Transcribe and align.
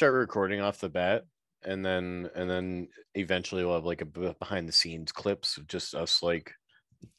start 0.00 0.14
recording 0.14 0.62
off 0.62 0.80
the 0.80 0.88
bat, 0.88 1.26
and 1.62 1.84
then 1.84 2.30
and 2.34 2.48
then 2.48 2.88
eventually 3.14 3.62
we'll 3.62 3.74
have 3.74 3.84
like 3.84 4.00
a 4.00 4.06
behind 4.06 4.66
the 4.66 4.72
scenes 4.72 5.12
clips 5.12 5.58
of 5.58 5.66
just 5.66 5.94
us 5.94 6.22
like 6.22 6.54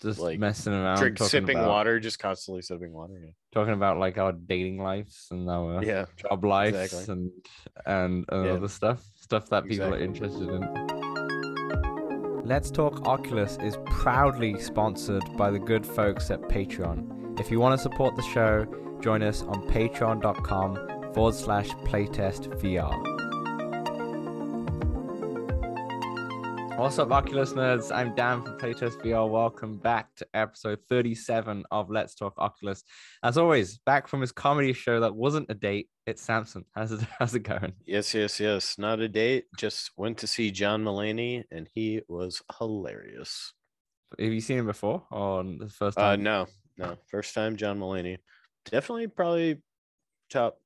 Just 0.01 0.17
like, 0.17 0.39
messing 0.39 0.73
around, 0.73 0.97
drink 0.97 1.19
sipping 1.19 1.57
about, 1.59 1.69
water, 1.69 1.99
just 1.99 2.17
constantly 2.17 2.63
sipping 2.63 2.91
water. 2.91 3.13
talking 3.53 3.73
about 3.75 3.99
like 3.99 4.17
our 4.17 4.31
dating 4.31 4.79
lives 4.81 5.27
and 5.29 5.47
our 5.47 5.83
Yeah, 5.83 5.91
yeah. 5.91 6.05
job 6.27 6.43
lives 6.43 6.75
exactly. 6.75 7.13
and 7.13 7.31
and 7.85 8.25
uh, 8.33 8.41
Yeah. 8.45 8.53
other 8.53 8.67
stuff, 8.67 9.03
stuff 9.13 9.47
that 9.49 9.65
people 9.65 9.93
are 9.93 9.99
interested 9.99 10.49
in. 10.49 10.63
Let's 12.43 12.71
Talk 12.71 13.05
Oculus 13.05 13.59
is 13.61 13.77
proudly 13.85 14.59
sponsored 14.59 15.23
by 15.37 15.51
the 15.51 15.59
good 15.59 15.85
folks 15.85 16.31
at 16.31 16.41
Patreon. 16.49 17.39
If 17.39 17.51
you 17.51 17.59
want 17.59 17.77
to 17.77 17.81
support 17.83 18.15
the 18.15 18.23
show, 18.23 18.65
join 19.01 19.21
us 19.21 19.43
on 19.43 19.67
patreon.com 19.67 20.90
forward 21.13 21.35
slash 21.35 21.69
playtest 21.85 22.47
VR. 22.61 23.07
What's 26.77 26.97
up, 26.97 27.11
Oculus 27.11 27.53
nerds? 27.53 27.95
I'm 27.95 28.15
Dan 28.15 28.41
from 28.43 28.57
Playtest 28.57 29.01
VR. 29.03 29.29
Welcome 29.29 29.77
back 29.77 30.07
to 30.15 30.27
episode 30.33 30.79
37 30.89 31.63
of 31.69 31.91
Let's 31.91 32.15
Talk 32.15 32.33
Oculus. 32.39 32.83
As 33.21 33.37
always, 33.37 33.77
back 33.79 34.07
from 34.07 34.21
his 34.21 34.31
comedy 34.31 34.73
show 34.73 34.99
that 35.01 35.15
wasn't 35.15 35.51
a 35.51 35.53
date, 35.53 35.89
it's 36.07 36.21
Samson. 36.23 36.65
How's 36.73 36.91
it, 36.91 37.01
how's 37.19 37.35
it 37.35 37.41
going? 37.43 37.73
Yes, 37.85 38.13
yes, 38.15 38.39
yes. 38.39 38.77
Not 38.79 38.99
a 38.99 39.07
date. 39.07 39.45
Just 39.57 39.91
went 39.95 40.17
to 40.19 40.27
see 40.27 40.49
John 40.49 40.83
Mulaney, 40.83 41.43
and 41.51 41.69
he 41.75 42.01
was 42.07 42.41
hilarious. 42.57 43.53
Have 44.19 44.33
you 44.33 44.41
seen 44.41 44.57
him 44.59 44.65
before 44.65 45.03
or 45.11 45.43
the 45.43 45.69
first 45.69 45.97
Uh, 45.99 46.01
time? 46.15 46.23
no, 46.23 46.47
no, 46.77 46.97
first 47.07 47.33
time 47.35 47.57
John 47.57 47.79
Mulaney. 47.79 48.17
Definitely, 48.65 49.07
probably 49.07 49.61
top 50.31 50.57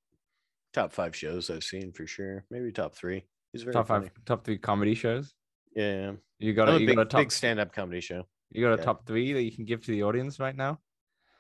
top 0.76 0.92
five 0.92 1.16
shows 1.16 1.50
I've 1.50 1.64
seen 1.64 1.92
for 1.92 2.06
sure. 2.06 2.46
Maybe 2.52 2.72
top 2.72 2.94
three. 2.94 3.24
He's 3.54 3.64
very 3.64 3.74
top 3.74 3.88
funny. 3.88 4.08
five, 4.10 4.26
top 4.26 4.44
three 4.46 4.58
comedy 4.58 4.94
shows. 4.94 5.34
Yeah. 5.76 6.12
You 6.40 6.54
got 6.54 6.70
a, 6.70 6.80
you 6.80 6.86
big, 6.88 6.98
got 6.98 7.04
a 7.04 7.10
top, 7.10 7.22
big 7.22 7.32
stand-up 7.32 7.74
comedy 7.74 8.02
show. 8.02 8.28
you 8.52 8.62
got 8.62 8.74
a 8.74 8.78
yeah. 8.78 8.84
top 8.84 9.08
three 9.08 9.34
that 9.34 9.42
you 9.44 9.52
can 9.52 9.64
give 9.66 9.84
to 9.86 9.92
the 9.92 10.04
audience 10.04 10.40
right 10.40 10.56
now, 10.56 10.80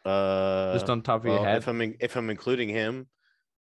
Uh, 0.06 0.74
just 0.74 0.90
on 0.90 1.02
top 1.02 1.22
of 1.22 1.28
your 1.28 1.44
head. 1.44 1.58
if 1.58 1.68
I'm 1.68 1.82
in, 1.82 1.96
if 2.00 2.16
I'm 2.16 2.30
including 2.30 2.70
him, 2.70 3.08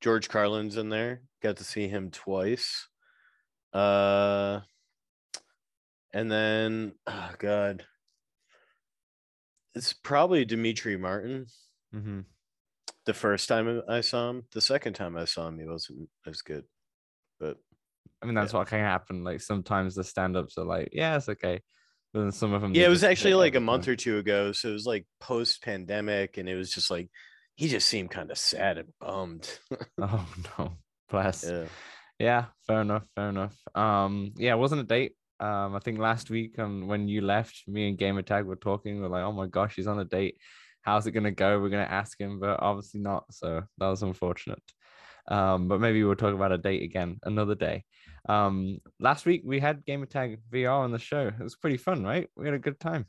George 0.02 0.28
Carlin's 0.28 0.76
in 0.76 0.90
there. 0.90 1.22
Got 1.42 1.56
to 1.56 1.64
see 1.64 1.88
him 1.88 2.10
twice. 2.10 2.88
Uh, 3.72 4.60
and 6.12 6.30
then 6.30 6.92
oh 7.06 7.30
god, 7.38 7.84
it's 9.74 9.94
probably 9.94 10.44
Demetri 10.44 10.98
Martin. 10.98 11.46
hmm 11.92 12.20
The 13.06 13.14
first 13.14 13.48
time 13.48 13.82
I 13.88 14.00
saw 14.00 14.30
him, 14.30 14.42
the 14.52 14.60
second 14.60 14.94
time 14.94 15.16
I 15.16 15.24
saw 15.24 15.48
him, 15.48 15.58
he 15.58 15.66
wasn't 15.66 16.08
as 16.26 16.42
good. 16.42 16.64
But 17.40 17.56
I 18.22 18.26
mean, 18.26 18.34
that's 18.34 18.52
Yeah. 18.52 18.60
what 18.60 18.68
can 18.68 18.78
happen. 18.80 19.24
Like 19.24 19.40
sometimes 19.40 19.94
the 19.94 20.04
stand-ups 20.04 20.56
are 20.58 20.64
like, 20.64 20.90
yeah, 20.92 21.16
it's 21.16 21.28
okay, 21.28 21.60
but 22.12 22.20
then 22.20 22.32
some 22.32 22.52
of 22.52 22.62
them. 22.62 22.74
yeah, 22.74 22.86
it 22.86 22.90
was 22.90 23.02
actually 23.04 23.34
like 23.34 23.56
a 23.56 23.60
month 23.60 23.88
or 23.88 23.96
two 23.96 24.18
ago, 24.18 24.52
so 24.52 24.68
it 24.68 24.72
was 24.72 24.86
like 24.86 25.06
post-pandemic, 25.20 26.38
and 26.38 26.48
it 26.48 26.54
was 26.54 26.72
just 26.72 26.90
like 26.90 27.10
he 27.56 27.68
just 27.68 27.88
seemed 27.88 28.10
kind 28.10 28.30
of 28.30 28.38
sad 28.38 28.78
and 28.78 28.88
bummed. 29.00 29.58
Oh 30.00 30.26
no, 30.58 30.72
bless. 31.10 31.44
yeah. 31.44 31.64
Yeah, 32.18 32.44
fair 32.68 32.82
enough, 32.82 33.04
fair 33.16 33.30
enough. 33.30 33.56
Um, 33.74 34.32
yeah, 34.36 34.54
it 34.54 34.58
wasn't 34.58 34.82
a 34.82 34.84
date. 34.84 35.16
Um, 35.40 35.74
I 35.74 35.80
think 35.80 35.98
last 35.98 36.30
week 36.30 36.56
um, 36.60 36.86
when 36.86 37.08
you 37.08 37.20
left, 37.20 37.64
me 37.66 37.88
and 37.88 37.98
Gamer 37.98 38.22
Tag 38.22 38.44
were 38.44 38.54
talking. 38.54 39.00
We're 39.00 39.08
like, 39.08 39.24
oh 39.24 39.32
my 39.32 39.48
gosh, 39.48 39.74
he's 39.74 39.88
on 39.88 39.98
a 39.98 40.04
date. 40.04 40.36
How's 40.82 41.06
it 41.06 41.12
gonna 41.12 41.30
go? 41.30 41.60
We're 41.60 41.68
gonna 41.70 41.82
ask 41.84 42.20
him, 42.20 42.38
but 42.40 42.60
obviously 42.60 43.00
not. 43.00 43.24
So 43.32 43.62
that 43.78 43.88
was 43.88 44.02
unfortunate. 44.02 44.62
Um, 45.28 45.68
but 45.68 45.80
maybe 45.80 46.02
we'll 46.02 46.16
talk 46.16 46.34
about 46.34 46.52
a 46.52 46.58
date 46.58 46.82
again 46.82 47.18
another 47.22 47.54
day. 47.54 47.84
Um, 48.28 48.78
last 48.98 49.24
week 49.24 49.42
we 49.44 49.60
had 49.60 49.84
Gamer 49.84 50.06
Tag 50.06 50.40
VR 50.52 50.80
on 50.80 50.90
the 50.92 50.98
show. 50.98 51.28
It 51.28 51.42
was 51.42 51.56
pretty 51.56 51.76
fun, 51.76 52.02
right? 52.04 52.28
We 52.36 52.46
had 52.46 52.54
a 52.54 52.58
good 52.58 52.80
time. 52.80 53.06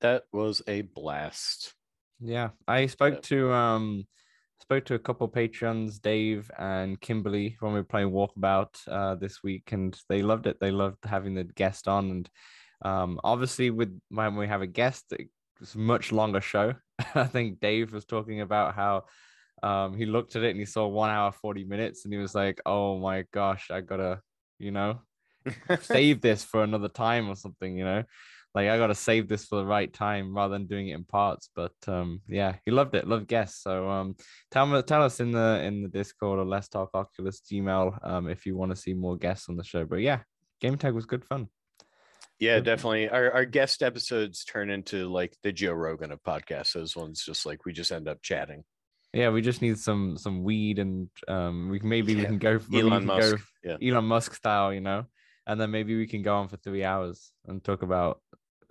That 0.00 0.24
was 0.32 0.62
a 0.66 0.82
blast. 0.82 1.74
Yeah, 2.20 2.50
I 2.66 2.86
spoke 2.86 3.14
Yeah. 3.14 3.20
to 3.20 3.52
um 3.52 4.06
spoke 4.60 4.84
to 4.86 4.94
a 4.94 4.98
couple 4.98 5.28
patrons, 5.28 5.98
Dave 5.98 6.50
and 6.58 7.00
Kimberly, 7.00 7.56
when 7.60 7.72
we 7.72 7.80
were 7.80 7.84
playing 7.84 8.10
Walkabout 8.10 8.76
uh, 8.88 9.14
this 9.14 9.42
week, 9.42 9.70
and 9.72 9.98
they 10.08 10.20
loved 10.22 10.46
it. 10.46 10.58
They 10.60 10.70
loved 10.70 10.98
having 11.04 11.34
the 11.34 11.44
guest 11.44 11.88
on, 11.88 12.10
and 12.10 12.30
um, 12.82 13.20
obviously 13.22 13.70
with 13.70 13.98
when 14.08 14.34
we 14.36 14.46
have 14.48 14.62
a 14.62 14.66
guest, 14.66 15.12
it's 15.60 15.74
a 15.74 15.78
much 15.78 16.12
longer 16.12 16.40
show. 16.40 16.74
I 17.14 17.24
think 17.24 17.60
Dave 17.60 17.92
was 17.92 18.04
talking 18.04 18.40
about 18.40 18.74
how 18.74 19.04
um 19.62 19.96
he 19.96 20.06
looked 20.06 20.36
at 20.36 20.44
it 20.44 20.50
and 20.50 20.58
he 20.58 20.64
saw 20.66 20.86
one 20.86 21.10
hour 21.10 21.32
forty 21.32 21.64
minutes, 21.64 22.04
and 22.04 22.12
he 22.12 22.18
was 22.18 22.34
like, 22.34 22.60
"Oh 22.66 22.98
my 22.98 23.24
gosh, 23.32 23.70
I 23.70 23.80
gotta, 23.80 24.20
you 24.58 24.70
know, 24.70 25.00
save 25.80 26.20
this 26.20 26.44
for 26.44 26.62
another 26.62 26.88
time 26.88 27.28
or 27.28 27.36
something, 27.36 27.76
you 27.76 27.84
know." 27.84 28.04
Like 28.54 28.68
I 28.68 28.78
gotta 28.78 28.94
save 28.94 29.28
this 29.28 29.44
for 29.44 29.56
the 29.56 29.66
right 29.66 29.92
time 29.92 30.34
rather 30.34 30.54
than 30.54 30.66
doing 30.66 30.88
it 30.88 30.94
in 30.94 31.04
parts. 31.04 31.50
But 31.54 31.74
um, 31.86 32.22
yeah, 32.26 32.56
he 32.64 32.70
loved 32.70 32.94
it, 32.94 33.06
loved 33.06 33.28
guests. 33.28 33.62
So 33.62 33.88
um, 33.88 34.16
tell 34.50 34.66
me, 34.66 34.80
tell 34.82 35.02
us 35.02 35.20
in 35.20 35.32
the 35.32 35.60
in 35.62 35.82
the 35.82 35.88
Discord 35.88 36.38
or 36.38 36.44
Let's 36.44 36.68
Talk 36.68 36.90
Oculus 36.94 37.40
Gmail 37.40 38.06
um 38.06 38.28
if 38.28 38.46
you 38.46 38.56
want 38.56 38.70
to 38.72 38.76
see 38.76 38.94
more 38.94 39.16
guests 39.16 39.48
on 39.48 39.56
the 39.56 39.64
show. 39.64 39.84
But 39.84 40.00
yeah, 40.00 40.20
game 40.60 40.78
tag 40.78 40.94
was 40.94 41.06
good 41.06 41.24
fun. 41.24 41.48
Yeah, 42.38 42.60
definitely. 42.60 43.08
Our 43.08 43.32
our 43.32 43.44
guest 43.44 43.82
episodes 43.82 44.44
turn 44.44 44.70
into 44.70 45.08
like 45.08 45.36
the 45.42 45.52
Joe 45.52 45.72
Rogan 45.72 46.12
of 46.12 46.22
podcasts. 46.22 46.72
Those 46.74 46.96
ones 46.96 47.24
just 47.24 47.44
like 47.46 47.64
we 47.64 47.72
just 47.72 47.90
end 47.90 48.08
up 48.08 48.22
chatting. 48.22 48.64
Yeah, 49.12 49.30
we 49.30 49.40
just 49.42 49.62
need 49.62 49.78
some 49.78 50.16
some 50.16 50.44
weed 50.44 50.78
and 50.78 51.08
um 51.26 51.68
we 51.70 51.80
can 51.80 51.88
maybe 51.88 52.14
we 52.14 52.24
can 52.24 52.38
go 52.38 52.60
we 52.70 52.80
Elon 52.80 53.00
can 53.00 53.06
Musk. 53.06 53.36
go 53.36 53.42
Yeah. 53.80 53.90
Elon 53.90 54.04
Musk 54.04 54.34
style, 54.34 54.72
you 54.72 54.80
know, 54.80 55.06
and 55.46 55.60
then 55.60 55.70
maybe 55.70 55.96
we 55.96 56.06
can 56.06 56.22
go 56.22 56.36
on 56.36 56.48
for 56.48 56.58
three 56.58 56.84
hours 56.84 57.32
and 57.46 57.64
talk 57.64 57.82
about 57.82 58.20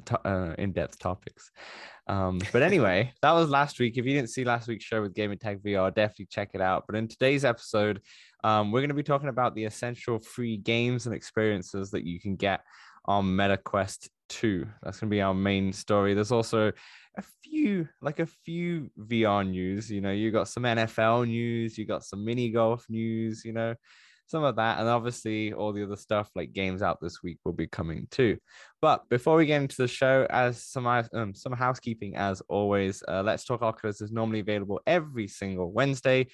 to- 0.06 0.28
uh, 0.28 0.54
in-depth 0.60 1.00
topics. 1.00 1.52
Um, 2.06 2.40
but 2.54 2.62
anyway, 2.62 3.12
that 3.24 3.32
was 3.34 3.50
last 3.50 3.80
week. 3.80 3.98
If 3.98 4.06
you 4.06 4.14
didn't 4.14 4.30
see 4.30 4.46
last 4.46 4.68
week's 4.68 4.86
show 4.86 5.02
with 5.02 5.16
Game 5.16 5.36
Tag 5.38 5.62
VR, 5.62 5.94
definitely 5.94 6.28
check 6.30 6.52
it 6.54 6.62
out. 6.62 6.86
But 6.88 6.96
in 6.96 7.08
today's 7.08 7.44
episode, 7.44 8.02
um, 8.44 8.72
we're 8.72 8.80
going 8.82 8.90
to 8.90 8.94
be 8.96 9.04
talking 9.04 9.28
about 9.30 9.56
the 9.56 9.66
essential 9.66 10.20
free 10.20 10.56
games 10.56 11.06
and 11.08 11.16
experiences 11.16 11.92
that 11.92 12.06
you 12.06 12.22
can 12.22 12.36
get 12.36 12.62
on 13.08 13.26
MetaQuest 13.26 14.10
2. 14.30 14.66
That's 14.84 15.00
going 15.00 15.10
to 15.10 15.16
be 15.16 15.22
our 15.22 15.34
main 15.34 15.74
story. 15.74 16.14
There's 16.14 16.32
also 16.32 16.72
a 17.18 17.24
few, 17.44 17.88
like 18.02 18.20
a 18.20 18.26
few 18.26 18.90
VR 19.00 19.48
news. 19.48 19.90
You 19.90 20.02
know, 20.02 20.12
you 20.12 20.32
got 20.32 20.48
some 20.48 20.64
NFL 20.64 21.28
news, 21.28 21.78
you 21.78 21.86
got 21.86 22.04
some 22.04 22.26
mini 22.26 22.50
golf 22.50 22.86
news, 22.90 23.44
you 23.46 23.54
know, 23.54 23.76
some 24.28 24.44
of 24.44 24.58
that. 24.58 24.80
And 24.80 24.88
obviously, 24.88 25.54
all 25.54 25.74
the 25.74 25.84
other 25.84 25.96
stuff 25.96 26.30
like 26.36 26.54
games 26.54 26.82
out 26.82 27.00
this 27.02 27.24
week 27.24 27.40
will 27.46 27.54
be 27.54 27.68
coming 27.68 28.08
too. 28.12 28.38
But 28.80 29.10
before 29.10 29.38
we 29.38 29.48
get 29.48 29.62
into 29.62 29.78
the 29.78 29.88
show, 29.88 30.28
as 30.30 30.64
some 30.64 30.86
um, 30.86 31.34
some 31.34 31.54
housekeeping, 31.54 32.16
as 32.16 32.42
always, 32.48 33.02
uh, 33.08 33.24
Let's 33.24 33.44
Talk 33.44 33.64
Oculus 33.64 34.02
is 34.02 34.12
normally 34.12 34.40
available 34.40 34.80
every 34.86 35.28
single 35.28 35.72
Wednesday. 35.72 36.28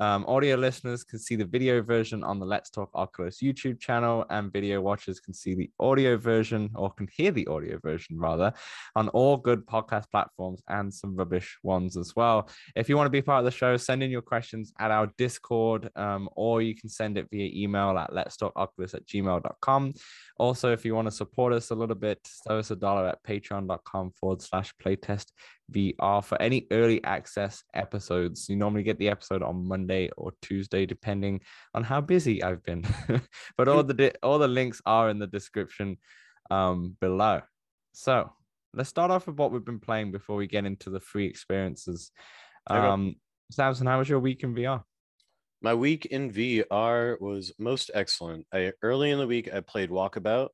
Um, 0.00 0.24
audio 0.26 0.56
listeners 0.56 1.04
can 1.04 1.18
see 1.18 1.36
the 1.36 1.44
video 1.44 1.82
version 1.82 2.24
on 2.24 2.38
the 2.40 2.46
Let's 2.46 2.70
Talk 2.70 2.90
Oculus 2.94 3.42
YouTube 3.42 3.80
channel, 3.80 4.24
and 4.30 4.50
video 4.50 4.80
watchers 4.80 5.20
can 5.20 5.34
see 5.34 5.54
the 5.54 5.70
audio 5.78 6.16
version 6.16 6.70
or 6.74 6.90
can 6.90 7.06
hear 7.14 7.32
the 7.32 7.46
audio 7.48 7.78
version 7.78 8.18
rather 8.18 8.50
on 8.96 9.08
all 9.10 9.36
good 9.36 9.66
podcast 9.66 10.10
platforms 10.10 10.62
and 10.68 10.92
some 10.92 11.14
rubbish 11.14 11.58
ones 11.62 11.98
as 11.98 12.16
well. 12.16 12.48
If 12.76 12.88
you 12.88 12.96
want 12.96 13.06
to 13.06 13.10
be 13.10 13.20
part 13.20 13.40
of 13.40 13.44
the 13.44 13.50
show, 13.50 13.76
send 13.76 14.02
in 14.02 14.10
your 14.10 14.22
questions 14.22 14.72
at 14.78 14.90
our 14.90 15.10
Discord, 15.18 15.90
um, 15.96 16.30
or 16.34 16.62
you 16.62 16.74
can 16.74 16.88
send 16.88 17.18
it 17.18 17.28
via 17.30 17.50
email 17.52 17.98
at 17.98 18.14
let's 18.14 18.38
talk 18.38 18.54
oculus 18.56 18.94
at 18.94 19.04
gmail.com. 19.06 19.92
Also, 20.38 20.72
if 20.72 20.86
you 20.86 20.94
want 20.94 21.06
to 21.06 21.12
support 21.12 21.52
us 21.52 21.70
a 21.70 21.74
little 21.74 21.89
bit, 21.94 22.26
throw 22.46 22.58
us 22.58 22.70
a 22.70 22.76
dollar 22.76 23.08
at 23.08 23.22
patreon.com 23.22 24.12
forward 24.12 24.42
slash 24.42 24.72
playtest 24.82 25.26
VR 25.72 26.24
for 26.24 26.40
any 26.40 26.66
early 26.70 27.02
access 27.04 27.62
episodes. 27.74 28.48
You 28.48 28.56
normally 28.56 28.82
get 28.82 28.98
the 28.98 29.08
episode 29.08 29.42
on 29.42 29.66
Monday 29.66 30.10
or 30.16 30.32
Tuesday, 30.42 30.86
depending 30.86 31.40
on 31.74 31.84
how 31.84 32.00
busy 32.00 32.42
I've 32.42 32.62
been. 32.62 32.84
but 33.56 33.68
all 33.68 33.82
the 33.82 33.94
di- 33.94 34.18
all 34.22 34.38
the 34.38 34.48
links 34.48 34.82
are 34.86 35.10
in 35.10 35.18
the 35.18 35.26
description 35.26 35.98
um, 36.50 36.96
below. 37.00 37.42
So 37.92 38.30
let's 38.74 38.88
start 38.88 39.10
off 39.10 39.26
with 39.26 39.36
what 39.36 39.52
we've 39.52 39.64
been 39.64 39.80
playing 39.80 40.12
before 40.12 40.36
we 40.36 40.46
get 40.46 40.64
into 40.64 40.90
the 40.90 41.00
free 41.00 41.26
experiences. 41.26 42.10
Um, 42.66 43.16
Samson, 43.50 43.86
how 43.86 43.98
was 43.98 44.08
your 44.08 44.20
week 44.20 44.42
in 44.42 44.54
VR? 44.54 44.82
My 45.62 45.74
week 45.74 46.06
in 46.06 46.30
VR 46.30 47.20
was 47.20 47.52
most 47.58 47.90
excellent. 47.92 48.46
I 48.52 48.72
early 48.82 49.10
in 49.10 49.18
the 49.18 49.26
week 49.26 49.52
I 49.52 49.60
played 49.60 49.90
Walkabout, 49.90 50.48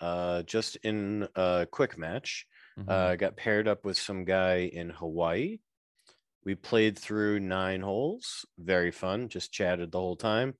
uh, 0.00 0.42
just 0.42 0.76
in 0.76 1.28
a 1.34 1.66
quick 1.70 1.98
match. 1.98 2.46
Mhm. 2.78 2.88
Uh, 2.88 3.16
got 3.16 3.36
paired 3.36 3.68
up 3.68 3.84
with 3.84 3.98
some 3.98 4.24
guy 4.24 4.58
in 4.72 4.90
Hawaii. 4.90 5.58
We 6.44 6.54
played 6.54 6.98
through 6.98 7.40
nine 7.40 7.82
holes. 7.82 8.46
Very 8.58 8.90
fun. 8.90 9.28
Just 9.28 9.52
chatted 9.52 9.92
the 9.92 9.98
whole 10.00 10.16
time. 10.16 10.54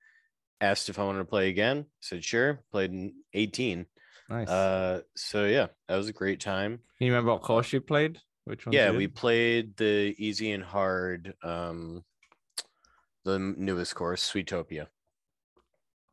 Asked 0.60 0.90
if 0.90 0.98
I 0.98 1.04
wanted 1.04 1.20
to 1.20 1.24
play 1.24 1.48
again. 1.48 1.86
Said 2.00 2.22
sure. 2.22 2.62
Played 2.70 2.90
in 2.92 3.14
18. 3.32 3.86
nice. 4.28 4.48
Uh, 4.48 5.00
so 5.16 5.46
yeah, 5.46 5.68
that 5.88 5.96
was 5.96 6.08
a 6.08 6.12
great 6.12 6.40
time. 6.40 6.82
Can 6.98 7.06
you 7.06 7.12
remember 7.12 7.32
what 7.32 7.42
course 7.42 7.72
you 7.72 7.80
played? 7.80 8.20
Which 8.44 8.66
one? 8.66 8.74
Yeah, 8.74 8.90
we 8.90 9.08
played 9.08 9.76
the 9.76 10.14
easy 10.18 10.52
and 10.52 10.62
hard, 10.64 11.34
um, 11.42 12.04
the 13.24 13.38
newest 13.38 13.94
course, 13.94 14.30
Sweetopia. 14.30 14.88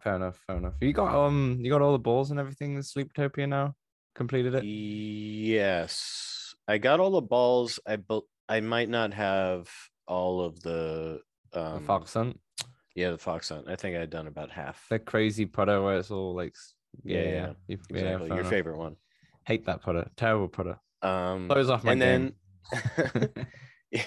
Fair 0.08 0.16
enough. 0.16 0.40
Fair 0.48 0.56
enough. 0.56 0.74
You 0.80 0.94
got 0.94 1.14
um, 1.14 1.60
you 1.62 1.70
got 1.70 1.82
all 1.82 1.92
the 1.92 2.00
balls 2.00 2.32
and 2.32 2.40
everything 2.40 2.76
in 2.76 2.80
Sweetopia 2.80 3.46
now. 3.50 3.76
Completed 4.16 4.56
it. 4.56 4.64
Yes, 4.64 6.56
I 6.66 6.78
got 6.78 7.02
all 7.02 7.12
the 7.12 7.22
balls. 7.22 7.78
I 7.86 7.98
built. 7.98 8.26
I 8.48 8.62
might 8.62 8.88
not 8.88 9.14
have 9.14 9.68
all 10.08 10.40
of 10.40 10.62
the 10.62 11.20
The 11.52 11.62
um 11.62 11.84
Fox 11.84 12.14
Hunt. 12.14 12.40
Yeah, 12.96 13.12
the 13.12 13.18
fox 13.18 13.50
hunt. 13.50 13.68
I 13.70 13.76
think 13.76 13.98
I'd 13.98 14.10
done 14.10 14.28
about 14.28 14.50
half. 14.50 14.86
The 14.90 14.98
crazy 14.98 15.46
putter 15.46 15.82
where 15.84 15.98
it's 15.98 16.10
all 16.10 16.34
like. 16.34 16.56
Yeah, 17.04 17.18
Yeah, 17.18 17.30
yeah, 17.30 17.54
yeah, 17.68 17.78
Exactly. 17.90 18.28
Your 18.30 18.40
enough. 18.40 18.50
favorite 18.50 18.78
one. 18.78 18.96
Hate 19.46 19.66
that 19.66 19.82
putter. 19.82 20.10
Terrible 20.16 20.48
putter. 20.48 20.80
Um, 21.02 21.50
Close 21.50 21.70
off 21.70 21.84
my 21.84 21.92
and 21.92 22.02
game. 22.02 22.34
then, 23.92 24.06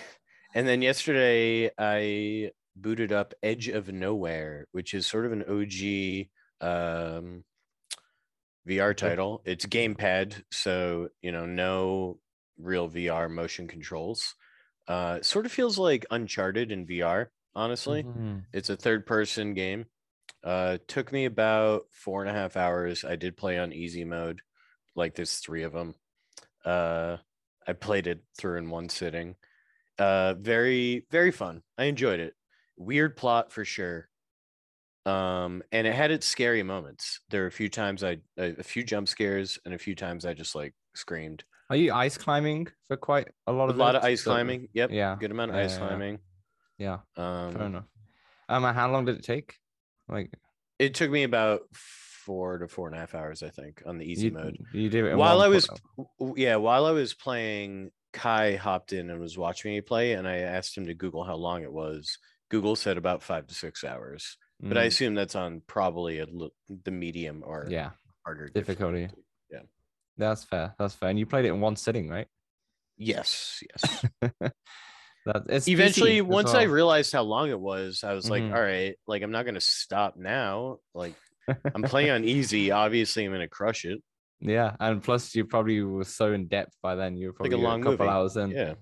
and 0.54 0.66
then 0.66 0.80
yesterday 0.82 1.70
I 1.78 2.50
booted 2.76 3.12
up 3.12 3.34
Edge 3.42 3.68
of 3.68 3.88
Nowhere, 3.92 4.66
which 4.72 4.94
is 4.94 5.06
sort 5.06 5.26
of 5.26 5.32
an 5.32 5.44
OG 5.44 6.30
um, 6.60 7.44
VR 8.66 8.94
title. 8.94 9.42
It's 9.44 9.66
gamepad, 9.66 10.44
so 10.52 11.08
you 11.22 11.32
know, 11.32 11.46
no 11.46 12.20
real 12.58 12.88
VR 12.88 13.28
motion 13.28 13.66
controls. 13.68 14.34
Uh, 14.86 15.22
sort 15.22 15.46
of 15.46 15.52
feels 15.52 15.78
like 15.78 16.06
Uncharted 16.10 16.72
in 16.72 16.86
VR. 16.86 17.32
Honestly, 17.54 18.06
Mhm. 18.06 18.46
it's 18.52 18.70
a 18.70 18.76
third 18.76 19.06
person 19.06 19.54
game. 19.54 19.86
Uh, 20.44 20.78
took 20.88 21.12
me 21.12 21.24
about 21.26 21.86
four 21.92 22.22
and 22.22 22.30
a 22.30 22.34
half 22.34 22.56
hours. 22.56 23.04
I 23.04 23.16
did 23.16 23.36
play 23.36 23.58
on 23.58 23.72
easy 23.72 24.04
mode, 24.04 24.42
like 24.96 25.14
there's 25.14 25.38
three 25.38 25.64
of 25.64 25.72
them. 25.72 25.96
Uh, 26.64 27.18
I 27.66 27.74
played 27.74 28.06
it 28.06 28.24
through 28.38 28.58
in 28.58 28.70
one 28.70 28.88
sitting. 28.88 29.36
Uh, 29.98 30.34
very, 30.34 31.06
very 31.10 31.32
fun. 31.32 31.62
I 31.78 31.84
enjoyed 31.84 32.20
it. 32.20 32.34
Weird 32.80 33.14
plot 33.14 33.52
for 33.52 33.62
sure. 33.62 34.08
Um, 35.04 35.62
and 35.70 35.86
it 35.86 35.94
had 35.94 36.10
its 36.10 36.26
scary 36.26 36.62
moments. 36.62 37.20
There 37.28 37.42
were 37.42 37.46
a 37.46 37.52
few 37.52 37.68
times 37.68 38.02
I, 38.02 38.18
a 38.38 38.54
a 38.58 38.62
few 38.62 38.82
jump 38.82 39.06
scares, 39.06 39.58
and 39.66 39.74
a 39.74 39.78
few 39.78 39.94
times 39.94 40.24
I 40.24 40.32
just 40.32 40.54
like 40.54 40.72
screamed. 40.94 41.44
Are 41.68 41.76
you 41.76 41.92
ice 41.92 42.16
climbing 42.16 42.68
for 42.88 42.96
quite 42.96 43.28
a 43.46 43.52
lot 43.52 43.68
of 43.68 43.76
A 43.76 43.78
lot 43.78 43.96
of 43.96 44.02
ice 44.02 44.22
So- 44.24 44.30
climbing. 44.32 44.68
Yep. 44.72 44.90
Yeah. 44.92 45.16
Good 45.20 45.30
amount 45.30 45.50
of 45.50 45.56
Yeah, 45.58 45.62
ice 45.64 45.74
yeah, 45.74 45.80
yeah. 45.80 45.86
climbing. 45.88 46.18
Yeah. 46.78 46.98
Fair 47.16 47.24
Um, 47.26 47.56
enough. 47.60 47.84
Um, 48.48 48.62
how 48.64 48.90
long 48.90 49.04
did 49.04 49.16
it 49.18 49.24
take? 49.24 49.56
Like 50.08 50.32
it 50.78 50.94
took 50.94 51.10
me 51.10 51.24
about 51.24 51.60
four 51.72 52.56
to 52.58 52.66
four 52.68 52.86
and 52.88 52.96
a 52.96 52.98
half 53.00 53.14
hours, 53.14 53.42
I 53.42 53.50
think, 53.50 53.82
on 53.84 53.98
the 53.98 54.10
easy 54.10 54.28
you, 54.28 54.32
mode. 54.32 54.56
You 54.72 54.88
did 54.88 55.04
it 55.04 55.16
while 55.16 55.42
I 55.42 55.48
was, 55.48 55.66
put- 55.66 55.80
w- 55.98 56.08
w- 56.18 56.42
yeah, 56.44 56.56
while 56.56 56.86
I 56.86 56.92
was 56.92 57.12
playing, 57.12 57.90
Kai 58.14 58.56
hopped 58.56 58.94
in 58.94 59.10
and 59.10 59.20
was 59.20 59.36
watching 59.36 59.72
me 59.72 59.80
play, 59.82 60.14
and 60.14 60.26
I 60.26 60.38
asked 60.38 60.76
him 60.76 60.86
to 60.86 60.94
Google 60.94 61.22
how 61.24 61.36
long 61.36 61.62
it 61.62 61.72
was. 61.72 62.18
Google 62.50 62.76
said 62.76 62.98
about 62.98 63.22
five 63.22 63.46
to 63.46 63.54
six 63.54 63.82
hours, 63.84 64.36
but 64.60 64.76
I 64.76 64.82
Mm, 64.82 64.86
assume 64.86 65.14
that's 65.14 65.34
on 65.36 65.62
probably 65.66 66.18
a, 66.18 66.26
the 66.68 66.90
medium 66.90 67.42
or 67.46 67.66
yeah, 67.70 67.90
harder 68.26 68.48
difficulty. 68.48 69.08
Yeah. 69.50 69.60
that's 70.18 70.44
fair. 70.44 70.74
That's 70.78 70.94
fair. 70.94 71.08
And 71.10 71.18
you 71.18 71.24
played 71.26 71.46
it 71.46 71.48
in 71.48 71.60
one 71.60 71.76
sitting, 71.76 72.08
right? 72.08 72.26
Yes, 72.98 73.62
yes. 73.72 74.04
That 75.26 75.42
it's 75.50 75.68
Eventually, 75.68 76.22
once 76.22 76.54
I 76.54 76.62
realized 76.62 77.12
how 77.12 77.22
long 77.22 77.50
it 77.50 77.60
was, 77.60 78.04
I 78.04 78.14
was 78.14 78.30
like, 78.30 78.42
Mhm. 78.42 78.54
all 78.54 78.62
right, 78.62 78.96
like 79.06 79.22
I'm 79.22 79.30
not 79.30 79.44
gonna 79.44 79.60
stop 79.60 80.16
now. 80.16 80.78
Like 80.94 81.14
I'm 81.74 81.82
playing 81.82 82.10
on 82.16 82.24
easy. 82.24 82.70
Obviously, 82.70 83.26
I'm 83.26 83.32
gonna 83.32 83.46
crush 83.48 83.84
it. 83.84 84.02
yeah, 84.40 84.76
and 84.80 85.02
plus 85.02 85.34
you 85.34 85.44
probably 85.44 85.82
were 85.82 86.04
so 86.04 86.32
in 86.32 86.48
depth 86.48 86.74
by 86.82 86.94
then. 86.94 87.16
You 87.18 87.26
were 87.28 87.32
Like 87.32 87.50
probably 87.50 87.52
a 87.52 87.58
a, 87.58 87.68
long 87.68 87.82
couple 87.82 88.06
movie. 88.06 88.16
hours 88.16 88.36
in. 88.36 88.50
Yeah. 88.52 88.74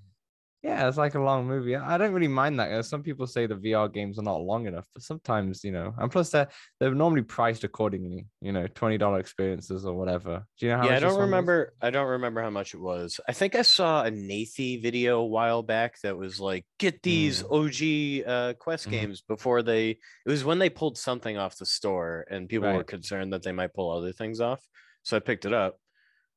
Yeah, 0.62 0.88
it's 0.88 0.96
like 0.96 1.14
a 1.14 1.20
long 1.20 1.46
movie. 1.46 1.76
I 1.76 1.96
don't 1.98 2.12
really 2.12 2.26
mind 2.28 2.58
that. 2.58 2.72
Uh, 2.72 2.82
Some 2.82 3.02
people 3.04 3.26
say 3.28 3.46
the 3.46 3.54
VR 3.54 3.88
games 3.88 4.18
are 4.18 4.22
not 4.22 4.40
long 4.40 4.66
enough, 4.66 4.86
but 4.92 5.02
sometimes, 5.04 5.62
you 5.62 5.70
know, 5.70 5.94
and 5.98 6.10
plus 6.10 6.30
they're 6.30 6.48
they're 6.80 6.94
normally 6.94 7.22
priced 7.22 7.62
accordingly. 7.62 8.26
You 8.40 8.52
know, 8.52 8.66
twenty 8.66 8.98
dollar 8.98 9.20
experiences 9.20 9.86
or 9.86 9.94
whatever. 9.94 10.44
Do 10.58 10.66
you 10.66 10.72
know 10.72 10.78
how? 10.78 10.86
yeah, 10.86 10.96
I 10.96 11.00
don't 11.00 11.10
one 11.10 11.18
was? 11.18 11.26
remember. 11.26 11.74
I 11.80 11.90
don't 11.90 12.08
remember 12.08 12.42
how 12.42 12.50
much 12.50 12.74
it 12.74 12.80
was. 12.80 13.20
I 13.28 13.32
think 13.32 13.54
I 13.54 13.62
saw 13.62 14.04
a 14.04 14.10
Nathie 14.10 14.82
video 14.82 15.20
a 15.20 15.26
while 15.26 15.62
back 15.62 16.00
that 16.02 16.16
was 16.16 16.40
like, 16.40 16.66
"Get 16.78 17.02
these 17.02 17.42
OG 17.48 18.24
uh, 18.26 18.54
Quest 18.58 18.86
Mhm. 18.86 18.90
games 18.90 19.20
before 19.22 19.62
they." 19.62 19.90
It 19.90 19.98
was 20.26 20.44
when 20.44 20.58
they 20.58 20.70
pulled 20.70 20.98
something 20.98 21.36
off 21.36 21.56
the 21.58 21.66
store, 21.66 22.26
and 22.30 22.48
people 22.48 22.72
were 22.72 22.84
concerned 22.84 23.32
that 23.32 23.42
they 23.44 23.52
might 23.52 23.74
pull 23.74 23.90
other 23.90 24.12
things 24.12 24.40
off. 24.40 24.60
So 25.04 25.16
I 25.16 25.20
picked 25.20 25.46
it 25.46 25.52
up, 25.52 25.78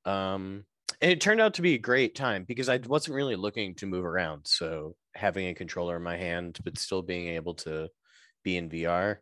um, 0.05 0.65
and 1.01 1.11
it 1.11 1.21
turned 1.21 1.41
out 1.41 1.53
to 1.55 1.61
be 1.61 1.73
a 1.75 1.79
great 1.79 2.15
time 2.15 2.43
because 2.43 2.69
I 2.69 2.77
wasn't 2.77 3.15
really 3.15 3.35
looking 3.35 3.75
to 3.75 3.85
move 3.85 4.05
around. 4.05 4.45
So 4.45 4.95
having 5.15 5.47
a 5.47 5.53
controller 5.53 5.97
in 5.97 6.03
my 6.03 6.17
hand, 6.17 6.59
but 6.63 6.77
still 6.77 7.01
being 7.01 7.27
able 7.29 7.53
to 7.55 7.89
be 8.43 8.57
in 8.57 8.69
VR, 8.69 9.17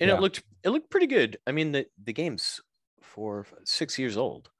and 0.00 0.08
Yeah. 0.10 0.16
it 0.16 0.20
looked 0.20 0.42
it 0.64 0.70
looked 0.70 0.90
pretty 0.90 1.06
good. 1.06 1.38
I 1.46 1.52
mean, 1.52 1.72
the 1.72 1.86
the 2.04 2.12
game's 2.12 2.60
four 3.02 3.46
six 3.64 3.98
years 3.98 4.16
old. 4.16 4.50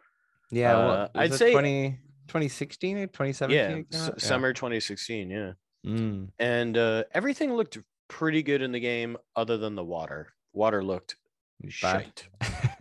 Yeah, 0.51 0.77
Uh, 0.79 1.09
I'd 1.15 1.35
say- 1.35 1.53
20, 1.53 1.99
2016 2.29 2.99
or 2.99 3.07
2017? 3.09 3.87
yeah, 3.91 3.99
s- 3.99 4.23
summer 4.25 4.53
2016 4.53 5.31
yeah 5.31 5.53
Mm. 5.85 6.31
and 6.39 6.77
uh 6.77 7.05
everything 7.13 7.55
looked 7.55 7.79
pretty 8.09 8.43
good 8.43 8.63
in 8.63 8.73
the 8.73 8.81
game 8.81 9.17
other 9.37 9.57
than 9.57 9.75
the 9.77 9.85
water 9.85 10.33
water 10.53 10.83
looked 10.83 11.17
Bad. 11.61 11.73
shite 11.73 12.29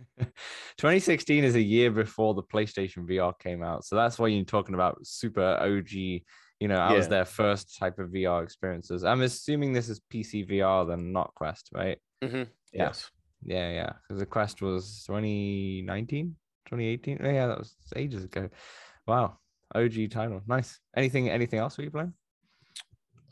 2016 0.78 1.42
is 1.44 1.54
a 1.54 1.60
year 1.60 1.90
before 1.90 2.34
the 2.34 2.42
PlayStation 2.42 3.08
VR 3.08 3.32
came 3.38 3.62
out. 3.62 3.84
So 3.84 3.96
that's 3.96 4.18
why 4.18 4.28
you're 4.28 4.44
talking 4.44 4.74
about 4.74 4.98
super 5.06 5.56
OG. 5.60 5.92
You 6.60 6.68
know, 6.68 6.76
I 6.76 6.92
was 6.92 7.06
Yeah. 7.06 7.10
their 7.10 7.24
first 7.24 7.76
type 7.78 7.98
of 7.98 8.10
VR 8.10 8.42
experiences. 8.42 9.04
I'm 9.04 9.22
assuming 9.22 9.72
this 9.72 9.88
is 9.88 10.00
PC 10.12 10.42
VR, 10.48 10.86
then 10.86 11.12
not 11.12 11.34
Quest, 11.34 11.70
right? 11.74 11.98
Mhm, 12.22 12.48
Yeah. 12.72 12.84
yes 12.88 13.10
Yeah, 13.42 13.70
yeah. 13.70 13.92
Because 14.02 14.18
the 14.20 14.26
Quest 14.26 14.60
was 14.62 15.04
2019, 15.04 16.36
2018. 16.66 17.18
Oh, 17.22 17.30
yeah, 17.30 17.46
that 17.46 17.58
was 17.58 17.76
ages 17.94 18.24
ago. 18.24 18.48
Wow. 19.06 19.38
OG 19.74 20.08
title. 20.08 20.40
Nice. 20.46 20.80
Anything 20.96 21.28
anything 21.28 21.58
else 21.58 21.76
were 21.78 21.84
you 21.84 21.90
playing? 21.90 22.14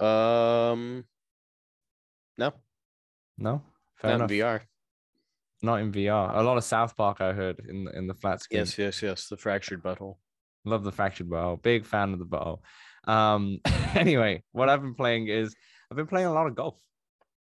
um 0.00 1.04
no 2.36 2.52
No? 3.38 3.62
Fair 3.96 4.18
not 4.18 4.30
enough. 4.30 4.60
vr 4.60 4.66
Not 5.64 5.80
in 5.80 5.92
VR. 5.92 6.36
A 6.36 6.42
lot 6.42 6.58
of 6.58 6.64
South 6.64 6.96
Park 6.96 7.20
I 7.20 7.32
heard 7.32 7.60
in 7.68 7.88
in 7.94 8.06
the 8.06 8.14
flat 8.14 8.40
screen. 8.42 8.60
yes 8.60 8.78
yes 8.78 9.02
yes 9.02 9.28
the 9.28 9.36
fractured 9.36 9.82
butthole 9.82 10.16
Love 10.66 10.82
the 10.82 10.92
fractured 10.92 11.28
bow. 11.28 11.56
Big 11.56 11.84
fan 11.84 12.12
of 12.12 12.18
the 12.18 12.24
bow. 12.24 12.60
Um, 13.06 13.58
anyway, 13.94 14.42
what 14.52 14.70
I've 14.70 14.80
been 14.80 14.94
playing 14.94 15.28
is 15.28 15.54
I've 15.90 15.96
been 15.96 16.06
playing 16.06 16.26
a 16.26 16.32
lot 16.32 16.46
of 16.46 16.54
golf, 16.54 16.80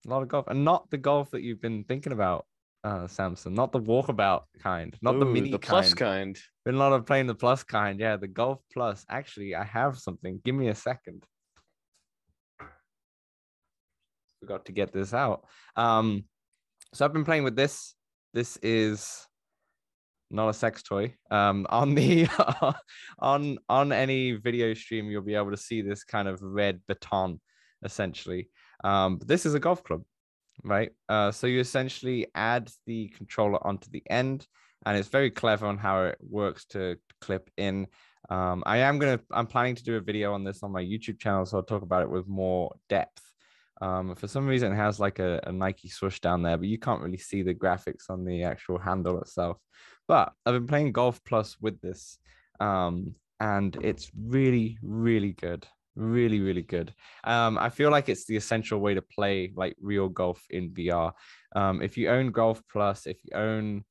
a 0.08 0.10
lot 0.10 0.24
of 0.24 0.28
golf, 0.28 0.48
and 0.48 0.66
not 0.66 0.90
the 0.90 0.98
golf 0.98 1.30
that 1.32 1.44
you've 1.44 1.62
been 1.62 1.84
thinking 1.84 2.14
about, 2.14 2.48
uh, 2.84 3.06
Samson. 3.08 3.54
Not 3.54 3.72
the 3.72 3.80
walkabout 3.80 4.44
kind, 4.60 4.98
not 5.04 5.20
the 5.20 5.26
Ooh, 5.28 5.34
mini 5.34 5.52
the 5.52 5.60
kind. 5.60 5.70
plus 5.70 5.94
kind 5.94 6.40
Been 6.66 6.76
a 6.76 6.80
lot 6.80 6.94
of 6.94 7.06
playing 7.06 7.28
the 7.28 7.36
plus 7.36 7.64
kind. 7.64 8.00
Yeah, 8.00 8.18
the 8.18 8.28
golf 8.28 8.60
plus. 8.74 9.06
Actually, 9.08 9.54
I 9.54 9.66
have 9.66 10.00
something. 10.00 10.42
Give 10.44 10.56
me 10.56 10.70
a 10.70 10.76
second. 10.76 11.24
Forgot 14.40 14.66
to 14.66 14.72
get 14.72 14.92
this 14.92 15.14
out. 15.14 15.46
Um, 15.76 16.24
so 16.96 17.06
I've 17.06 17.14
been 17.14 17.26
playing 17.26 17.44
with 17.44 17.56
this. 17.56 17.94
This 18.34 18.58
is 18.58 19.28
not 20.32 20.50
a 20.50 20.54
sex 20.54 20.82
toy. 20.84 21.14
Um, 21.30 21.68
on 21.70 21.96
the 21.96 22.28
on 23.20 23.58
on 23.70 23.92
any 23.92 24.34
video 24.34 24.74
stream, 24.74 25.10
you'll 25.10 25.22
be 25.22 25.36
able 25.36 25.52
to 25.52 25.58
see 25.58 25.82
this 25.82 26.04
kind 26.04 26.28
of 26.28 26.42
red 26.42 26.82
baton, 26.88 27.40
essentially. 27.84 28.50
Um, 28.84 29.20
this 29.26 29.46
is 29.46 29.54
a 29.54 29.60
golf 29.60 29.84
club, 29.84 30.04
right? 30.64 30.92
Uh, 31.10 31.32
so 31.32 31.48
you 31.48 31.60
essentially 31.60 32.28
add 32.34 32.72
the 32.86 33.10
controller 33.10 33.66
onto 33.66 33.90
the 33.92 34.04
end, 34.10 34.48
and 34.86 34.98
it's 34.98 35.10
very 35.10 35.32
clever 35.32 35.66
on 35.66 35.78
how 35.78 36.06
it 36.06 36.18
works 36.22 36.66
to 36.68 36.98
clip 37.20 37.50
in. 37.58 37.88
Um, 38.30 38.64
I 38.66 38.78
am 38.78 38.98
gonna, 39.00 39.20
I'm 39.32 39.48
planning 39.48 39.76
to 39.76 39.84
do 39.84 39.98
a 39.98 40.02
video 40.02 40.34
on 40.34 40.44
this 40.44 40.64
on 40.64 40.72
my 40.72 40.84
YouTube 40.84 41.20
channel, 41.20 41.46
so 41.46 41.58
I'll 41.58 41.64
talk 41.64 41.82
about 41.82 42.04
it 42.04 42.10
with 42.10 42.28
more 42.28 42.74
depth. 42.88 43.31
Um, 43.82 44.16
for 44.16 44.28
some 44.28 44.48
reason, 44.48 44.72
it 44.72 44.76
has 44.76 45.00
like 45.00 45.20
a, 45.20 45.42
a 45.46 45.52
Nike 45.52 45.90
swoosh 45.90 46.20
down 46.20 46.44
there, 46.44 46.58
but 46.58 46.68
you 46.68 46.78
can't 46.78 47.02
really 47.02 47.18
see 47.18 47.42
the 47.42 47.54
graphics 47.54 48.10
on 48.10 48.24
the 48.24 48.44
actual 48.44 48.78
handle 48.78 49.20
itself. 49.20 49.58
But 50.08 50.32
I've 50.46 50.54
been 50.54 50.68
playing 50.68 50.92
Golf 50.92 51.20
Plus 51.26 51.58
with 51.60 51.82
this, 51.82 52.18
um, 52.60 53.16
and 53.40 53.76
it's 53.82 54.12
really, 54.16 54.78
really 54.84 55.34
good. 55.34 55.66
Really, 55.96 56.40
really 56.40 56.62
good. 56.62 56.94
Um, 57.24 57.58
I 57.58 57.70
feel 57.70 57.92
like 57.92 58.08
it's 58.08 58.26
the 58.26 58.38
essential 58.38 58.80
way 58.80 58.94
to 58.94 59.02
play 59.02 59.52
like 59.56 59.76
real 59.82 60.08
golf 60.08 60.42
in 60.50 60.72
VR. 60.72 61.12
Um, 61.56 61.82
if 61.82 61.98
you 61.98 62.10
own 62.10 62.32
Golf 62.32 62.62
Plus, 62.72 63.08
if 63.08 63.18
you 63.26 63.36
own, 63.36 63.84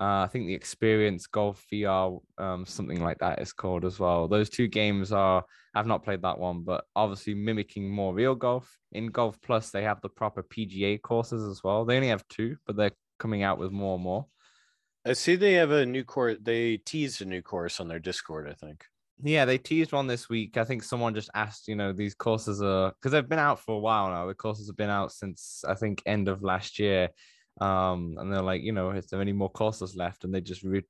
uh, 0.00 0.24
I 0.24 0.28
think 0.30 0.46
the 0.46 0.54
Experience 0.54 1.26
Golf 1.26 1.64
VR, 1.72 2.20
um, 2.38 2.66
something 2.66 3.02
like 3.02 3.18
that 3.18 3.40
is 3.40 3.52
called 3.52 3.84
as 3.84 3.98
well. 4.00 4.28
Those 4.28 4.50
two 4.50 4.68
games 4.68 5.12
are. 5.12 5.44
I've 5.74 5.86
not 5.86 6.04
played 6.04 6.22
that 6.22 6.38
one, 6.38 6.62
but 6.62 6.84
obviously 6.94 7.34
mimicking 7.34 7.90
more 7.90 8.14
real 8.14 8.34
golf. 8.34 8.76
In 8.92 9.06
Golf 9.08 9.40
Plus, 9.40 9.70
they 9.70 9.82
have 9.82 10.00
the 10.00 10.08
proper 10.08 10.42
PGA 10.42 11.00
courses 11.02 11.42
as 11.48 11.62
well. 11.64 11.84
They 11.84 11.96
only 11.96 12.08
have 12.08 12.26
two, 12.28 12.56
but 12.66 12.76
they're 12.76 12.92
coming 13.18 13.42
out 13.42 13.58
with 13.58 13.72
more 13.72 13.94
and 13.94 14.04
more. 14.04 14.26
i 15.04 15.12
see 15.12 15.36
they 15.36 15.54
have 15.54 15.70
a 15.70 15.86
new 15.86 16.04
course 16.04 16.36
they 16.40 16.76
teased 16.78 17.22
a 17.22 17.24
new 17.24 17.42
course 17.42 17.80
on 17.80 17.88
their 17.88 18.00
discord 18.00 18.48
i 18.48 18.54
think 18.54 18.84
Yeah, 19.22 19.44
they 19.44 19.58
teased 19.58 19.92
one 19.92 20.08
this 20.08 20.28
week. 20.28 20.56
I 20.56 20.64
think 20.64 20.82
someone 20.82 21.14
just 21.14 21.30
asked, 21.34 21.68
you 21.68 21.76
know, 21.76 21.92
these 21.92 22.14
courses 22.16 22.60
are 22.60 22.90
because 22.90 23.12
they've 23.12 23.28
been 23.28 23.38
out 23.38 23.60
for 23.60 23.76
a 23.76 23.78
while 23.78 24.08
now. 24.10 24.26
The 24.26 24.34
courses 24.34 24.66
have 24.66 24.76
been 24.76 24.90
out 24.90 25.12
since 25.12 25.62
I 25.66 25.74
think 25.74 26.02
end 26.04 26.28
of 26.28 26.42
last 26.42 26.78
year. 26.80 27.10
Um, 27.60 28.16
and 28.18 28.32
they're 28.32 28.42
like, 28.42 28.62
you 28.62 28.72
know, 28.72 28.90
is 28.90 29.06
there 29.06 29.20
any 29.20 29.32
more 29.32 29.50
courses 29.50 29.94
left? 29.94 30.24
And 30.24 30.34
they 30.34 30.40
just 30.40 30.62
re- 30.62 30.82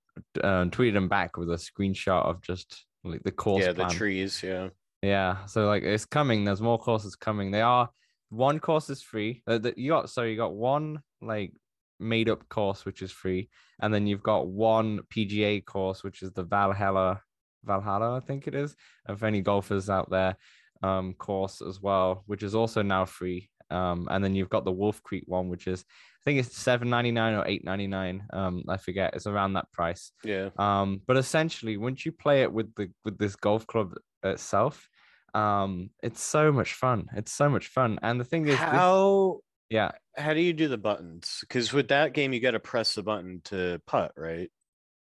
uh, 0.43 0.65
tweeted 0.67 0.95
them 0.95 1.09
back 1.09 1.37
with 1.37 1.51
a 1.51 1.57
screenshot 1.57 2.25
of 2.25 2.41
just 2.43 2.85
like 3.05 3.23
the 3.23 3.33
course. 3.33 3.65
yeah, 3.65 3.73
plan. 3.73 3.89
the 3.89 3.95
trees. 3.95 4.43
Yeah. 4.43 4.69
Yeah, 5.03 5.45
so 5.45 5.67
like 5.67 5.83
it's 5.83 6.07
coming. 6.07 6.45
There's 6.45 6.63
more 6.63 6.79
courses 6.79 7.15
coming. 7.15 7.51
They 7.51 7.61
are 7.61 7.91
one 8.31 8.59
course 8.59 8.89
is 8.89 9.03
free. 9.03 9.43
Uh, 9.47 9.59
the, 9.59 9.75
you 9.77 9.91
got 9.91 10.09
so 10.09 10.23
you 10.23 10.35
got 10.35 10.55
one 10.55 11.03
like 11.21 11.53
made 12.01 12.31
up 12.31 12.49
course 12.49 12.87
which 12.87 13.03
is 13.03 13.13
free, 13.13 13.51
and 13.81 13.93
then 13.93 14.07
you've 14.07 14.23
got 14.23 14.49
one 14.49 15.01
PGA 15.15 15.63
course 15.63 16.03
which 16.03 16.23
is 16.23 16.33
the 16.33 16.43
Valhalla 16.43 17.21
Valhalla 17.65 18.17
I 18.17 18.21
think 18.21 18.47
it 18.47 18.55
is. 18.55 18.75
If 19.07 19.23
any 19.23 19.43
golfers 19.43 19.91
out 19.91 20.11
there, 20.11 20.37
um, 20.83 21.13
course 21.13 21.61
as 21.61 21.83
well, 21.83 22.25
which 22.27 22.43
is 22.43 22.55
also 22.55 22.81
now 22.81 23.05
free. 23.05 23.51
Um, 23.71 24.09
and 24.11 24.25
then 24.25 24.35
you've 24.35 24.51
got 24.51 24.65
the 24.65 24.73
Wolf 24.73 25.03
Creek 25.03 25.25
one, 25.27 25.49
which 25.49 25.67
is 25.67 25.85
think 26.25 26.39
it's 26.41 26.57
seven 26.57 26.89
ninety 26.91 27.11
nine 27.11 27.35
or 27.35 27.47
eight 27.47 27.65
ninety 27.65 27.87
nine. 27.87 28.25
Um, 28.33 28.65
I 28.69 28.77
forget. 28.77 29.15
It's 29.15 29.27
around 29.27 29.55
that 29.55 29.71
price. 29.73 30.13
Yeah. 30.25 30.51
Um, 30.59 31.01
but 31.07 31.17
essentially, 31.17 31.77
once 31.77 32.05
you 32.07 32.13
play 32.13 32.43
it 32.43 32.53
with 32.53 32.75
the 32.75 32.91
with 33.05 33.19
this 33.19 33.37
golf 33.37 33.67
club 33.67 33.95
itself, 34.23 34.89
um, 35.35 35.91
it's 36.03 36.23
so 36.23 36.51
much 36.53 36.75
fun. 36.75 37.07
It's 37.15 37.33
so 37.33 37.49
much 37.49 37.69
fun. 37.69 37.99
And 38.03 38.19
the 38.21 38.25
thing 38.25 38.45
is, 38.45 38.53
this- 38.53 38.59
How 38.59 39.41
yeah, 39.71 39.93
how 40.17 40.35
do 40.35 40.41
you 40.41 40.53
do 40.53 40.69
the 40.69 40.79
buttons? 40.79 41.39
Because 41.41 41.73
with 41.73 41.89
that 41.89 42.13
game, 42.13 42.33
you 42.33 42.41
got 42.41 42.53
to 42.53 42.61
press 42.61 42.95
the 42.95 43.03
button 43.03 43.41
to 43.47 43.81
putt, 43.87 44.13
right? 44.17 44.51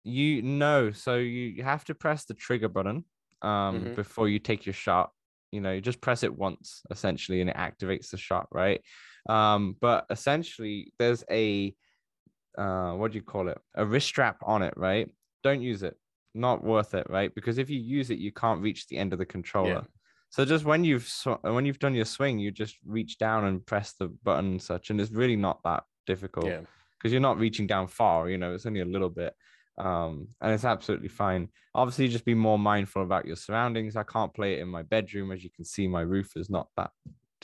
you 0.06 0.42
know, 0.42 0.92
so 0.92 1.18
you 1.18 1.62
have 1.62 1.84
to 1.84 1.94
press 1.94 2.24
the 2.26 2.34
trigger 2.34 2.70
button 2.70 3.04
um 3.42 3.82
Mhm. 3.82 3.96
before 3.96 4.30
you 4.30 4.40
take 4.40 4.66
your 4.66 4.74
shot. 4.74 5.12
You 5.52 5.60
know, 5.62 5.74
you 5.74 5.82
just 5.82 6.00
press 6.00 6.24
it 6.24 6.34
once 6.34 6.82
essentially, 6.90 7.42
and 7.42 7.50
it 7.50 7.56
activates 7.58 8.10
the 8.12 8.18
shot, 8.18 8.48
right? 8.52 8.82
Um, 9.30 9.76
but 9.80 10.06
essentially, 10.10 10.92
there's 11.00 11.24
a 11.30 11.76
uh, 12.58 12.94
what 12.94 13.12
do 13.12 13.18
you 13.18 13.24
call 13.24 13.48
it? 13.48 13.58
A 13.76 13.86
wrist 13.86 14.08
strap 14.08 14.38
on 14.44 14.64
it, 14.64 14.74
right? 14.76 15.08
Don't 15.44 15.62
use 15.62 15.84
it. 15.84 15.96
Not 16.34 16.64
worth 16.64 16.94
it, 16.94 17.08
right? 17.10 17.34
Because 17.34 17.58
if 17.58 17.70
you 17.70 17.80
use 17.80 18.10
it, 18.10 18.20
you 18.20 18.32
can't 18.32 18.62
reach 18.62 18.88
the 18.88 18.98
end 18.98 19.14
of 19.14 19.20
the 19.20 19.26
controller. 19.26 19.86
So 20.32 20.46
just 20.46 20.66
when 20.66 20.84
you've 20.84 21.08
sw- 21.08 21.42
when 21.42 21.66
you've 21.66 21.80
done 21.80 21.96
your 21.96 22.06
swing, 22.06 22.38
you 22.40 22.52
just 22.52 22.78
reach 22.86 23.18
down 23.18 23.46
and 23.46 23.66
press 23.66 23.94
the 23.94 24.08
button 24.24 24.46
and 24.52 24.62
such, 24.62 24.90
and 24.90 25.00
it's 25.02 25.12
really 25.12 25.36
not 25.36 25.60
that 25.64 25.84
difficult 26.06 26.48
Yeah. 26.48 26.62
because 26.98 27.12
you're 27.12 27.22
not 27.22 27.40
reaching 27.40 27.68
down 27.68 27.88
far. 27.88 28.30
You 28.30 28.38
know, 28.38 28.54
it's 28.54 28.66
only 28.66 28.82
a 28.82 28.86
little 28.86 29.10
bit, 29.10 29.34
um, 29.78 30.28
and 30.42 30.54
it's 30.54 30.66
absolutely 30.66 31.08
fine. 31.08 31.50
Obviously, 31.74 32.08
just 32.10 32.26
be 32.26 32.36
more 32.36 32.60
mindful 32.60 33.02
about 33.04 33.26
your 33.26 33.38
surroundings. 33.38 33.96
I 33.96 34.04
can't 34.04 34.34
play 34.34 34.56
it 34.56 34.60
in 34.60 34.68
my 34.68 34.84
bedroom, 34.84 35.32
as 35.32 35.44
you 35.44 35.50
can 35.50 35.66
see. 35.66 35.88
My 35.88 36.02
roof 36.02 36.36
is 36.36 36.50
not 36.50 36.68
that, 36.78 36.92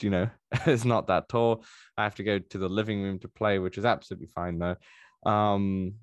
you 0.02 0.10
know, 0.10 0.28
it's 0.66 0.84
not 0.84 1.06
that 1.08 1.28
tall. 1.28 1.64
I 1.96 2.04
have 2.04 2.14
to 2.16 2.24
go 2.24 2.38
to 2.38 2.58
the 2.58 2.68
living 2.68 3.02
room 3.02 3.18
to 3.20 3.28
play, 3.28 3.58
which 3.58 3.78
is 3.78 3.84
absolutely 3.84 4.28
fine 4.28 4.58
though. 4.58 4.76
Um, 5.30 5.94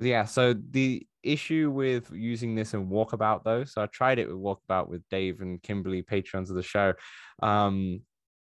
yeah. 0.00 0.24
So 0.24 0.54
the 0.54 1.06
issue 1.22 1.70
with 1.70 2.10
using 2.12 2.54
this 2.54 2.74
in 2.74 2.88
Walkabout 2.88 3.44
though, 3.44 3.64
so 3.64 3.82
I 3.82 3.86
tried 3.86 4.18
it 4.18 4.28
with 4.28 4.36
Walkabout 4.36 4.88
with 4.88 5.02
Dave 5.10 5.40
and 5.40 5.62
Kimberly, 5.62 6.02
patrons 6.02 6.50
of 6.50 6.56
the 6.56 6.62
show, 6.62 6.94
um, 7.42 8.00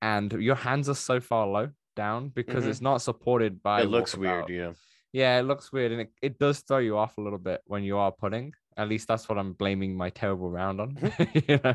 and 0.02 0.32
your 0.34 0.56
hands 0.56 0.90
are 0.90 0.96
so 0.96 1.20
far 1.20 1.48
low 1.48 1.70
down 1.96 2.30
because 2.30 2.64
Mhm. 2.64 2.68
it's 2.70 2.82
not 2.82 3.02
supported 3.02 3.62
by. 3.62 3.82
It 3.82 3.86
looks 3.90 4.16
Walkabout. 4.16 4.48
weird. 4.48 4.50
Yeah. 4.50 4.74
Yeah, 5.14 5.40
it 5.40 5.44
looks 5.44 5.74
weird, 5.74 5.92
and 5.92 6.02
it, 6.02 6.12
it 6.22 6.40
does 6.40 6.62
throw 6.62 6.78
you 6.78 6.98
off 6.98 7.18
a 7.18 7.22
little 7.22 7.38
bit 7.38 7.60
when 7.66 7.84
you 7.84 7.98
are 7.98 8.14
putting. 8.14 8.54
At 8.78 8.90
least 8.90 9.08
that's 9.08 9.28
what 9.28 9.38
I'm 9.38 9.54
blaming 9.54 9.96
my 9.96 10.10
terrible 10.10 10.50
round 10.50 10.80
on. 10.80 10.98
you 11.34 11.60
know, 11.64 11.74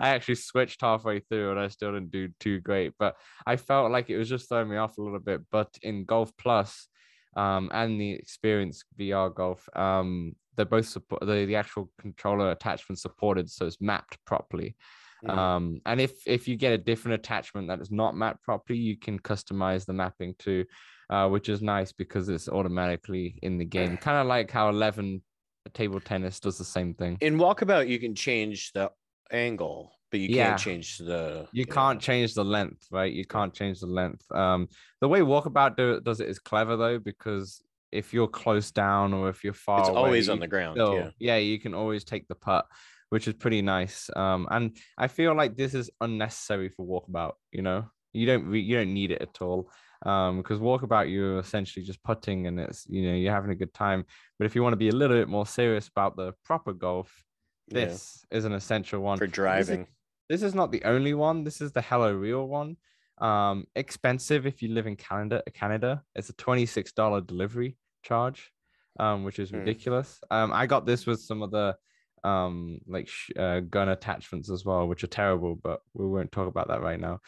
I 0.00 0.08
actually 0.10 0.36
switched 0.36 0.80
halfway 0.80 1.20
through, 1.20 1.50
and 1.50 1.60
I 1.60 1.68
still 1.68 1.92
didn't 1.92 2.10
do 2.10 2.28
too 2.40 2.60
great. 2.60 2.94
But 2.98 3.16
I 3.46 3.56
felt 3.56 3.90
like 3.90 4.10
it 4.10 4.18
was 4.18 4.28
just 4.28 4.48
throwing 4.48 4.68
me 4.68 4.76
off 4.76 4.98
a 4.98 5.02
little 5.02 5.20
bit. 5.20 5.42
But 5.50 5.76
in 5.82 6.04
Golf 6.04 6.32
Plus, 6.38 6.88
um, 7.36 7.70
and 7.72 8.00
the 8.00 8.12
Experience 8.12 8.84
VR 8.98 9.34
Golf, 9.34 9.68
um, 9.76 10.34
they're 10.56 10.66
both 10.66 10.86
support 10.86 11.20
the, 11.20 11.44
the 11.46 11.56
actual 11.56 11.90
controller 12.00 12.50
attachment 12.50 12.98
supported, 12.98 13.50
so 13.50 13.66
it's 13.66 13.80
mapped 13.80 14.18
properly. 14.24 14.76
Mhm. 15.24 15.36
Um, 15.36 15.80
and 15.84 16.00
if 16.00 16.26
if 16.26 16.46
you 16.46 16.56
get 16.56 16.72
a 16.72 16.78
different 16.78 17.16
attachment 17.16 17.68
that 17.68 17.80
is 17.80 17.90
not 17.90 18.16
mapped 18.16 18.42
properly, 18.42 18.78
you 18.78 18.96
can 18.96 19.18
customize 19.18 19.84
the 19.84 19.92
mapping 19.92 20.34
too, 20.38 20.64
uh, 21.10 21.28
which 21.28 21.48
is 21.48 21.60
nice 21.60 21.92
because 21.92 22.28
it's 22.28 22.48
automatically 22.48 23.38
in 23.42 23.58
the 23.58 23.64
game. 23.64 23.96
Kind 24.06 24.18
of 24.18 24.26
like 24.26 24.50
how 24.50 24.68
Eleven 24.68 25.22
table 25.70 26.00
tennis 26.00 26.40
does 26.40 26.58
the 26.58 26.64
same 26.64 26.94
thing. 26.94 27.18
In 27.20 27.36
Walkabout, 27.38 27.88
you 27.88 27.98
can 27.98 28.14
change 28.14 28.72
the 28.72 28.90
angle, 29.30 29.92
but 30.10 30.20
you 30.20 30.28
Yeah. 30.36 30.48
can't 30.50 30.60
change 30.60 30.98
the. 30.98 31.46
You 31.52 31.66
can't 31.66 32.00
change 32.00 32.34
the 32.34 32.44
length, 32.44 32.86
right? 32.90 33.12
You 33.12 33.24
can't 33.26 33.52
change 33.52 33.80
the 33.80 33.86
length. 33.86 34.24
Um, 34.32 34.68
the 35.00 35.08
way 35.08 35.20
Walkabout 35.20 35.76
do, 35.76 36.00
does 36.00 36.20
it 36.20 36.28
is 36.28 36.38
clever 36.38 36.76
though, 36.76 36.98
because 36.98 37.62
if 37.92 38.12
you're 38.12 38.28
close 38.28 38.70
down 38.70 39.12
or 39.14 39.28
if 39.28 39.44
you're 39.44 39.52
far, 39.52 39.80
It's 39.80 39.88
away, 39.88 39.98
always 39.98 40.28
on 40.28 40.40
the 40.40 40.46
ground. 40.48 40.76
still- 40.76 40.94
yeah. 40.94 41.10
yeah, 41.18 41.36
you 41.36 41.58
can 41.58 41.74
always 41.74 42.04
take 42.04 42.28
the 42.28 42.34
putt, 42.34 42.66
which 43.10 43.26
is 43.28 43.34
pretty 43.34 43.62
nice. 43.62 44.10
Um, 44.14 44.46
and 44.50 44.76
I 44.96 45.08
feel 45.08 45.34
like 45.34 45.56
this 45.56 45.74
is 45.74 45.90
unnecessary 46.00 46.68
for 46.68 46.84
walkabout. 46.86 47.34
You 47.52 47.62
know, 47.62 47.86
you 48.12 48.26
don't 48.26 48.46
re- 48.46 48.60
you 48.60 48.76
don't 48.76 48.92
need 48.94 49.10
it 49.10 49.22
at 49.22 49.40
all. 49.40 49.70
Um, 50.06 50.38
because 50.38 50.60
walkabout 50.60 51.10
you're 51.10 51.40
essentially 51.40 51.84
just 51.84 52.00
putting 52.04 52.46
and 52.46 52.60
it's 52.60 52.86
you 52.88 53.02
know 53.10 53.16
you're 53.16 53.32
having 53.32 53.50
a 53.50 53.56
good 53.56 53.74
time. 53.74 54.04
But 54.38 54.46
if 54.46 54.54
you 54.54 54.62
want 54.62 54.72
to 54.74 54.76
be 54.76 54.90
a 54.90 54.94
little 54.94 55.16
bit 55.16 55.28
more 55.28 55.46
serious 55.46 55.88
about 55.88 56.16
the 56.16 56.34
proper 56.44 56.72
golf, 56.72 57.24
Yeah. 57.68 57.86
this 57.86 58.24
is 58.30 58.44
an 58.44 58.52
essential 58.52 59.00
one 59.00 59.18
For 59.18 59.24
This 59.26 59.30
is- 59.32 59.34
driving. 59.34 59.86
this 60.28 60.42
is 60.42 60.54
not 60.54 60.70
the 60.70 60.84
only 60.84 61.14
one. 61.14 61.42
This 61.42 61.60
is 61.60 61.72
the 61.72 61.82
Hello 61.82 62.12
Real 62.12 62.46
one. 62.46 62.76
Um, 63.20 63.64
expensive 63.74 64.46
if 64.46 64.62
you 64.62 64.68
live 64.68 64.86
in 64.86 64.94
Canada. 64.94 65.42
Canada, 65.52 66.04
it's 66.14 66.28
a 66.28 66.34
twenty 66.34 66.66
six 66.66 66.92
dollar 66.92 67.20
delivery 67.20 67.76
charge, 68.04 68.52
um, 69.00 69.24
which 69.24 69.40
is 69.40 69.50
Hmm. 69.50 69.56
ridiculous. 69.56 70.20
Um, 70.30 70.52
I 70.52 70.66
got 70.66 70.86
this 70.86 71.06
with 71.06 71.20
some 71.20 71.42
of 71.42 71.50
the 71.50 71.76
um 72.24 72.78
like 72.86 73.08
sh- 73.08 73.30
uh, 73.36 73.60
gun 73.60 73.88
attachments 73.88 74.48
as 74.50 74.64
well, 74.64 74.86
which 74.86 75.02
are 75.02 75.08
terrible, 75.08 75.56
but 75.56 75.80
we 75.94 76.06
won't 76.06 76.30
talk 76.30 76.46
about 76.48 76.68
that 76.68 76.82
right 76.82 77.00
now. 77.00 77.18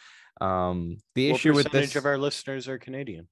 Um, 0.41 0.97
the 1.15 1.29
What 1.29 1.35
issue 1.37 1.53
with 1.53 1.65
percentage 1.65 1.89
this, 1.89 1.95
of 1.95 2.05
our 2.05 2.17
listeners 2.17 2.67
are 2.67 2.77
Canadian? 2.77 3.27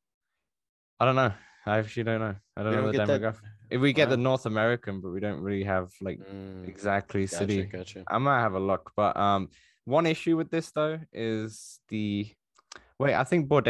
I 0.99 1.05
don't 1.05 1.15
know. 1.15 1.33
I 1.65 1.79
actually 1.79 2.03
don't 2.03 2.19
know. 2.19 2.35
I 2.55 2.63
don't 2.63 2.71
We 2.71 2.77
know 2.77 2.91
don't 2.91 3.07
the 3.07 3.19
demographic. 3.19 3.41
If 3.69 3.81
we 3.81 3.93
get 3.93 4.09
the 4.09 4.17
North 4.17 4.45
American, 4.45 5.01
but 5.01 5.09
we 5.09 5.19
don't 5.19 5.41
really 5.41 5.63
have 5.63 5.91
like 6.01 6.19
Mm, 6.19 6.67
exactly 6.67 7.23
gotcha, 7.23 7.35
city 7.35 7.63
Gotcha. 7.63 8.03
I 8.07 8.17
might 8.17 8.39
have 8.41 8.53
a 8.53 8.59
look, 8.59 8.91
but 8.95 9.17
um, 9.17 9.49
one 9.85 10.05
issue 10.05 10.37
with 10.37 10.49
this 10.49 10.71
though 10.71 10.99
is 11.13 11.79
the 11.89 12.31
wait. 12.99 13.15
I 13.15 13.23
think 13.23 13.47
Borde 13.47 13.65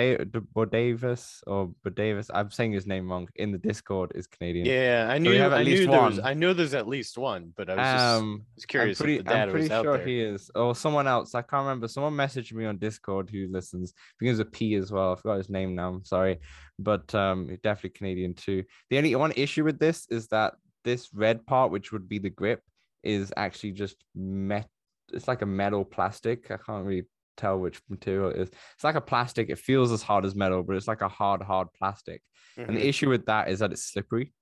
Bordavis 0.55 1.41
or 1.45 1.71
Bordavis. 1.85 2.29
I'm 2.33 2.49
saying 2.51 2.73
his 2.73 2.87
name 2.87 3.09
wrong 3.09 3.27
in 3.35 3.51
the 3.51 3.57
Discord 3.57 4.11
is 4.15 4.27
Canadian. 4.27 4.65
Yeah, 4.65 5.07
I 5.09 5.19
knew. 5.19 5.31
have 5.33 5.53
at 5.53 5.59
I 5.59 5.63
least 5.63 5.83
knew 5.83 5.91
there 5.91 6.01
was. 6.01 6.19
I 6.19 6.33
know 6.33 6.53
there's 6.53 6.73
at 6.73 6.87
least 6.87 7.17
one, 7.17 7.53
but 7.55 7.69
I 7.69 7.75
was 7.75 7.85
just 7.85 8.05
Um, 8.05 8.45
was 8.55 8.63
I'm 8.63 8.67
curious 8.67 8.97
pretty, 8.97 9.17
if 9.17 9.25
the 9.25 9.29
data 9.29 9.41
I'm 9.41 9.49
pretty 9.51 9.63
was 9.65 9.71
out 9.71 9.85
sure 9.85 9.97
he 9.99 10.19
is, 10.19 10.51
or 10.55 10.75
someone 10.75 11.07
else. 11.07 11.35
I 11.35 11.41
can't 11.41 11.63
remember. 11.63 11.87
Someone 11.87 12.13
messaged 12.13 12.53
me 12.53 12.65
on 12.65 12.77
Discord 12.77 13.29
who 13.29 13.47
listens. 13.51 13.93
Begins 14.19 14.39
with 14.39 14.51
P 14.51 14.75
as 14.75 14.91
well. 14.91 15.13
I 15.13 15.15
forgot 15.15 15.37
his 15.37 15.49
name 15.49 15.75
now. 15.75 15.89
I'm 15.89 16.05
sorry, 16.05 16.39
but 16.79 17.13
um, 17.13 17.55
definitely 17.63 17.91
Canadian 17.91 18.33
too. 18.33 18.63
The 18.89 18.97
only 18.97 19.15
one 19.15 19.33
issue 19.35 19.63
with 19.63 19.79
this 19.79 20.07
is 20.09 20.27
that 20.29 20.55
this 20.83 21.13
red 21.13 21.45
part, 21.45 21.71
which 21.71 21.91
would 21.91 22.09
be 22.09 22.17
the 22.19 22.29
grip, 22.29 22.63
is 23.03 23.31
actually 23.37 23.73
just 23.73 23.95
met. 24.15 24.67
It's 25.13 25.27
like 25.27 25.41
a 25.41 25.45
metal 25.45 25.85
plastic. 25.85 26.51
I 26.51 26.57
can't 26.57 26.85
really 26.85 27.05
tell 27.39 27.57
which 27.57 27.81
material 27.89 28.29
it 28.31 28.37
is. 28.37 28.49
It's 28.75 28.83
like 28.83 28.95
a 28.95 29.01
plastic. 29.01 29.49
It 29.49 29.57
feels 29.59 29.91
as 29.91 30.01
hard 30.03 30.25
as 30.25 30.35
metal, 30.35 30.61
but 30.63 30.75
it's 30.75 30.87
like 30.87 31.01
a 31.01 31.07
hard, 31.07 31.41
hard 31.41 31.67
plastic. 31.77 32.21
And 32.57 32.75
the 32.75 32.81
Mhm, 32.81 32.89
issue 32.91 33.09
with 33.09 33.25
that 33.27 33.49
is 33.49 33.59
that 33.59 33.71
it's 33.71 33.83
slippery 33.91 34.33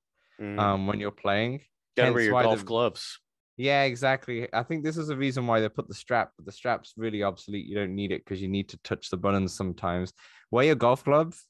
mhm. 0.41 0.59
um, 0.59 0.87
when 0.87 0.99
you're 0.99 1.11
playing. 1.11 1.61
Gotta 1.95 2.13
wear 2.13 2.23
your 2.23 2.41
golf 2.43 2.59
the- 2.59 2.65
gloves. 2.65 3.19
Yeah, 3.59 3.83
exactly. 3.83 4.47
I 4.53 4.61
think 4.63 4.83
this 4.83 4.97
is 4.97 5.07
the 5.07 5.17
reason 5.17 5.47
why 5.47 5.59
they 5.59 5.69
put 5.69 5.87
the 5.87 5.95
strap, 5.95 6.31
but 6.37 6.45
the 6.45 6.51
strap's 6.51 6.93
really 6.95 7.23
obsolete. 7.23 7.65
You 7.65 7.75
don't 7.75 7.95
need 7.95 8.11
it 8.11 8.23
because 8.23 8.39
you 8.41 8.47
need 8.47 8.69
to 8.69 8.77
touch 8.83 9.09
the 9.09 9.17
buttons 9.17 9.55
sometimes. 9.55 10.13
Wear 10.51 10.65
your 10.65 10.75
golf 10.75 11.03
gloves 11.03 11.43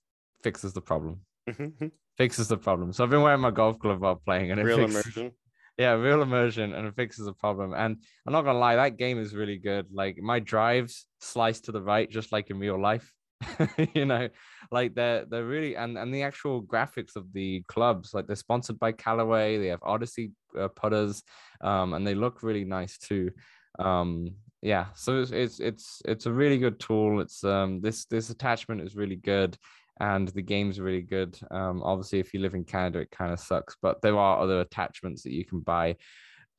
fixes 0.43 0.71
the 0.73 0.81
problem. 0.81 1.21
Mhm, 1.49 1.91
Fixes 2.17 2.47
the 2.47 2.57
problem. 2.57 2.93
So 2.93 3.03
I've 3.03 3.09
been 3.09 3.21
wearing 3.21 3.41
my 3.41 3.51
golf 3.51 3.77
glove 3.77 3.99
while 4.01 4.15
playing, 4.15 4.51
and 4.51 4.59
it 4.59 4.63
Real 4.63 4.77
fixes, 4.77 5.05
immersion. 5.05 5.31
Yeah, 5.77 5.93
real 5.93 6.21
immersion, 6.21 6.73
and 6.73 6.87
it 6.87 6.95
fixes 6.95 7.25
the 7.25 7.33
problem. 7.33 7.73
And 7.73 7.97
I'm 8.25 8.33
not 8.33 8.43
gonna 8.43 8.59
lie, 8.59 8.75
that 8.75 8.97
game 8.97 9.19
is 9.19 9.35
really 9.35 9.57
good. 9.57 9.87
Like 9.91 10.17
my 10.17 10.39
drives 10.39 11.05
slice 11.19 11.59
to 11.61 11.71
the 11.71 11.81
right, 11.81 12.09
just 12.09 12.31
like 12.31 12.49
in 12.49 12.59
real 12.59 12.79
life. 12.81 13.13
you 13.93 14.05
know, 14.05 14.29
like 14.71 14.95
they're 14.95 15.25
they're 15.25 15.45
really 15.45 15.75
and 15.75 15.97
and 15.97 16.11
the 16.13 16.23
actual 16.23 16.63
graphics 16.63 17.15
of 17.15 17.31
the 17.33 17.63
clubs, 17.67 18.13
like 18.13 18.25
they're 18.25 18.35
sponsored 18.35 18.79
by 18.79 18.91
Callaway. 18.91 19.59
They 19.59 19.67
have 19.67 19.83
Odyssey 19.83 20.31
uh, 20.57 20.69
putters, 20.69 21.21
um, 21.61 21.93
and 21.93 22.05
they 22.05 22.15
look 22.15 22.41
really 22.41 22.65
nice 22.65 22.97
too. 22.97 23.29
Um, 23.77 24.35
yeah, 24.63 24.87
so 24.95 25.21
it's 25.21 25.31
it's 25.31 25.59
it's 25.59 26.01
it's 26.05 26.25
a 26.25 26.33
really 26.33 26.57
good 26.57 26.79
tool. 26.79 27.21
It's 27.21 27.43
um 27.43 27.81
this 27.81 28.05
this 28.05 28.31
attachment 28.31 28.81
is 28.81 28.95
really 28.95 29.17
good 29.17 29.55
and 29.99 30.27
the 30.29 30.41
game's 30.41 30.79
really 30.79 31.01
good. 31.01 31.37
Um, 31.51 31.81
obviously, 31.83 32.19
if 32.19 32.33
you 32.33 32.39
live 32.39 32.53
in 32.55 32.63
Canada, 32.63 32.99
it 32.99 33.11
kind 33.11 33.31
of 33.33 33.39
sucks, 33.39 33.75
but 33.81 34.01
there 34.01 34.17
are 34.17 34.39
other 34.39 34.61
attachments 34.61 35.23
that 35.23 35.33
you 35.33 35.45
can 35.45 35.59
buy 35.61 35.95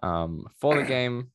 um, 0.02 0.47
for 0.61 0.76
the 0.76 0.83
game. 0.85 1.30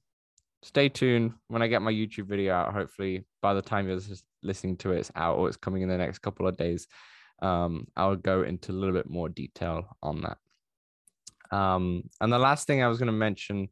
Stay 0.64 0.88
tuned 0.90 1.34
when 1.48 1.62
I 1.62 1.68
get 1.68 1.82
my 1.82 1.92
YouTube 1.92 2.28
video 2.28 2.54
out. 2.54 2.74
Hopefully, 2.74 3.26
by 3.42 3.54
the 3.54 3.62
time 3.62 3.88
you're 3.88 4.00
listening 4.42 4.78
to 4.78 4.92
it, 4.92 5.00
it's 5.00 5.12
out 5.16 5.38
or 5.38 5.48
it's 5.48 5.58
coming 5.58 5.82
in 5.82 5.90
the 5.90 5.98
next 5.98 6.20
couple 6.20 6.48
of 6.48 6.58
days. 6.58 6.88
um, 7.42 7.86
I'll 7.98 8.16
go 8.16 8.44
into 8.44 8.72
a 8.72 8.78
little 8.80 8.94
bit 8.96 9.10
more 9.10 9.28
detail 9.28 9.98
on 10.02 10.22
that. 10.22 10.38
Um, 11.56 12.10
and 12.22 12.32
the 12.32 12.40
last 12.40 12.68
thing 12.68 12.82
I 12.82 12.88
was 12.88 12.98
going 12.98 13.08
to 13.08 13.12
mention 13.12 13.68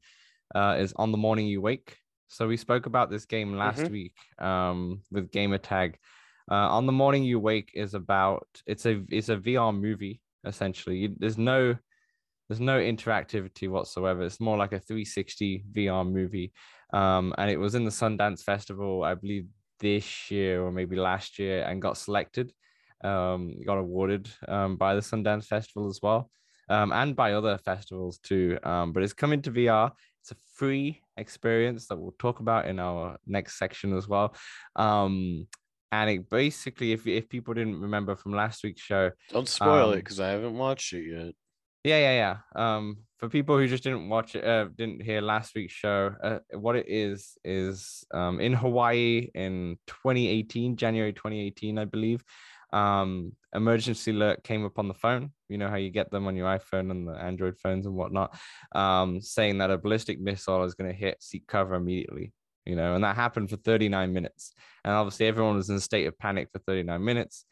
uh, 0.53 0.75
is 0.79 0.93
on 0.97 1.11
the 1.11 1.17
morning 1.17 1.47
you 1.47 1.61
wake. 1.61 1.97
So 2.27 2.47
we 2.47 2.57
spoke 2.57 2.85
about 2.85 3.09
this 3.09 3.25
game 3.25 3.55
last 3.55 3.83
Mhm. 3.83 3.89
week 3.91 4.13
um, 4.39 5.01
with 5.11 5.31
Gamertag. 5.31 5.95
Uh, 6.51 6.67
on 6.69 6.85
the 6.85 6.91
morning 6.91 7.23
you 7.23 7.39
wake 7.39 7.71
is 7.73 7.93
about 7.93 8.45
it's 8.67 8.85
a 8.85 9.01
it's 9.09 9.29
a 9.29 9.37
VR 9.37 9.71
movie 9.71 10.21
essentially. 10.45 10.97
You- 10.97 11.15
There's 11.17 11.37
no 11.37 11.77
there's 12.49 12.59
no 12.59 12.79
interactivity 12.79 13.69
whatsoever. 13.69 14.23
It's 14.23 14.41
more 14.41 14.57
like 14.57 14.73
a 14.73 14.79
360 14.79 15.63
VR 15.71 16.03
movie. 16.03 16.51
Um, 16.93 17.33
and 17.37 17.49
it 17.49 17.57
was 17.57 17.75
in 17.75 17.85
the 17.85 17.91
Sundance 17.91 18.43
Festival, 18.43 19.03
I 19.03 19.15
believe 19.15 19.47
this 19.79 20.29
year 20.29 20.61
or 20.61 20.71
maybe 20.71 20.97
last 20.97 21.39
year, 21.39 21.63
and 21.63 21.81
got 21.81 21.97
selected. 21.97 22.51
Um, 23.03 23.61
got 23.65 23.77
awarded 23.77 24.29
um, 24.47 24.75
by 24.75 24.93
the 24.95 25.01
Sundance 25.01 25.45
Festival 25.45 25.87
as 25.89 25.99
well, 26.03 26.29
um, 26.69 26.91
and 26.91 27.15
by 27.15 27.33
other 27.33 27.57
festivals 27.57 28.19
too. 28.19 28.59
Um, 28.63 28.91
but 28.93 29.01
it's 29.01 29.13
coming 29.13 29.41
to 29.43 29.51
VR. 29.51 29.93
It's 30.21 30.31
a 30.31 30.35
free 30.55 31.01
experience 31.17 31.87
that 31.87 31.97
we'll 31.97 32.13
talk 32.19 32.41
about 32.41 32.67
in 32.67 32.79
our 32.79 33.17
next 33.25 33.57
section 33.57 33.95
as 33.97 34.07
well. 34.07 34.35
And 35.91 36.09
it 36.09 36.29
basically, 36.29 36.93
if 36.93 37.05
if 37.05 37.27
people 37.29 37.53
didn't 37.53 37.81
remember 37.81 38.15
from 38.15 38.33
last 38.33 38.63
week's 38.63 38.81
show, 38.81 39.11
Don't 39.29 39.47
spoil 39.47 39.91
it 39.91 39.93
Um, 39.93 39.99
because 39.99 40.19
I 40.19 40.29
haven't 40.29 40.57
watched 40.57 40.93
it 40.93 41.05
yet. 41.05 41.33
yeah, 41.83 41.99
yeah, 41.99 42.15
yeah. 42.23 42.37
Um, 42.55 42.97
for 43.17 43.27
people 43.29 43.57
who 43.57 43.67
just 43.67 43.83
didn't 43.83 44.07
watch 44.09 44.35
it, 44.35 44.43
uh, 44.45 44.65
didn't 44.75 45.01
hear 45.03 45.21
last 45.21 45.53
week's 45.55 45.73
show, 45.73 46.15
uh, 46.23 46.39
what 46.57 46.75
it 46.75 46.87
is 46.87 47.37
is 47.43 48.03
um 48.13 48.39
in 48.39 48.53
Hawaii 48.53 49.29
in 49.35 49.77
2018, 49.87 50.77
January 50.77 51.13
2018, 51.13 51.77
I 51.77 51.85
believe. 51.85 52.23
Um, 52.73 53.33
emergency 53.53 54.11
alert 54.11 54.45
came 54.45 54.65
up 54.65 54.79
on 54.79 54.87
the 54.87 54.93
phone. 54.93 55.33
You 55.49 55.57
know 55.57 55.67
how 55.69 55.75
you 55.75 55.89
get 55.91 56.09
them 56.09 56.25
on 56.25 56.37
your 56.37 56.47
iPhone 56.47 56.89
and 56.89 57.05
the 57.05 57.11
Android 57.13 57.57
phones 57.59 57.85
and 57.85 57.95
whatnot, 57.95 58.39
um, 58.73 59.19
saying 59.19 59.57
that 59.57 59.71
a 59.71 59.77
ballistic 59.77 60.21
missile 60.21 60.63
is 60.63 60.73
going 60.73 60.89
to 60.89 60.97
hit, 60.97 61.17
seek 61.21 61.45
cover 61.47 61.75
immediately. 61.75 62.31
You 62.65 62.75
know, 62.75 62.93
and 62.95 63.03
that 63.03 63.15
happened 63.15 63.49
for 63.49 63.57
39 63.57 64.13
minutes, 64.13 64.53
and 64.83 64.93
obviously 64.93 65.27
everyone 65.27 65.55
was 65.55 65.69
in 65.69 65.77
a 65.77 65.81
state 65.81 66.05
of 66.05 66.17
panic 66.17 66.49
for 66.51 66.59
39 66.59 67.03
minutes. 67.03 67.45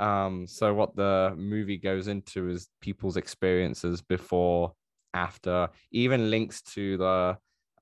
Um, 0.00 0.46
so 0.46 0.74
what 0.74 0.94
the 0.96 1.34
movie 1.36 1.76
goes 1.78 2.08
into 2.08 2.48
is 2.48 2.68
people's 2.80 3.16
experiences 3.16 4.00
before, 4.02 4.72
after, 5.14 5.70
even 5.90 6.30
links 6.30 6.62
to 6.62 6.96
the 6.96 7.38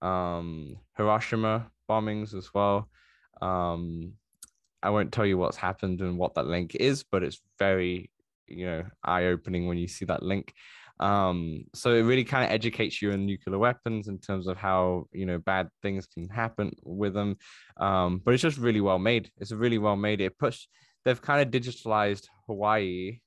um 0.06 0.76
Hiroshima 0.96 1.70
bombings 1.88 2.34
as 2.34 2.52
well. 2.52 2.88
Um, 3.40 4.12
I 4.82 4.90
won't 4.90 5.12
tell 5.12 5.26
you 5.26 5.38
what's 5.38 5.56
happened 5.56 6.00
and 6.00 6.18
what 6.18 6.34
that 6.34 6.46
link 6.46 6.74
is, 6.74 7.02
but 7.02 7.22
it's 7.22 7.40
very, 7.58 8.10
you 8.46 8.66
know, 8.66 8.84
eye-opening 9.02 9.66
when 9.66 9.78
you 9.78 9.88
see 9.88 10.04
that 10.04 10.22
link. 10.22 10.52
Um, 11.00 11.64
so 11.74 11.94
it 11.94 12.02
really 12.02 12.24
kind 12.24 12.44
of 12.44 12.50
educates 12.50 13.02
you 13.02 13.12
on 13.12 13.26
nuclear 13.26 13.58
weapons 13.58 14.08
in 14.08 14.18
terms 14.18 14.46
of 14.46 14.56
how 14.56 15.06
you 15.12 15.26
know 15.26 15.38
bad 15.38 15.68
things 15.82 16.06
can 16.06 16.28
happen 16.28 16.72
with 16.82 17.14
them. 17.14 17.36
Um, 17.76 18.20
but 18.24 18.34
it's 18.34 18.42
just 18.42 18.58
really 18.58 18.80
well 18.80 18.98
made. 18.98 19.30
It's 19.38 19.52
really 19.52 19.78
well 19.78 19.96
made. 19.96 20.20
It 20.20 20.38
push 20.38 20.66
they've 21.04 21.20
kind 21.20 21.40
of 21.42 21.52
digitalized 21.62 22.26
Hawaii 22.46 23.20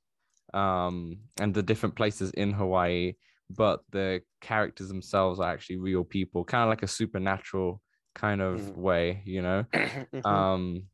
um, 0.54 1.20
and 1.40 1.54
the 1.54 1.64
different 1.64 1.96
places 1.96 2.32
in 2.32 2.54
Hawaii, 2.54 3.14
but 3.50 3.82
the 3.92 4.22
characters 4.42 4.88
themselves 4.88 5.40
are 5.40 5.52
actually 5.52 5.78
real 5.78 6.04
people, 6.04 6.44
kind 6.44 6.64
of 6.64 6.70
like 6.70 6.84
a 6.84 6.88
supernatural 6.88 7.82
kind 8.16 8.42
of 8.42 8.62
Mhm. 8.62 8.76
way, 8.76 9.22
you 9.26 9.42
know. 9.42 9.66
Mhm. 10.14 10.26
Um, 10.26 10.90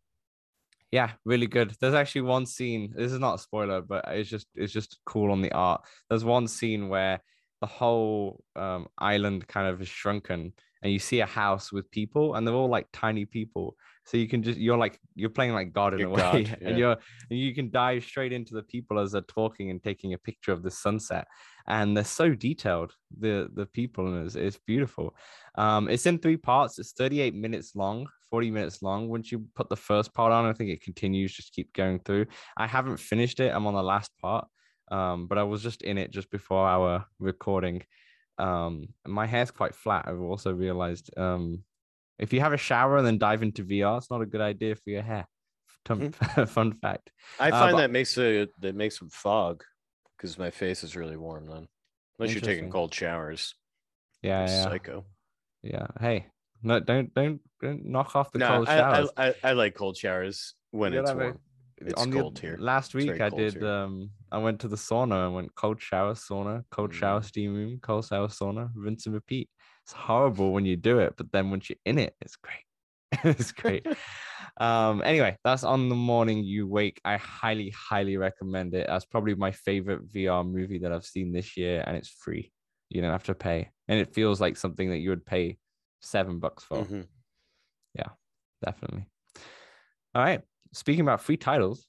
yeah, 0.96 1.12
really 1.26 1.48
good. 1.48 1.76
There's 1.82 1.94
actually 1.94 2.22
one 2.22 2.46
scene. 2.46 2.94
This 2.96 3.12
is 3.12 3.20
not 3.20 3.36
a 3.36 3.40
spoiler, 3.40 3.82
but 3.82 4.06
it's 4.08 4.30
just 4.30 4.48
it's 4.56 4.72
just 4.72 4.98
cool 5.06 5.30
on 5.30 5.42
the 5.42 5.52
art. 5.52 5.82
There's 6.10 6.24
one 6.24 6.48
scene 6.48 6.88
where 6.88 7.20
the 7.60 7.68
whole 7.68 8.42
um, 8.56 8.88
island 8.98 9.46
kind 9.46 9.68
of 9.68 9.82
is 9.82 9.90
shrunken, 9.90 10.54
and 10.82 10.94
you 10.94 11.00
see 11.00 11.20
a 11.20 11.26
house 11.26 11.70
with 11.70 11.92
people, 11.92 12.36
and 12.36 12.48
they're 12.48 12.56
all 12.56 12.70
like 12.70 12.88
tiny 12.94 13.26
people. 13.26 13.76
So 14.06 14.16
you 14.16 14.30
can 14.30 14.42
just 14.42 14.58
you're 14.58 14.78
like 14.78 14.98
you're 15.16 15.30
playing 15.38 15.52
like 15.52 15.74
God 15.74 15.96
in 15.96 16.00
You're 16.00 16.12
a 16.12 16.14
way, 16.14 16.22
God, 16.22 16.58
yeah. 16.62 16.70
and 16.70 16.78
you're 16.78 16.98
and 17.30 17.40
you 17.40 17.54
can 17.54 17.72
dive 17.72 18.06
straight 18.06 18.32
into 18.32 18.54
the 18.54 18.64
people 18.64 18.98
as 18.98 19.12
they're 19.12 19.22
talking 19.40 19.72
and 19.72 19.84
taking 19.84 20.14
a 20.14 20.18
picture 20.18 20.54
of 20.54 20.64
the 20.64 20.72
sunset. 20.72 21.28
And 21.68 21.98
they're 21.98 22.06
so 22.06 22.34
detailed, 22.34 22.94
the 23.20 23.50
the 23.54 23.66
people, 23.66 24.08
and 24.08 24.26
it's, 24.26 24.36
it's 24.36 24.60
beautiful. 24.66 25.14
Um, 25.56 25.90
it's 25.90 26.06
in 26.06 26.20
three 26.20 26.38
parts. 26.38 26.80
It's 26.80 26.94
38 26.94 27.36
minutes 27.36 27.76
long, 27.76 28.08
40 28.36 28.52
minutes 28.52 28.82
long. 28.82 29.08
Once 29.08 29.32
you 29.32 29.46
put 29.56 29.70
the 29.70 29.78
first 29.78 30.14
part 30.14 30.34
on, 30.34 30.46
I 30.46 30.52
think 30.52 30.70
it 30.70 30.82
continues, 30.82 31.34
just 31.34 31.54
keep 31.54 31.72
going 31.72 32.00
through. 32.00 32.26
I 32.58 32.68
haven't 32.68 32.98
finished 32.98 33.40
it. 33.40 33.54
I'm 33.56 33.66
on 33.66 33.74
the 33.74 33.82
last 33.82 34.12
part. 34.22 34.46
Um, 34.92 35.28
but 35.28 35.38
I 35.38 35.44
was 35.44 35.64
just 35.64 35.84
in 35.84 35.98
it 35.98 36.12
just 36.12 36.30
before 36.30 36.68
our 36.68 37.06
recording. 37.18 37.84
Um, 38.38 38.90
my 39.08 39.26
hair's 39.26 39.52
quite 39.52 39.74
flat. 39.74 40.04
I've 40.06 40.20
also 40.20 40.52
realized 40.52 41.18
um, 41.18 41.64
if 42.20 42.34
you 42.34 42.42
have 42.42 42.52
a 42.52 42.58
shower 42.58 42.98
and 42.98 43.08
then 43.08 43.18
dive 43.18 43.42
into 43.42 43.64
VR, 43.64 44.00
it's 44.00 44.12
not 44.12 44.22
a 44.22 44.26
good 44.26 44.42
idea 44.42 44.76
for 44.76 44.90
your 44.90 45.02
hair. 45.02 45.26
Fun, 45.86 46.12
fun 46.48 46.74
fact. 46.74 47.10
I 47.40 47.52
uh, 47.52 47.60
find 47.60 47.76
but- 47.78 47.84
that 47.84 47.92
makes 47.92 48.18
it 48.18 48.50
that 48.60 48.76
makes 48.76 49.00
some 49.00 49.10
fog 49.10 49.64
because 50.18 50.38
my 50.38 50.52
face 50.52 50.84
is 50.84 50.98
really 50.98 51.16
warm 51.16 51.46
then. 51.46 51.70
Unless 52.20 52.34
you're 52.34 52.42
taking 52.42 52.70
cold 52.70 52.94
showers. 52.94 53.56
Yeah, 54.22 54.46
yeah, 54.46 54.64
Psycho. 54.64 55.06
yeah. 55.64 55.88
Hey, 56.02 56.28
no, 56.64 56.80
don't, 56.80 57.14
don't, 57.14 57.40
don't 57.62 57.86
knock 57.86 58.16
off 58.16 58.32
the 58.32 58.40
No, 58.40 58.48
cold 58.48 58.70
I, 58.70 58.76
showers. 58.78 59.10
I, 59.18 59.28
I 59.30 59.34
I 59.44 59.52
like 59.54 59.76
cold 59.76 59.98
showers 59.98 60.56
when 60.72 60.94
You 60.94 61.00
it's 61.00 61.12
gotta 61.12 61.26
have. 61.26 61.38
It's 61.78 62.02
on 62.02 62.10
the- 62.10 62.22
cold 62.22 62.40
here. 62.40 62.58
Last 62.60 62.96
week 62.96 63.20
I 63.22 63.30
did 63.30 63.54
here. 63.56 63.68
um 63.68 64.10
I 64.32 64.38
went 64.38 64.60
to 64.62 64.68
the 64.68 64.76
sauna 64.78 65.26
and 65.26 65.36
went 65.36 65.54
cold 65.56 65.82
shower, 65.82 66.14
sauna, 66.14 66.64
cold 66.72 66.94
shower, 66.94 67.20
Mm. 67.22 67.26
steam 67.26 67.54
room, 67.54 67.80
cold 67.82 68.06
shower, 68.06 68.28
sauna, 68.28 68.70
rinse 68.76 69.06
and 69.06 69.14
repeat. 69.16 69.50
It's 69.84 69.94
horrible 69.94 70.52
when 70.54 70.66
you 70.66 70.76
do 70.78 71.00
it, 71.00 71.14
but 71.18 71.32
then 71.32 71.52
once 71.52 71.70
you're 71.70 71.78
in 71.86 72.00
it, 72.00 72.16
it's 72.22 72.38
great. 72.38 72.64
it's 73.24 73.52
great. 73.52 73.86
um 74.58 75.02
anyway, 75.04 75.38
that's 75.44 75.64
on 75.64 75.90
the 75.90 75.96
morning 75.96 76.44
you 76.44 76.66
wake. 76.68 77.00
I 77.06 77.18
highly, 77.18 77.70
highly 77.72 78.18
recommend 78.18 78.74
it. 78.74 78.88
That's 78.88 79.06
probably 79.06 79.36
my 79.36 79.52
favorite 79.52 80.08
VR 80.12 80.44
movie 80.50 80.80
that 80.80 80.92
I've 80.92 81.06
seen 81.06 81.32
this 81.34 81.56
year, 81.58 81.84
and 81.86 81.96
it's 81.98 82.10
free. 82.10 82.52
You 82.90 83.02
don't 83.02 83.12
have 83.12 83.24
to 83.24 83.36
pay. 83.36 83.70
And 83.88 84.00
it 84.00 84.14
feels 84.14 84.40
like 84.42 84.58
something 84.58 84.90
that 84.92 85.00
you 85.00 85.10
would 85.10 85.26
pay 85.26 85.58
seven 86.06 86.40
bucks 86.40 86.64
for 86.64 86.84
Mhm. 86.86 87.08
definitely. 88.64 89.06
All 90.16 90.24
right. 90.24 90.42
Speaking 90.74 91.02
about 91.02 91.22
free 91.22 91.38
titles, 91.38 91.88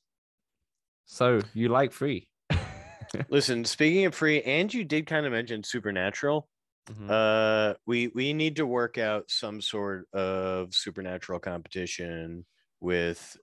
so 1.05 1.41
you 1.55 1.69
like 1.69 1.93
free? 1.93 2.29
Listen, 3.31 3.65
speaking 3.65 4.05
of 4.05 4.15
free, 4.15 4.43
and 4.43 4.73
you 4.75 4.85
did 4.85 5.07
kind 5.07 5.25
of 5.27 5.33
mention 5.33 5.63
Supernatural. 5.63 6.49
Mhm. 6.91 7.09
Uh, 7.11 7.75
we 7.87 8.09
we 8.09 8.33
need 8.33 8.57
to 8.57 8.67
work 8.67 8.99
out 8.99 9.31
some 9.31 9.61
sort 9.61 10.09
of 10.13 10.75
supernatural 10.75 11.39
competition 11.41 12.45
with 12.81 13.37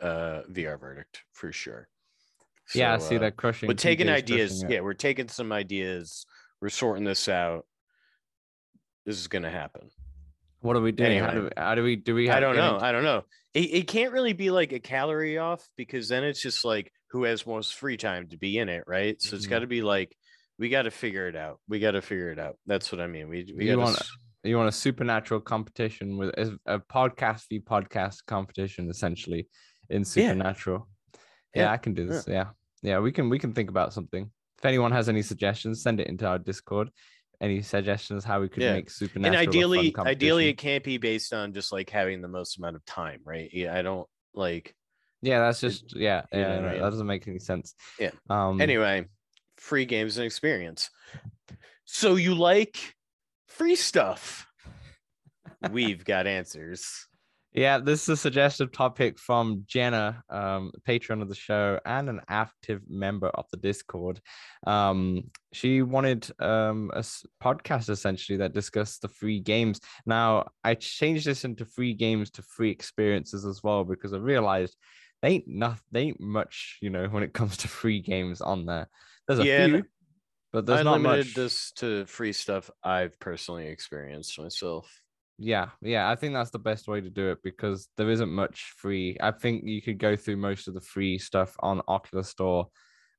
uh 0.00 0.42
VR 0.48 0.78
verdict 0.78 1.22
for 1.32 1.52
sure. 1.52 1.88
yeah, 2.74 2.94
I 2.94 2.98
see 2.98 3.16
uh, 3.16 3.20
that 3.20 3.36
crushing. 3.36 3.66
We're 3.68 3.74
taking 3.74 4.08
ideas. 4.08 4.64
Yeah, 4.68 4.80
we're 4.80 4.94
taking 4.94 5.28
some 5.28 5.52
ideas. 5.52 6.24
We're 6.60 6.68
sorting 6.70 7.04
this 7.04 7.28
out. 7.28 7.66
This 9.04 9.18
is 9.18 9.28
gonna 9.28 9.50
happen. 9.50 9.90
What 10.60 10.76
are 10.76 10.80
we 10.80 10.92
doing? 10.92 11.20
How 11.22 11.30
do 11.30 11.42
we, 11.44 11.48
how 11.56 11.74
do 11.74 11.82
we 11.82 11.96
do 11.96 12.14
we? 12.14 12.30
I 12.30 12.40
don't 12.40 12.56
know. 12.56 12.76
any- 12.76 12.84
I 12.84 12.92
don't 12.92 13.04
know. 13.04 13.22
It, 13.54 13.60
it 13.74 13.86
can't 13.88 14.12
really 14.12 14.32
be 14.32 14.50
like 14.50 14.72
a 14.72 14.78
calorie 14.78 15.38
off 15.38 15.66
because 15.76 16.08
then 16.08 16.22
it's 16.22 16.40
just 16.40 16.64
like 16.64 16.92
who 17.10 17.24
has 17.24 17.46
most 17.46 17.74
free 17.74 17.96
time 17.96 18.28
to 18.28 18.36
be 18.38 18.58
in 18.58 18.68
it, 18.68 18.84
right? 18.86 19.20
So 19.20 19.36
it's 19.36 19.46
Mhm. 19.46 19.50
got 19.50 19.58
to 19.60 19.66
be 19.66 19.82
like 19.82 20.14
we 20.58 20.68
got 20.68 20.82
to 20.82 20.90
figure 20.90 21.26
it 21.26 21.36
out. 21.36 21.58
We 21.68 21.80
got 21.80 21.92
to 21.92 22.02
figure 22.02 22.30
it 22.30 22.38
out. 22.38 22.56
That's 22.66 22.92
what 22.92 23.00
I 23.00 23.06
mean. 23.06 23.28
We 23.28 23.52
we 23.56 23.66
You 23.66 23.76
got 23.76 23.82
want-. 23.84 24.02
You 24.42 24.56
want 24.56 24.68
a 24.68 24.72
supernatural 24.72 25.40
competition 25.40 26.16
with 26.16 26.30
a, 26.66 26.78
podcast 26.80 27.44
v 27.50 27.60
podcast 27.60 28.24
competition 28.26 28.88
essentially 28.88 29.48
in 29.90 30.02
supernatural. 30.04 30.88
Yeah, 31.54 31.62
Yeah, 31.64 31.72
I 31.72 31.76
can 31.76 31.92
do 31.94 32.06
this. 32.06 32.24
Yeah. 32.26 32.48
yeah, 32.82 32.98
We 33.00 33.12
can 33.12 33.28
we 33.28 33.38
can 33.38 33.52
think 33.52 33.68
about 33.70 33.92
something. 33.92 34.30
If 34.58 34.64
anyone 34.64 34.92
has 34.92 35.08
any 35.08 35.22
suggestions, 35.22 35.82
send 35.82 36.00
it 36.00 36.06
into 36.06 36.26
our 36.26 36.38
Discord. 36.38 36.90
Any 37.40 37.62
suggestions 37.62 38.24
how 38.24 38.40
we 38.40 38.48
could 38.48 38.62
Yeah. 38.62 38.74
make 38.74 38.84
And 38.86 38.92
supernatural 38.92 39.40
a 39.40 39.44
fun 39.44 39.48
ideally, 39.48 39.94
ideally, 39.98 40.48
it 40.50 40.58
can't 40.58 40.84
be 40.84 40.98
based 40.98 41.32
on 41.32 41.54
just 41.54 41.72
like 41.72 41.88
having 41.88 42.20
the 42.20 42.28
most 42.28 42.58
amount 42.58 42.76
of 42.76 42.84
time, 42.84 43.20
right? 43.24 43.48
Yeah, 43.52 43.74
I 43.76 43.82
don't 43.82 44.06
like. 44.34 44.74
Yeah, 45.22 45.40
that's 45.40 45.60
just 45.60 45.96
yeah, 45.96 46.22
yeah. 46.32 46.60
no, 46.60 46.68
mean? 46.70 46.80
That 46.82 46.90
doesn't 46.90 47.06
make 47.06 47.26
any 47.28 47.38
sense. 47.38 47.74
Yeah. 47.98 48.10
Um. 48.28 48.60
Anyway, 48.60 49.06
free 49.56 49.86
games 49.86 50.18
and 50.18 50.26
experience. 50.26 50.90
So 51.84 52.16
you 52.16 52.34
like 52.34 52.94
free 53.48 53.76
stuff? 53.76 54.46
We've 55.70 56.04
got 56.04 56.26
answers. 56.26 57.06
Yeah, 57.52 57.78
this 57.78 58.04
is 58.04 58.08
a 58.10 58.16
suggested 58.16 58.72
topic 58.72 59.18
from 59.18 59.64
Jenna, 59.66 60.22
um, 60.30 60.70
patron 60.84 61.20
of 61.20 61.28
the 61.28 61.34
show 61.34 61.80
and 61.84 62.08
an 62.08 62.20
active 62.28 62.82
member 62.88 63.26
of 63.26 63.46
the 63.50 63.56
Discord. 63.56 64.20
Um, 64.66 65.30
she 65.52 65.82
wanted 65.82 66.30
um, 66.40 66.92
a 66.94 67.00
podcast 67.42 67.90
essentially 67.90 68.38
that 68.38 68.54
discussed 68.54 69.02
the 69.02 69.08
free 69.08 69.40
games. 69.40 69.80
Now, 70.06 70.50
I 70.62 70.74
changed 70.74 71.26
this 71.26 71.44
into 71.44 71.64
free 71.64 71.92
games 71.92 72.30
to 72.32 72.42
free 72.42 72.70
experiences 72.70 73.44
as 73.44 73.64
well 73.64 73.82
because 73.82 74.12
I 74.12 74.18
realized 74.18 74.76
they 75.20 75.30
ain't 75.30 75.48
nothing. 75.48 75.82
They 75.90 76.02
ain't 76.02 76.20
much, 76.20 76.78
you 76.80 76.90
know, 76.90 77.08
when 77.08 77.24
it 77.24 77.34
comes 77.34 77.56
to 77.58 77.68
free 77.68 78.00
games 78.00 78.40
on 78.40 78.64
there. 78.66 78.88
There's 79.26 79.40
a 79.40 79.44
Yeah, 79.44 79.66
few, 79.66 79.84
but 80.52 80.66
there's 80.66 80.78
I 80.78 80.82
not 80.82 81.00
limited 81.00 81.26
much. 81.26 81.34
this 81.34 81.72
to 81.72 82.06
free 82.06 82.32
stuff 82.32 82.70
I've 82.84 83.18
personally 83.18 83.66
experienced 83.66 84.38
myself. 84.38 84.99
Yeah, 85.42 85.70
yeah, 85.80 86.10
I 86.10 86.16
think 86.16 86.34
that's 86.34 86.50
the 86.50 86.58
best 86.58 86.86
way 86.86 87.00
to 87.00 87.08
do 87.08 87.30
it 87.30 87.38
because 87.42 87.88
there 87.96 88.10
isn't 88.10 88.30
much 88.30 88.74
free. 88.76 89.16
I 89.20 89.30
think 89.30 89.64
you 89.64 89.80
could 89.80 89.98
go 89.98 90.14
through 90.14 90.36
most 90.36 90.68
of 90.68 90.74
the 90.74 90.82
free 90.82 91.16
stuff 91.16 91.56
on 91.60 91.80
Oculus 91.88 92.28
Store 92.28 92.68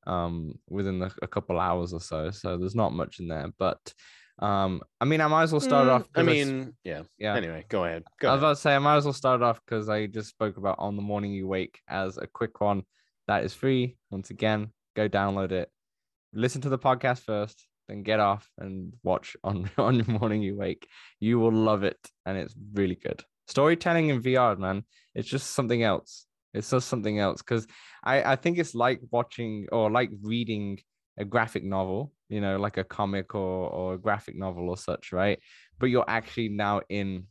um 0.07 0.53
within 0.67 0.99
the, 0.99 1.11
a 1.23 1.27
couple 1.27 1.59
hours 1.59 1.93
or 1.93 1.99
so. 1.99 2.29
So 2.29 2.57
there's 2.57 2.75
not 2.75 2.93
much 2.93 3.19
in 3.19 3.27
there, 3.27 3.49
but 3.57 3.79
um 4.37 4.81
I 4.99 5.05
mean 5.05 5.19
I 5.19 5.27
might 5.27 5.43
as 5.43 5.51
well 5.51 5.61
start 5.61 5.87
Mm, 5.87 6.01
off. 6.01 6.09
I 6.15 6.21
mean, 6.21 6.73
yeah. 6.83 7.03
yeah. 7.17 7.35
Anyway, 7.35 7.65
go 7.69 7.85
ahead. 7.85 8.03
Go 8.19 8.29
I 8.29 8.33
was 8.33 8.37
ahead. 8.37 8.43
about 8.43 8.55
to 8.55 8.61
say 8.61 8.75
I 8.75 8.79
might 8.79 8.97
as 8.97 9.05
well 9.05 9.13
start 9.13 9.41
off 9.41 9.59
because 9.65 9.89
I 9.89 10.05
just 10.05 10.29
spoke 10.29 10.57
about 10.57 10.75
on 10.77 10.95
the 10.95 11.01
morning 11.01 11.31
you 11.33 11.47
wake 11.47 11.79
as 11.87 12.17
a 12.17 12.27
quick 12.27 12.61
one 12.61 12.83
that 13.27 13.43
is 13.43 13.53
free. 13.53 13.97
Once 14.11 14.29
again, 14.29 14.71
go 14.95 15.09
download 15.09 15.51
it, 15.51 15.69
listen 16.33 16.61
to 16.61 16.69
the 16.69 16.79
podcast 16.79 17.21
first, 17.21 17.65
then 17.91 18.03
get 18.03 18.19
off 18.19 18.49
and 18.57 18.93
watch 19.03 19.35
on 19.43 19.69
on 19.77 19.97
the 19.99 20.11
morning 20.11 20.41
you 20.41 20.55
wake. 20.55 20.87
You 21.19 21.39
will 21.39 21.53
love 21.53 21.83
it, 21.83 21.99
and 22.25 22.37
it's 22.37 22.55
really 22.73 22.95
good. 22.95 23.23
Storytelling 23.47 24.09
in 24.09 24.21
VR, 24.21 24.55
man, 24.55 24.83
it's 25.13 25.27
just 25.27 25.51
something 25.51 25.83
else. 25.83 26.25
It's 26.53 26.69
just 26.69 26.89
something 26.89 27.19
else 27.19 27.41
because 27.41 27.67
I 28.03 28.33
I 28.33 28.35
think 28.35 28.57
it's 28.57 28.75
like 28.75 29.01
watching 29.11 29.67
or 29.71 29.91
like 29.91 30.11
reading 30.21 30.79
a 31.17 31.25
graphic 31.25 31.63
novel, 31.63 32.13
you 32.29 32.41
know, 32.41 32.57
like 32.57 32.77
a 32.77 32.83
comic 32.83 33.35
or 33.35 33.69
or 33.69 33.93
a 33.95 33.97
graphic 33.97 34.35
novel 34.35 34.69
or 34.69 34.77
such, 34.77 35.11
right? 35.11 35.39
But 35.79 35.87
you're 35.87 36.09
actually 36.09 36.49
now 36.49 36.81
in 36.89 37.27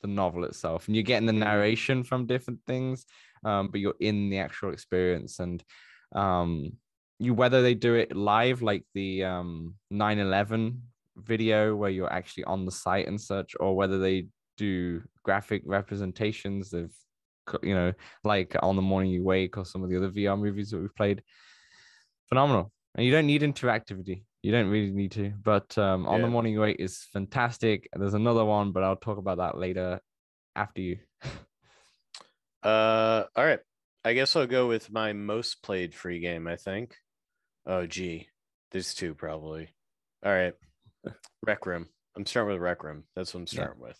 the 0.00 0.08
novel 0.08 0.44
itself 0.44 0.88
and 0.88 0.96
you're 0.96 1.04
getting 1.04 1.26
the 1.26 1.32
Mhm. 1.32 1.38
narration 1.38 2.02
from 2.02 2.26
different 2.26 2.60
things 2.66 3.06
um, 3.44 3.68
but 3.68 3.80
you're 3.80 3.94
in 4.00 4.30
the 4.30 4.38
actual 4.38 4.72
experience 4.72 5.38
and 5.38 5.62
um, 6.12 6.72
you 7.22 7.34
whether 7.34 7.62
they 7.62 7.74
do 7.74 7.94
it 7.94 8.16
live 8.16 8.62
like 8.62 8.84
the 8.94 9.24
um, 9.24 9.74
9-11 9.92 10.78
video 11.16 11.76
where 11.76 11.90
you're 11.90 12.12
actually 12.12 12.44
on 12.44 12.64
the 12.64 12.72
site 12.72 13.06
and 13.06 13.20
such 13.20 13.54
or 13.60 13.76
whether 13.76 13.98
they 13.98 14.26
do 14.56 15.02
graphic 15.22 15.62
representations 15.64 16.72
of 16.72 16.90
you 17.62 17.74
know 17.74 17.92
like 18.24 18.54
on 18.62 18.76
the 18.76 18.82
morning 18.82 19.10
you 19.10 19.22
wake 19.22 19.56
or 19.56 19.64
some 19.64 19.82
of 19.82 19.90
the 19.90 19.96
other 19.96 20.10
vr 20.10 20.38
movies 20.38 20.70
that 20.70 20.78
we've 20.78 20.94
played 20.94 21.22
phenomenal 22.28 22.72
and 22.94 23.04
you 23.04 23.12
don't 23.12 23.26
need 23.26 23.42
interactivity 23.42 24.22
you 24.42 24.52
don't 24.52 24.68
really 24.68 24.90
need 24.90 25.12
to 25.12 25.32
but 25.42 25.76
um, 25.78 26.06
on 26.06 26.22
the 26.22 26.28
morning 26.28 26.52
you 26.52 26.60
wake 26.60 26.76
is 26.78 27.06
fantastic 27.12 27.88
there's 27.94 28.14
another 28.14 28.44
one 28.44 28.72
but 28.72 28.82
i'll 28.82 28.96
talk 28.96 29.18
about 29.18 29.38
that 29.38 29.58
later 29.58 30.00
after 30.56 30.80
you 30.80 30.98
Uh, 32.62 33.24
all 33.34 33.44
right. 33.44 33.60
I 34.04 34.14
guess 34.14 34.36
I'll 34.36 34.46
go 34.46 34.68
with 34.68 34.90
my 34.90 35.12
most 35.12 35.62
played 35.62 35.94
free 35.94 36.20
game. 36.20 36.46
I 36.46 36.56
think. 36.56 36.96
Oh, 37.66 37.86
gee, 37.86 38.28
there's 38.70 38.94
two 38.94 39.14
probably. 39.14 39.68
All 40.24 40.32
right, 40.32 40.54
Rec 41.46 41.66
Room. 41.66 41.88
I'm 42.16 42.26
starting 42.26 42.52
with 42.52 42.62
Rec 42.62 42.82
Room. 42.84 43.04
That's 43.16 43.32
what 43.32 43.40
I'm 43.40 43.46
Yeah. 43.50 43.64
starting 43.64 43.82
with. 43.82 43.98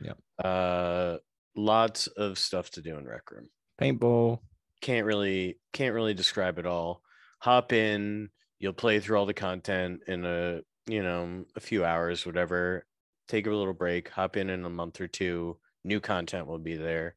Yep. 0.00 0.18
Uh, 0.44 1.16
lots 1.56 2.06
of 2.06 2.38
stuff 2.38 2.70
to 2.72 2.82
do 2.82 2.96
in 2.98 3.06
Rec 3.06 3.30
Room. 3.30 3.48
paintball 3.80 4.40
Can't 4.82 5.06
really 5.06 5.58
can't 5.72 5.94
really 5.94 6.14
describe 6.14 6.58
it 6.58 6.66
all. 6.66 7.02
Hop 7.40 7.72
in. 7.72 8.28
You'll 8.58 8.72
play 8.74 9.00
through 9.00 9.18
all 9.18 9.26
the 9.26 9.34
content 9.34 10.02
in 10.06 10.24
a 10.24 10.60
you 10.86 11.02
know 11.02 11.44
a 11.56 11.60
few 11.60 11.84
hours, 11.84 12.26
whatever. 12.26 12.84
Take 13.28 13.46
a 13.46 13.50
little 13.50 13.74
break. 13.74 14.08
Hop 14.10 14.36
in 14.36 14.50
in 14.50 14.64
a 14.64 14.70
month 14.70 15.00
or 15.00 15.08
two. 15.08 15.58
New 15.84 16.00
content 16.00 16.46
will 16.46 16.58
be 16.58 16.76
there. 16.76 17.14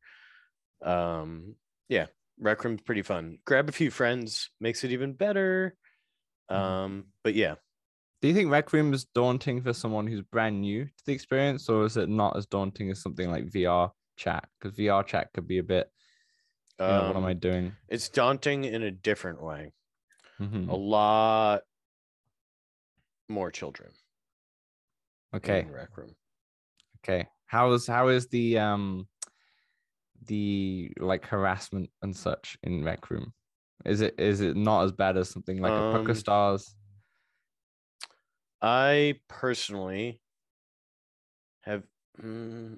Um, 0.84 1.56
yeah, 1.88 2.08
Rec 2.39 2.63
Room's 2.63 2.82
pretty 2.82 3.02
fun. 3.02 3.39
Grab 3.45 3.69
a 3.69 3.73
few 3.73 3.91
friends, 3.91 4.49
makes 4.60 4.84
it 4.84 4.91
even 4.91 5.13
better. 5.13 5.75
Mhm. 6.49 6.56
Um, 6.56 7.06
but 7.23 7.36
yeah, 7.36 7.56
do 8.21 8.28
you 8.28 8.34
think 8.34 8.52
rec 8.52 8.71
room 8.73 8.93
is 8.93 9.06
daunting 9.06 9.62
for 9.62 9.73
someone 9.73 10.08
who's 10.08 10.21
brand 10.21 10.60
new 10.62 10.86
to 10.86 11.06
the 11.06 11.13
experience 11.13 11.69
or 11.69 11.86
is 11.86 11.97
it 11.97 12.10
not 12.10 12.36
as 12.36 12.45
daunting 12.45 12.89
as 12.89 13.02
something 13.02 13.30
like 13.30 13.45
vr 13.45 13.91
chat 14.17 14.47
because 14.60 14.78
vr 14.78 15.06
chat 15.06 15.30
could 15.34 15.47
be 15.47 15.60
a 15.60 15.63
bit 15.63 15.89
you 16.80 16.88
know, 16.88 17.08
what 17.08 17.15
am 17.15 17.25
i 17.25 17.32
um, 17.32 17.39
doing 17.39 17.71
it's 17.88 18.10
daunting 18.10 18.63
in 18.63 18.84
a 18.84 18.91
different 18.91 19.41
way. 19.41 19.73
Mhm. 20.39 20.69
A 20.69 20.75
lot 20.75 21.62
more 23.28 23.52
children 23.52 23.91
okay 25.34 25.62
in 25.62 25.71
Rec 25.71 25.95
Room. 25.97 26.15
okay 27.04 27.28
how 27.45 27.73
is 27.73 27.86
how 27.86 28.08
is 28.08 28.28
the 28.28 28.58
um 28.58 29.08
the 30.25 30.91
like 30.99 31.25
harassment 31.25 31.89
and 32.01 32.15
such 32.15 32.58
in 32.63 32.84
rec 32.84 33.10
room 33.10 33.34
is 33.86 34.01
it 34.01 34.15
is 34.19 34.41
it 34.41 34.55
not 34.55 34.84
as 34.84 34.91
bad 34.91 35.17
as 35.17 35.29
something 35.29 35.62
like 35.62 35.71
a 35.71 35.91
pucker 35.93 36.12
Um, 36.12 36.15
stars 36.15 36.75
I 38.62 39.19
personally 39.29 40.21
have 41.62 41.84
mm, 42.21 42.77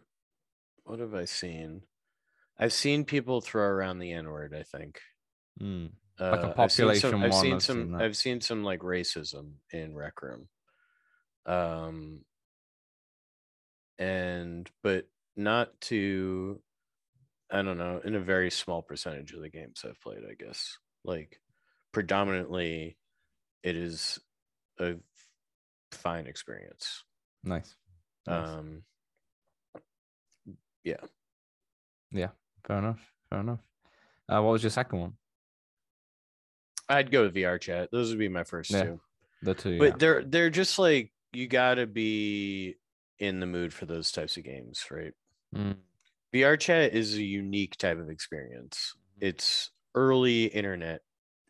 what 0.83 0.99
have 0.99 1.15
I 1.15 1.25
seen? 1.25 1.81
I've 2.59 2.73
seen 2.73 3.05
people 3.05 3.41
throw 3.41 3.63
around 3.63 3.97
the 3.99 4.11
N 4.11 4.29
word, 4.29 4.53
I 4.53 4.61
think. 4.61 4.99
Mm. 5.59 5.91
Uh, 6.19 6.31
Like 6.31 6.43
a 6.43 6.61
I've 6.61 6.71
seen 6.71 6.95
some, 6.95 7.21
population 7.21 7.23
I've 7.23 7.33
seen 7.33 7.53
I've 7.55 7.63
some 7.63 7.77
seen 7.77 7.91
that. 7.93 8.01
I've 8.03 8.17
seen 8.17 8.41
some 8.41 8.63
like 8.63 8.79
racism 8.81 9.53
in 9.73 9.95
Rec 9.95 10.21
Room. 10.21 10.47
Um 11.47 12.25
and 13.97 14.69
but 14.83 15.07
not 15.35 15.79
to 15.81 16.61
I 17.51 17.61
don't 17.61 17.77
know, 17.77 17.99
in 18.03 18.15
a 18.15 18.19
very 18.19 18.49
small 18.49 18.81
percentage 18.81 19.33
of 19.33 19.41
the 19.41 19.49
games 19.49 19.83
I've 19.85 19.99
played, 19.99 20.21
I 20.29 20.33
guess. 20.41 20.77
Like 21.03 21.41
predominantly 21.91 22.97
it 23.63 23.75
is 23.75 24.19
a 24.79 24.95
fine 25.91 26.27
experience. 26.27 27.03
nice, 27.43 27.75
nice. 28.27 28.47
Um 28.47 28.83
yeah. 30.83 30.95
Yeah, 32.11 32.29
fair 32.65 32.77
enough 32.79 32.99
fair 33.29 33.39
enough 33.39 33.59
uh 34.29 34.41
what 34.41 34.51
was 34.51 34.63
your 34.63 34.69
second 34.69 34.99
one 34.99 35.13
I'd 36.89 37.09
go 37.11 37.23
with 37.23 37.35
VR 37.35 37.59
chat. 37.59 37.89
Those 37.91 38.09
would 38.09 38.19
be 38.19 38.27
my 38.27 38.43
first 38.43 38.69
Yeah, 38.71 38.83
two. 38.83 39.01
the 39.43 39.53
two 39.53 39.77
But 39.77 39.85
yeah. 39.85 39.95
they're 39.97 40.23
they're 40.25 40.49
just 40.49 40.77
like 40.79 41.11
you 41.33 41.47
gotta 41.47 41.87
be 41.87 42.75
in 43.19 43.39
the 43.39 43.45
mood 43.45 43.73
for 43.73 43.85
those 43.85 44.11
types 44.11 44.35
of 44.37 44.43
games, 44.43 44.85
right? 44.91 45.13
Mm. 45.55 45.75
VR 46.33 46.59
chat 46.59 46.93
is 46.93 47.15
a 47.15 47.23
unique 47.23 47.75
type 47.77 47.99
of 47.99 48.09
experience. 48.09 48.93
It's 49.19 49.69
early 49.95 50.45
internet, 50.45 51.01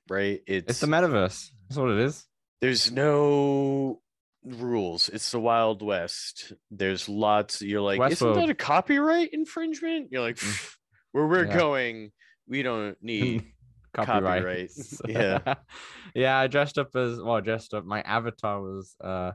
right? 0.09 0.41
It's, 0.47 0.69
it's 0.71 0.79
the 0.79 0.87
metaverse 0.87 1.49
that's 1.69 1.77
what 1.77 1.91
it 1.91 1.99
is 1.99 2.25
there's 2.61 2.91
no 2.91 4.01
rules. 4.43 5.09
It's 5.09 5.31
the 5.31 5.39
Wild 5.39 5.81
West. 5.81 6.53
There's 6.69 7.09
lots. 7.09 7.61
You're 7.61 7.81
like, 7.81 7.99
isn't 8.11 8.27
Westworld. 8.27 8.35
that 8.35 8.49
a 8.49 8.53
copyright 8.53 9.29
infringement? 9.33 10.09
You're 10.11 10.21
like, 10.21 10.37
Mm. 10.37 10.75
Where 11.11 11.27
we're 11.27 11.45
Yeah. 11.45 11.57
going, 11.57 12.11
we 12.47 12.61
don't 12.63 12.97
need. 13.01 13.45
copyright. 13.93 14.41
Copyright, 14.43 14.69
yeah. 15.07 15.55
yeah, 16.15 16.37
I 16.37 16.47
dressed 16.47 16.77
up 16.77 16.95
as 16.95 17.19
well, 17.19 17.35
I 17.35 17.41
dressed 17.41 17.73
up. 17.73 17.83
My 17.83 18.01
avatar 18.01 18.61
was 18.61 18.95
uh 19.01 19.31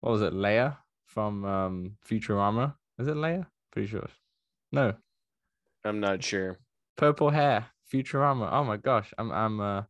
what 0.00 0.12
was 0.12 0.22
it, 0.22 0.32
Leia 0.32 0.76
from 1.06 1.44
um 1.44 1.96
Futurama? 2.08 2.74
Is 2.98 3.08
it 3.08 3.16
Leia? 3.16 3.46
Pretty 3.72 3.88
sure. 3.88 4.08
No, 4.72 4.94
I'm 5.84 6.00
not 6.00 6.22
sure. 6.22 6.58
purple 6.96 7.30
hair, 7.30 7.66
Futurama. 7.92 8.48
Oh 8.52 8.64
my 8.64 8.76
gosh. 8.76 9.12
I'm 9.18 9.30
I'm 9.32 9.60
uh 9.60 9.82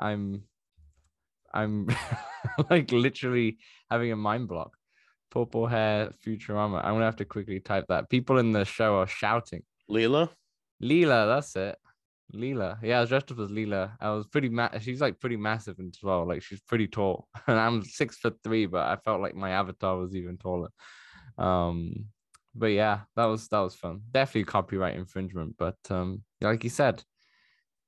I'm 0.00 0.44
I'm 1.52 1.88
like 2.70 2.92
literally 2.92 3.58
having 3.90 4.12
a 4.12 4.16
mind 4.16 4.48
block. 4.48 4.76
Purple 5.30 5.66
hair, 5.66 6.10
Futurama. 6.24 6.78
I'm 6.84 6.94
gonna 6.94 7.04
have 7.04 7.16
to 7.16 7.24
quickly 7.24 7.60
type 7.60 7.86
that. 7.88 8.10
People 8.10 8.38
in 8.38 8.52
the 8.52 8.64
show 8.64 8.96
are 8.98 9.06
shouting. 9.06 9.62
Leela, 9.90 10.30
Leela, 10.82 11.26
that's 11.26 11.56
it. 11.56 11.76
Leela. 12.34 12.78
Yeah, 12.82 12.98
I 12.98 13.00
was 13.00 13.08
dressed 13.10 13.32
up 13.32 13.38
as 13.38 13.50
Leela. 13.50 13.96
I 14.00 14.10
was 14.10 14.26
pretty 14.26 14.50
ma- 14.50 14.78
she's 14.80 15.00
like 15.00 15.18
pretty 15.20 15.36
massive 15.36 15.76
as 15.80 15.98
well. 16.02 16.26
Like 16.26 16.42
she's 16.42 16.60
pretty 16.60 16.86
tall. 16.88 17.28
And 17.46 17.58
I'm 17.58 17.82
six 17.82 18.18
foot 18.18 18.38
three, 18.44 18.66
but 18.66 18.86
I 18.86 18.96
felt 18.96 19.20
like 19.22 19.34
my 19.34 19.50
avatar 19.50 19.96
was 19.96 20.14
even 20.14 20.36
taller. 20.38 20.68
Um 21.38 22.06
but 22.58 22.66
yeah, 22.72 23.00
that 23.16 23.26
was 23.26 23.48
that 23.48 23.60
was 23.60 23.74
fun. 23.74 24.00
Definitely 24.10 24.44
copyright 24.44 24.96
infringement. 24.96 25.56
But 25.58 25.76
um 25.90 26.22
like 26.40 26.64
you 26.64 26.70
said, 26.70 27.02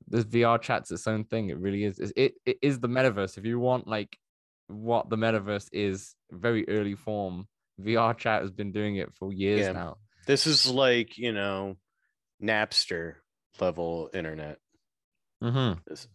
this 0.08 0.24
VR 0.24 0.58
chat's 0.60 0.90
its 0.90 1.06
own 1.06 1.24
thing. 1.24 1.50
It 1.50 1.58
really 1.58 1.84
is. 1.84 1.98
It 1.98 2.34
it 2.44 2.58
is 2.62 2.80
the 2.80 2.88
metaverse. 2.88 3.38
If 3.38 3.44
you 3.44 3.58
want 3.58 3.86
like 3.86 4.16
what 4.68 5.10
the 5.10 5.16
metaverse 5.16 5.68
is, 5.72 6.14
very 6.30 6.68
early 6.68 6.94
form, 6.94 7.46
VR 7.80 8.14
chat 8.16 8.42
has 8.42 8.50
been 8.50 8.72
doing 8.72 8.96
it 8.96 9.12
for 9.14 9.32
years 9.32 9.66
Yeah. 9.66 9.72
now. 9.72 9.96
this 10.26 10.46
is 10.46 10.66
like 10.66 11.18
you 11.18 11.32
know, 11.32 11.76
Napster 12.42 13.14
level 13.60 14.10
internet. 14.14 14.58
Mm-hmm. 15.42 15.80
This- 15.86 16.08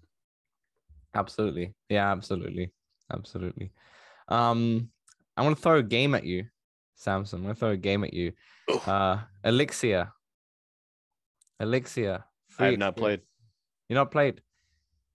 Absolutely. 1.13 1.73
Yeah, 1.89 2.11
absolutely. 2.11 2.71
Absolutely. 3.11 3.71
Um, 4.27 4.89
I 5.37 5.43
want 5.43 5.55
to 5.55 5.61
throw 5.61 5.77
a 5.77 5.83
game 5.83 6.13
at 6.15 6.25
you, 6.25 6.45
Samson. 6.95 7.39
I'm 7.39 7.43
gonna 7.43 7.55
throw 7.55 7.69
a 7.71 7.77
game 7.77 8.03
at 8.03 8.13
you. 8.13 8.31
Uh 8.85 9.19
Elixir. 9.43 10.11
Elixir. 11.59 12.23
I 12.23 12.53
free 12.53 12.65
have 12.71 12.79
not 12.79 12.95
played. 12.97 13.19
experience. 13.19 13.29
You're 13.89 13.99
not 13.99 14.11
played. 14.11 14.41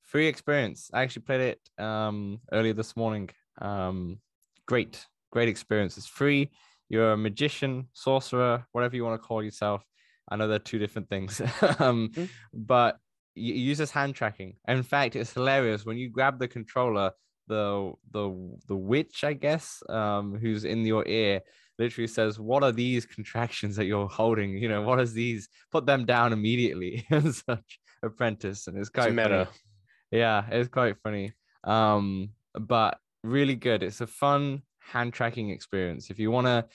Free 0.03 0.27
experience. 0.27 0.91
I 0.93 1.03
actually 1.03 1.23
played 1.23 1.41
it 1.41 1.83
um 1.85 2.41
earlier 2.53 2.73
this 2.75 2.97
morning. 2.97 3.31
Um, 3.61 4.19
great, 4.67 5.07
great 5.31 5.49
experience. 5.49 5.97
It's 5.99 6.07
free. 6.07 6.51
You're 6.89 7.13
a 7.13 7.17
magician, 7.17 7.89
sorcerer, 7.93 8.67
whatever 8.73 8.97
you 8.97 9.05
want 9.05 9.21
to 9.21 9.27
call 9.27 9.43
yourself. 9.43 9.85
I 10.29 10.37
know 10.37 10.49
they're 10.49 10.59
two 10.59 10.79
different 10.79 11.09
things, 11.09 11.41
um, 11.79 12.11
Mhm. 12.15 12.29
but 12.53 12.99
you 13.35 13.55
you 13.55 13.61
use 13.71 13.79
this 13.79 13.91
hand 13.91 14.15
tracking. 14.15 14.57
In 14.67 14.83
fact, 14.83 15.17
it's 15.17 15.33
hilarious 15.33 15.85
when 15.85 15.99
you 15.99 16.09
grab 16.09 16.39
the 16.39 16.49
controller. 16.49 17.13
The 17.49 17.93
the 18.13 18.57
the 18.69 18.77
witch, 18.77 19.25
I 19.25 19.33
guess, 19.35 19.83
um, 19.89 20.37
who's 20.41 20.65
in 20.65 20.85
your 20.87 21.07
ear, 21.07 21.41
literally 21.81 22.07
says, 22.07 22.39
"What 22.39 22.63
are 22.63 22.73
these 22.73 23.07
contractions 23.07 23.75
that 23.77 23.87
you're 23.87 24.09
holding? 24.09 24.57
You 24.57 24.69
know, 24.69 24.83
what 24.83 25.01
is 25.01 25.13
these? 25.13 25.49
Put 25.73 25.87
them 25.87 26.05
down 26.05 26.33
immediately." 26.33 27.07
and 27.11 27.35
such 27.35 27.81
apprentice, 28.03 28.69
and 28.69 28.79
it's 28.79 28.89
It's 28.89 28.95
quite 28.95 29.17
funny. 29.17 29.47
Yeah, 30.13 30.45
it's 30.51 30.69
quite 30.69 30.97
funny. 31.03 31.33
Um, 31.65 32.31
but 32.55 32.99
really 33.23 33.55
good. 33.57 33.83
It's 33.83 34.01
a 34.01 34.07
fun 34.07 34.63
hand 34.81 35.13
tracking 35.13 35.51
experience. 35.51 36.11
If 36.11 36.19
you 36.19 36.31
want 36.31 36.47
to 36.47 36.67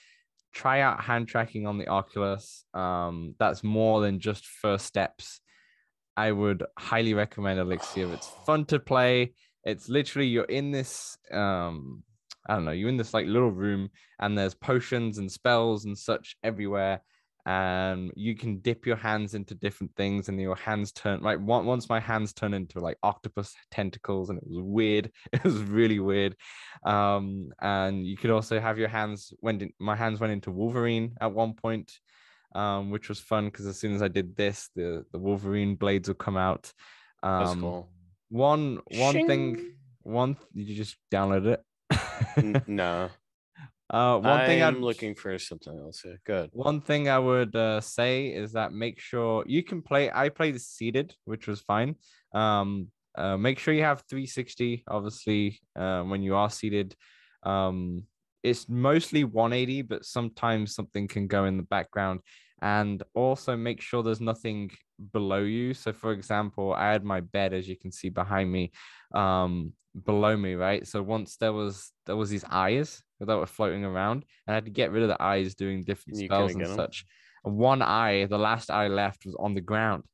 try 0.52 0.80
out 0.80 1.02
hand 1.02 1.28
tracking 1.28 1.66
on 1.66 1.78
the 1.78 1.88
Oculus, 1.88 2.64
um, 2.74 3.34
that's 3.38 3.62
more 3.62 4.00
than 4.00 4.20
just 4.20 4.46
first 4.46 4.86
steps. 4.86 5.40
I 6.16 6.32
would 6.32 6.64
highly 6.78 7.12
recommend 7.14 7.60
Elixir. 7.60 8.12
It's 8.14 8.30
fun 8.46 8.64
to 8.66 8.78
play. 8.78 9.34
It's 9.64 9.88
literally 9.88 10.28
you're 10.28 10.44
in 10.44 10.70
this 10.70 11.18
um 11.30 12.04
I 12.48 12.54
don't 12.54 12.64
know, 12.64 12.72
you're 12.72 12.88
in 12.88 12.96
this 12.96 13.14
like 13.14 13.26
little 13.26 13.50
room 13.50 13.90
and 14.18 14.36
there's 14.36 14.54
potions 14.54 15.18
and 15.18 15.30
spells 15.30 15.84
and 15.84 15.96
such 15.96 16.36
everywhere. 16.42 17.00
And 17.44 18.10
you 18.16 18.34
can 18.34 18.58
dip 18.58 18.86
your 18.86 18.96
hands 18.96 19.34
into 19.34 19.54
different 19.54 19.94
things 19.96 20.28
and 20.28 20.40
your 20.40 20.56
hands 20.56 20.90
turn 20.90 21.20
like 21.22 21.38
once 21.40 21.88
my 21.88 22.00
hands 22.00 22.32
turn 22.32 22.54
into 22.54 22.80
like 22.80 22.98
octopus 23.04 23.54
tentacles 23.70 24.30
and 24.30 24.38
it 24.38 24.44
was 24.46 24.60
weird. 24.62 25.12
It 25.32 25.44
was 25.44 25.58
really 25.62 26.00
weird. 26.00 26.34
Um, 26.84 27.50
and 27.60 28.04
you 28.04 28.16
could 28.16 28.30
also 28.32 28.58
have 28.58 28.78
your 28.78 28.88
hands 28.88 29.32
went 29.42 29.62
in, 29.62 29.72
my 29.78 29.94
hands 29.94 30.18
went 30.18 30.32
into 30.32 30.50
Wolverine 30.50 31.14
at 31.20 31.32
one 31.32 31.54
point 31.54 31.92
um, 32.56 32.90
which 32.90 33.08
was 33.08 33.20
fun 33.20 33.46
because 33.46 33.66
as 33.66 33.78
soon 33.78 33.94
as 33.94 34.02
I 34.02 34.08
did 34.08 34.34
this, 34.34 34.70
the 34.74 35.04
the 35.12 35.18
Wolverine 35.18 35.76
blades 35.76 36.08
would 36.08 36.18
come 36.18 36.36
out. 36.38 36.72
That's 37.22 37.50
Um, 37.50 37.60
cool. 37.60 37.90
One 38.30 38.80
one 38.92 39.26
thing, 39.26 39.72
one 40.02 40.36
you 40.54 40.74
just 40.74 40.96
download 41.12 41.46
it? 41.46 41.62
No, 42.66 43.10
uh, 43.88 44.18
one 44.18 44.46
thing 44.46 44.62
I'm 44.62 44.76
I'm 44.76 44.82
looking 44.82 45.14
for 45.14 45.38
something 45.38 45.78
else. 45.78 46.00
Here. 46.00 46.20
Good. 46.24 46.50
One 46.52 46.80
thing 46.80 47.08
I 47.08 47.18
would 47.18 47.54
uh, 47.54 47.80
say 47.80 48.28
is 48.28 48.52
that 48.52 48.72
make 48.72 48.98
sure 48.98 49.44
you 49.46 49.62
can 49.62 49.80
play. 49.80 50.10
I 50.12 50.28
played 50.28 50.60
seated, 50.60 51.14
which 51.24 51.46
was 51.46 51.60
fine. 51.60 51.94
Um, 52.34 52.88
uh, 53.16 53.36
make 53.36 53.58
sure 53.58 53.72
you 53.72 53.84
have 53.84 54.02
360. 54.10 54.84
Obviously, 54.88 55.60
uh, 55.76 56.02
when 56.02 56.22
you 56.22 56.34
are 56.34 56.50
seated, 56.50 56.96
um, 57.44 58.02
it's 58.42 58.68
mostly 58.68 59.22
180, 59.22 59.82
but 59.82 60.04
sometimes 60.04 60.74
something 60.74 61.06
can 61.06 61.28
go 61.28 61.44
in 61.44 61.56
the 61.56 61.62
background. 61.62 62.20
And 62.60 63.02
also 63.14 63.56
make 63.56 63.80
sure 63.80 64.02
there's 64.02 64.20
nothing 64.20 64.70
below 65.12 65.42
you. 65.42 65.74
So, 65.74 65.92
for 65.92 66.12
example, 66.12 66.72
I 66.72 66.90
had 66.90 67.04
my 67.04 67.20
bed, 67.20 67.52
as 67.52 67.68
you 67.68 67.76
can 67.76 67.92
see 67.92 68.08
behind 68.08 68.50
me, 68.50 68.72
um, 69.14 69.72
below 70.04 70.36
me, 70.36 70.54
right? 70.54 70.86
So 70.86 71.02
once 71.02 71.36
there 71.36 71.52
was 71.52 71.92
there 72.06 72.16
was 72.16 72.30
these 72.30 72.44
eyes 72.44 73.02
that 73.20 73.36
were 73.36 73.46
floating 73.46 73.84
around, 73.84 74.24
and 74.46 74.52
I 74.52 74.54
had 74.54 74.64
to 74.66 74.70
get 74.70 74.90
rid 74.92 75.02
of 75.02 75.08
the 75.08 75.22
eyes 75.22 75.54
doing 75.54 75.84
different 75.84 76.16
You 76.16 76.26
spells 76.26 76.54
and 76.54 76.66
such. 76.66 77.04
And 77.44 77.56
one 77.56 77.82
eye, 77.82 78.26
the 78.26 78.38
last 78.38 78.70
eye 78.70 78.88
left, 78.88 79.24
was 79.24 79.36
on 79.38 79.54
the 79.54 79.60
ground, 79.60 80.04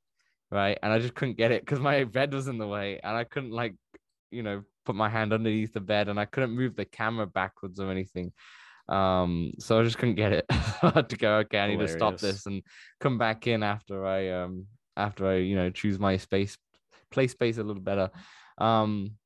right? 0.51 0.79
And 0.83 0.93
I 0.93 0.99
just 0.99 1.15
couldn't 1.15 1.37
get 1.37 1.53
it 1.53 1.63
because 1.63 1.81
my 1.81 2.05
bed 2.05 2.33
was 2.33 2.49
in 2.49 2.59
the 2.59 2.67
way, 2.69 3.01
and 3.03 3.17
I 3.17 3.25
couldn't 3.25 3.51
like, 3.53 3.75
you 4.31 4.43
know, 4.43 4.63
put 4.85 4.95
my 4.97 5.09
hand 5.09 5.33
underneath 5.33 5.73
the 5.73 5.81
bed, 5.81 6.09
and 6.09 6.19
I 6.19 6.25
couldn't 6.27 6.51
move 6.51 6.77
the 6.77 6.85
camera 6.85 7.27
backwards 7.27 7.81
or 7.81 7.91
anything. 7.91 8.33
Um, 8.89 9.53
so 9.59 9.81
I 9.81 9.85
just 9.85 9.99
couldn't 9.99 10.17
get 10.17 10.33
it. 10.33 10.47
I 10.51 10.93
had 10.95 11.09
to 11.11 11.17
go, 11.17 11.39
okay, 11.39 11.59
I 11.61 11.69
need 11.69 11.81
to 11.81 11.89
stop 11.89 12.21
this 12.21 12.47
and 12.47 12.63
come 13.01 13.19
back 13.19 13.47
in 13.47 13.63
after 13.63 14.05
I 14.05 14.31
um 14.31 14.67
after 14.97 15.27
I, 15.27 15.37
you 15.37 15.57
know, 15.57 15.71
choose 15.71 15.99
my 15.99 16.17
space, 16.19 16.59
play 17.11 17.27
space 17.29 17.59
a 17.59 17.63
little 17.63 17.83
better. 17.83 18.11
Um, 18.59 19.17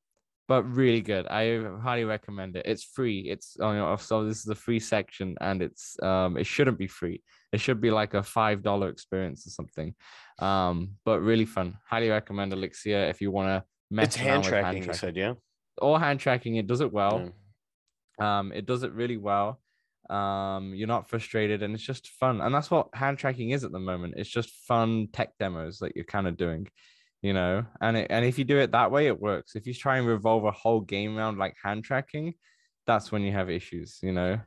but 0.47 0.63
really 0.63 1.01
good. 1.01 1.27
I 1.27 1.61
highly 1.81 2.05
recommend 2.05 2.55
it. 2.55 2.65
It's 2.65 2.83
free. 2.83 3.19
It's 3.29 3.57
oh, 3.59 3.71
you 3.71 3.77
know, 3.79 3.95
so 3.97 4.25
this 4.25 4.39
is 4.39 4.47
a 4.47 4.55
free 4.55 4.79
section, 4.79 5.35
and 5.41 5.61
it's 5.61 6.01
um, 6.01 6.37
it 6.37 6.45
shouldn't 6.45 6.77
be 6.77 6.87
free. 6.87 7.21
It 7.51 7.59
should 7.61 7.79
be 7.81 7.91
like 7.91 8.13
a 8.13 8.23
five 8.23 8.61
dollar 8.63 8.89
experience 8.89 9.45
or 9.47 9.51
something. 9.51 9.95
Um, 10.39 10.91
but 11.05 11.21
really 11.21 11.45
fun. 11.45 11.77
Highly 11.89 12.09
recommend 12.09 12.53
Elixir 12.53 13.05
if 13.09 13.21
you 13.21 13.31
want 13.31 13.47
to 13.49 13.63
mess 13.89 14.07
It's 14.07 14.15
hand 14.17 14.43
tracking. 14.43 14.65
hand 14.65 14.85
tracking. 14.85 14.99
said, 14.99 15.15
yeah. 15.17 15.33
Or 15.79 15.99
hand 15.99 16.19
tracking. 16.19 16.55
It 16.57 16.67
does 16.67 16.81
it 16.81 16.91
well 16.91 17.31
Yeah. 18.19 18.39
um 18.39 18.51
it 18.51 18.65
does 18.65 18.83
it 18.83 18.91
really 18.93 19.17
well 19.17 19.59
um 20.09 20.73
you're 20.73 20.87
not 20.87 21.07
frustrated 21.09 21.61
and 21.63 21.73
it's 21.75 21.83
just 21.83 22.07
fun 22.19 22.39
and 22.41 22.53
that's 22.55 22.71
what 22.71 22.87
hand 22.93 23.17
tracking 23.17 23.49
is 23.51 23.63
at 23.63 23.71
the 23.73 23.79
moment 23.79 24.13
it's 24.17 24.29
just 24.29 24.49
fun 24.67 25.07
tech 25.11 25.29
demos 25.37 25.79
that 25.79 25.95
you're 25.95 26.05
kind 26.05 26.27
of 26.27 26.37
doing 26.37 26.65
you 27.27 27.33
know 27.33 27.65
and 27.81 27.97
it, 27.97 28.07
and 28.09 28.25
if 28.25 28.39
you 28.39 28.45
do 28.45 28.57
it 28.59 28.71
that 28.71 28.91
way 28.91 29.07
it 29.07 29.19
works 29.19 29.55
if 29.55 29.67
you 29.67 29.73
try 29.73 29.97
and 29.97 30.07
revolve 30.07 30.45
a 30.45 30.51
whole 30.51 30.81
game 30.81 31.17
around 31.17 31.37
like 31.37 31.55
hand 31.63 31.83
tracking 31.83 32.33
that's 32.87 33.11
when 33.11 33.21
you 33.21 33.31
have 33.31 33.49
issues 33.49 33.99
you 34.01 34.13
know 34.13 34.39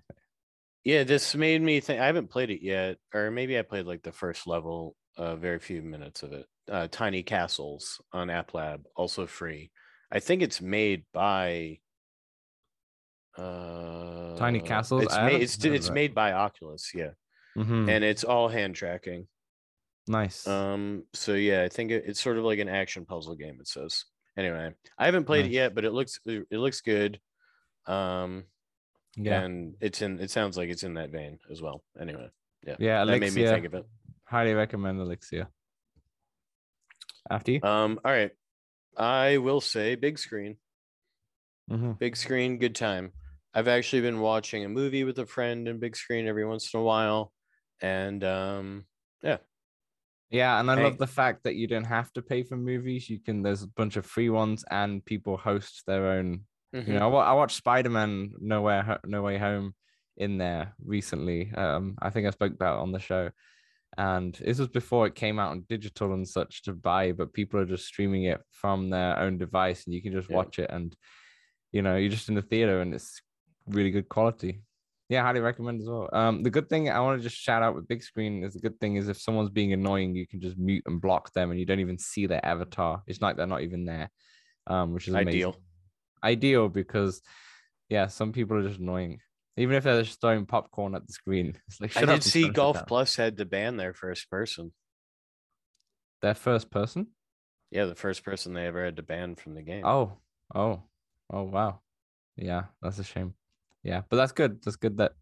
Yeah, 0.85 1.05
this 1.05 1.35
made 1.35 1.61
me 1.61 1.81
think. 1.81 2.01
I 2.01 2.07
haven't 2.07 2.29
played 2.31 2.51
it 2.51 2.63
yet, 2.63 2.99
or 3.15 3.31
maybe 3.31 3.59
I 3.59 3.63
played 3.63 3.87
like 3.87 4.03
the 4.03 4.13
first 4.13 4.47
level, 4.47 4.97
uh, 5.17 5.37
very 5.37 5.59
few 5.59 5.83
minutes 5.83 6.23
of 6.23 6.33
it. 6.33 6.47
Uh, 6.69 6.89
Tiny 6.91 7.23
Castles 7.23 8.01
on 8.13 8.31
App 8.31 8.55
Lab, 8.55 8.87
also 8.97 9.27
free. 9.27 9.71
I 10.11 10.21
think 10.21 10.43
it's 10.43 10.61
made 10.61 11.05
by. 11.13 11.81
Uh, 13.37 14.37
Tiny 14.39 14.61
Castles? 14.61 15.05
It's 15.05 15.21
made. 15.21 15.43
It's 15.43 15.65
it's 15.65 15.91
made 15.91 16.15
by 16.15 16.33
Oculus, 16.33 16.93
yeah, 16.95 17.13
Mhm. 17.57 17.89
and 17.89 18.05
it's 18.05 18.25
all 18.25 18.49
hand 18.49 18.75
tracking. 18.75 19.29
Nice 20.07 20.47
Um, 20.47 21.05
so 21.13 21.35
yeah, 21.35 21.63
I 21.63 21.69
think 21.69 21.91
it, 21.91 22.05
it's 22.07 22.21
sort 22.21 22.39
of 22.39 22.45
like 22.45 22.59
an 22.59 22.69
action 22.69 23.05
puzzle 23.05 23.37
game. 23.37 23.59
It 23.61 23.69
says. 23.69 24.05
Anyway, 24.37 24.73
I 24.97 25.05
haven't 25.05 25.25
played 25.25 25.47
it 25.47 25.53
yet, 25.53 25.75
but 25.75 25.85
it 25.85 25.93
looks 25.93 26.21
it 26.25 26.47
looks 26.51 26.81
good. 26.81 27.21
Um, 27.87 28.45
yeah 29.17 29.41
and 29.41 29.75
it's 29.81 30.03
in. 30.03 30.21
It 30.21 30.31
sounds 30.31 30.57
like 30.57 30.71
it's 30.71 30.85
in 30.85 30.95
that 30.95 31.11
vein 31.11 31.39
as 31.51 31.61
well. 31.61 31.83
Anyway, 32.01 32.29
yeah, 32.67 32.77
yeah 32.79 33.05
that 33.05 33.19
made 33.19 33.35
me 33.35 33.45
think 33.45 33.67
of 33.67 33.75
it. 33.75 33.85
highly 34.25 34.55
recommend 34.55 35.01
elixir 35.01 35.49
after 37.29 37.53
you 37.53 37.61
Um, 37.63 38.01
all 38.05 38.13
right. 38.13 38.31
I 38.97 39.39
will 39.39 39.61
say 39.61 39.95
big 39.95 40.19
screen. 40.19 40.57
Mm-hmm. 41.71 41.93
Big 41.93 42.17
screen, 42.17 42.59
good 42.59 42.75
time. 42.75 43.13
I've 43.55 43.69
actually 43.69 44.03
been 44.03 44.21
watching 44.21 44.65
a 44.65 44.69
movie 44.69 45.05
with 45.05 45.19
a 45.19 45.27
friend 45.27 45.67
in 45.69 45.79
big 45.81 45.97
screen 45.97 46.27
every 46.27 46.45
once 46.45 46.73
in 46.73 46.81
a 46.81 46.83
while. 46.83 47.33
And 47.81 48.23
um, 48.25 48.85
yeah. 49.23 49.39
Yeah, 50.31 50.61
and 50.61 50.71
I 50.71 50.77
Hey. 50.77 50.85
love 50.85 50.99
the 50.99 51.07
fact 51.09 51.43
that 51.45 51.57
you 51.57 51.67
don't 51.67 51.85
have 51.85 52.13
to 52.13 52.23
pay 52.23 52.45
for 52.45 52.57
movies. 52.57 53.11
You 53.11 53.19
can 53.21 53.43
there's 53.43 53.63
a 53.65 53.69
bunch 53.69 53.97
of 53.97 54.07
free 54.07 54.31
ones, 54.31 54.65
and 54.71 55.05
people 55.05 55.37
host 55.37 55.83
their 55.87 56.07
own. 56.07 56.47
Mhm. 56.75 56.87
You 56.87 56.93
know, 56.95 57.15
I, 57.17 57.31
I 57.31 57.33
watched 57.33 57.57
Spider 57.57 57.91
Man 57.91 58.33
Nowhere 58.39 59.01
No 59.05 59.23
Way 59.23 59.39
Home 59.39 59.75
in 60.17 60.39
there 60.39 60.75
recently. 60.85 61.53
Um, 61.53 61.97
I 62.01 62.11
think 62.11 62.27
I 62.29 62.31
spoke 62.31 62.53
about 62.53 62.79
it 62.79 62.83
on 62.83 62.93
the 62.93 63.01
show, 63.01 63.31
and 63.99 64.35
this 64.37 64.59
was 64.61 64.69
before 64.69 65.07
it 65.09 65.17
came 65.17 65.41
out 65.41 65.51
on 65.51 65.63
digital 65.69 66.15
and 66.15 66.29
such 66.29 66.63
to 66.65 66.73
buy, 66.75 67.13
but 67.13 67.33
people 67.33 67.59
are 67.61 67.67
just 67.67 67.87
streaming 67.87 68.25
it 68.25 68.41
from 68.53 68.91
their 68.91 69.19
own 69.19 69.37
device, 69.39 69.85
and 69.87 69.95
you 69.95 70.03
can 70.03 70.13
just 70.13 70.31
Yeah. 70.31 70.37
watch 70.37 70.59
it, 70.61 70.71
and 70.71 70.97
you 71.73 71.83
know, 71.83 71.97
you're 71.97 72.11
just 72.11 72.29
in 72.29 72.37
the 72.37 72.43
theater, 72.43 72.81
and 72.81 72.95
it's 72.95 73.21
really 73.67 73.91
good 73.91 74.09
quality. 74.09 74.63
Yeah, 75.11 75.23
highly 75.23 75.41
recommend 75.41 75.81
as 75.81 75.89
well. 75.89 76.09
Um, 76.13 76.45
the 76.45 76.51
good 76.51 76.69
thing 76.69 76.89
I 76.89 77.01
want 77.01 77.19
to 77.19 77.29
just 77.29 77.37
shout 77.37 77.65
out 77.65 77.75
with 77.75 77.89
big 77.89 78.01
screen 78.01 78.45
is 78.45 78.55
the 78.55 78.61
good 78.61 78.79
thing 78.79 78.95
is 78.95 79.09
if 79.09 79.21
someone's 79.21 79.51
being 79.51 79.73
annoying, 79.73 80.15
you 80.15 80.25
can 80.25 80.41
just 80.41 80.57
mute 80.57 80.85
and 80.87 81.01
block 81.01 81.33
them, 81.33 81.51
and 81.51 81.59
you 81.59 81.67
don't 81.67 81.81
even 81.81 81.99
see 81.99 82.27
their 82.27 82.45
avatar. 82.47 83.03
It's 83.09 83.21
like 83.21 83.37
they're 83.37 83.49
not 83.49 83.63
even 83.63 83.85
there, 83.85 84.09
um, 84.69 84.93
which 84.93 85.09
is 85.09 85.15
amazing. 85.15 85.29
Ideal. 85.29 85.57
Ideal 86.23 86.69
because, 86.69 87.23
yeah, 87.89 88.07
some 88.07 88.31
people 88.31 88.57
are 88.57 88.63
just 88.63 88.79
annoying. 88.79 89.19
Even 89.57 89.75
if 89.75 89.83
they're 89.83 90.01
just 90.01 90.21
throwing 90.21 90.47
popcorn 90.47 90.95
at 90.95 91.05
the 91.09 91.13
screen, 91.13 91.59
it's 91.67 91.81
like 91.81 91.97
I 91.97 92.05
did 92.05 92.23
see 92.23 92.49
Golf. 92.49 92.87
Plus 92.87 93.17
had 93.17 93.39
to 93.39 93.45
ban 93.45 93.77
their 93.77 93.95
first 93.95 94.31
person. 94.31 94.73
Their 96.23 96.35
first 96.35 96.71
person. 96.71 97.09
Yeah, 97.73 97.87
the 97.87 97.97
first 97.97 98.25
person 98.25 98.53
they 98.53 98.67
ever 98.67 98.85
had 98.85 98.95
to 98.97 99.03
ban 99.03 99.35
from 99.35 99.55
the 99.55 99.63
game. 99.63 99.85
Oh, 99.85 100.19
oh, 100.55 100.85
oh, 101.33 101.43
wow. 101.43 101.81
Yeah, 102.37 102.67
that's 102.81 103.01
a 103.01 103.05
shame. 103.05 103.35
Yeah, 103.83 104.03
but 104.09 104.17
that's 104.17 104.33
good. 104.33 104.63
That's 104.63 104.77
good 104.77 104.99
that 104.99 105.13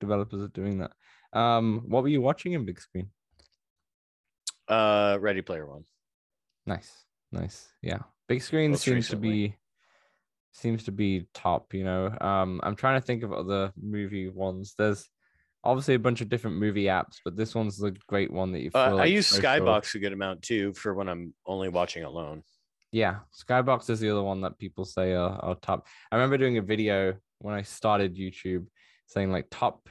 developers 0.00 0.42
are 0.42 0.48
doing 0.48 0.78
that. 0.78 0.92
Um, 1.38 1.84
what 1.86 2.02
were 2.02 2.08
you 2.08 2.22
watching 2.22 2.52
in 2.52 2.64
big 2.64 2.80
screen? 2.80 3.10
Uh 4.68 5.18
Ready 5.20 5.42
Player 5.42 5.66
One. 5.66 5.84
Nice, 6.66 7.04
nice. 7.30 7.68
Yeah, 7.82 7.98
big 8.28 8.42
screen 8.42 8.72
Most 8.72 8.82
seems 8.82 9.08
to 9.08 9.16
be 9.16 9.56
seems 10.52 10.84
to 10.84 10.92
be 10.92 11.26
top. 11.34 11.74
You 11.74 11.84
know, 11.84 12.16
um, 12.20 12.60
I'm 12.62 12.74
trying 12.74 13.00
to 13.00 13.06
think 13.06 13.22
of 13.22 13.32
other 13.32 13.72
movie 13.80 14.28
ones. 14.28 14.74
There's 14.76 15.08
obviously 15.62 15.94
a 15.94 15.98
bunch 15.98 16.20
of 16.20 16.28
different 16.28 16.56
movie 16.56 16.84
apps, 16.84 17.16
but 17.24 17.36
this 17.36 17.54
one's 17.54 17.76
the 17.76 17.94
great 18.08 18.32
one 18.32 18.52
that 18.52 18.60
you 18.60 18.70
feel 18.70 18.80
Uh, 18.80 18.96
I 18.96 19.04
use 19.06 19.26
so 19.26 19.40
sure. 19.40 19.44
Skybox 19.44 19.94
a 19.94 19.98
good 19.98 20.12
amount 20.12 20.42
too 20.42 20.72
for 20.74 20.94
when 20.94 21.08
I'm 21.08 21.34
only 21.44 21.68
watching 21.68 22.04
alone. 22.04 22.42
Yeah, 22.92 23.18
Skybox 23.36 23.90
is 23.90 24.00
the 24.00 24.10
other 24.10 24.22
one 24.22 24.40
that 24.40 24.58
people 24.58 24.84
say 24.84 25.12
are, 25.12 25.38
are 25.42 25.56
top. 25.56 25.86
I 26.10 26.16
remember 26.16 26.38
doing 26.38 26.58
a 26.58 26.62
video 26.62 27.14
when 27.40 27.54
I 27.54 27.62
started 27.62 28.16
YouTube 28.16 28.66
saying 29.06 29.30
like 29.30 29.46
top 29.50 29.88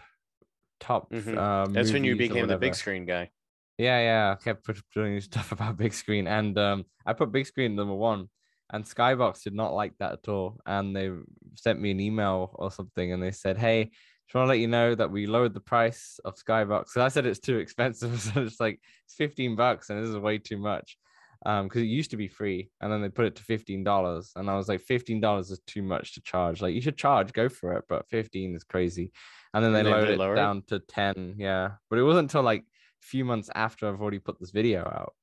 top 0.80 1.10
Mhm. 1.12 1.38
uh, 1.38 1.72
That's 1.72 1.94
when 1.94 2.04
you 2.04 2.16
became 2.16 2.48
the 2.48 2.58
big 2.58 2.76
screen 2.76 3.06
guy. 3.06 3.32
Yeah, 3.78 4.00
yeah. 4.00 4.36
I 4.40 4.44
kept 4.44 4.70
doing 4.94 5.20
stuff 5.22 5.52
about 5.52 5.78
big 5.78 5.94
screen, 5.94 6.28
and 6.28 6.58
um, 6.58 6.86
I 7.06 7.14
put 7.14 7.32
big 7.32 7.46
screen 7.46 7.76
number 7.76 7.94
one, 7.94 8.30
and 8.72 8.84
Skybox 8.84 9.44
did 9.44 9.54
not 9.54 9.74
like 9.74 9.98
that 10.00 10.14
at 10.14 10.28
all, 10.28 10.60
and 10.66 10.96
they 10.96 11.12
sent 11.56 11.80
me 11.82 11.92
an 11.92 12.00
email 12.00 12.52
or 12.56 12.72
something, 12.72 13.12
and 13.14 13.22
they 13.22 13.32
said, 13.32 13.58
"Hey, 13.58 13.86
just 14.28 14.34
want 14.36 14.46
to 14.46 14.50
let 14.50 14.60
you 14.60 14.68
know 14.68 14.96
that 14.96 15.12
we 15.12 15.28
lowered 15.28 15.54
the 15.54 15.60
price 15.62 16.20
of 16.26 16.36
Skybox." 16.36 16.96
And 16.96 17.04
I 17.04 17.10
said 17.10 17.26
it's 17.26 17.40
too 17.40 17.58
expensive, 17.66 18.20
so 18.22 18.42
it's 18.44 18.60
like 18.60 18.80
it's 19.06 19.16
fifteen 19.16 19.56
bucks, 19.56 19.90
and 19.90 20.02
this 20.02 20.10
is 20.10 20.18
way 20.18 20.38
too 20.40 20.58
much, 20.58 20.98
um, 21.46 21.68
because 21.68 21.82
it 21.82 21.86
used 21.88 22.12
to 22.12 22.18
be 22.18 22.28
free, 22.28 22.72
and 22.82 22.92
then 22.92 23.02
they 23.02 23.10
put 23.10 23.26
it 23.26 23.36
to 23.38 23.44
fifteen 23.44 23.84
dollars, 23.84 24.32
and 24.36 24.50
I 24.50 24.56
was 24.56 24.68
like, 24.68 24.82
fifteen 24.82 25.20
dollars 25.22 25.52
is 25.52 25.60
too 25.68 25.82
much 25.82 26.14
to 26.16 26.22
charge. 26.22 26.62
Like 26.62 26.74
you 26.76 26.82
should 26.82 26.98
charge, 26.98 27.34
go 27.34 27.50
for 27.50 27.74
it, 27.74 27.86
but 27.90 28.08
fifteen 28.10 28.56
is 28.56 28.64
crazy. 28.64 29.12
And 29.54 29.64
then 29.64 29.72
they 29.74 29.80
And 29.80 29.88
then 29.88 29.94
lowered 29.94 30.08
they 30.20 30.24
it 30.34 30.36
down 30.36 30.64
to 30.68 30.80
ten, 30.80 31.36
yeah. 31.38 31.72
But 31.90 32.00
it 32.00 32.04
wasn't 32.04 32.26
until 32.26 32.44
like 32.44 32.62
a 32.62 33.06
few 33.06 33.24
months 33.26 33.50
after 33.56 33.88
I've 33.88 34.02
already 34.02 34.20
put 34.20 34.40
this 34.40 34.52
video 34.52 34.82
out. 34.82 35.14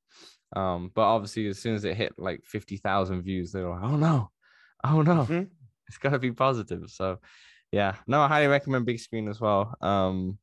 Um, 0.55 0.91
but 0.93 1.01
obviously, 1.03 1.47
as 1.47 1.59
soon 1.59 1.75
as 1.75 1.83
it 1.83 1.95
hit 1.97 2.13
like 2.17 2.43
50,000 2.45 3.23
views, 3.23 3.51
they 3.51 3.61
were 3.63 3.71
like, 3.71 3.83
oh 3.83 3.95
no, 3.95 4.29
oh 4.83 5.01
no, 5.01 5.25
Mhm. 5.25 5.49
it's 5.87 5.97
got 5.97 6.11
to 6.11 6.19
be 6.19 6.31
positive. 6.31 6.89
So, 6.89 7.19
yeah, 7.71 7.95
no, 8.07 8.21
I 8.21 8.27
highly 8.27 8.47
recommend 8.47 8.85
big 8.85 8.99
screen 8.99 9.27
as 9.27 9.41
well. 9.41 9.75
Um, 9.81 10.37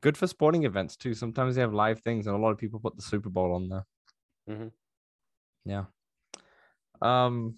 good 0.00 0.16
for 0.16 0.26
sporting 0.26 0.64
events 0.64 0.96
too. 0.96 1.14
Sometimes 1.14 1.54
they 1.54 1.60
have 1.60 1.74
live 1.74 2.00
things, 2.00 2.26
and 2.26 2.36
a 2.36 2.38
lot 2.38 2.50
of 2.52 2.58
people 2.58 2.80
put 2.80 2.96
the 2.96 3.02
Super 3.02 3.30
Bowl 3.30 3.54
on 3.54 3.68
there. 3.68 3.84
Mhm. 4.50 4.72
Yeah. 5.64 5.84
Um, 7.00 7.56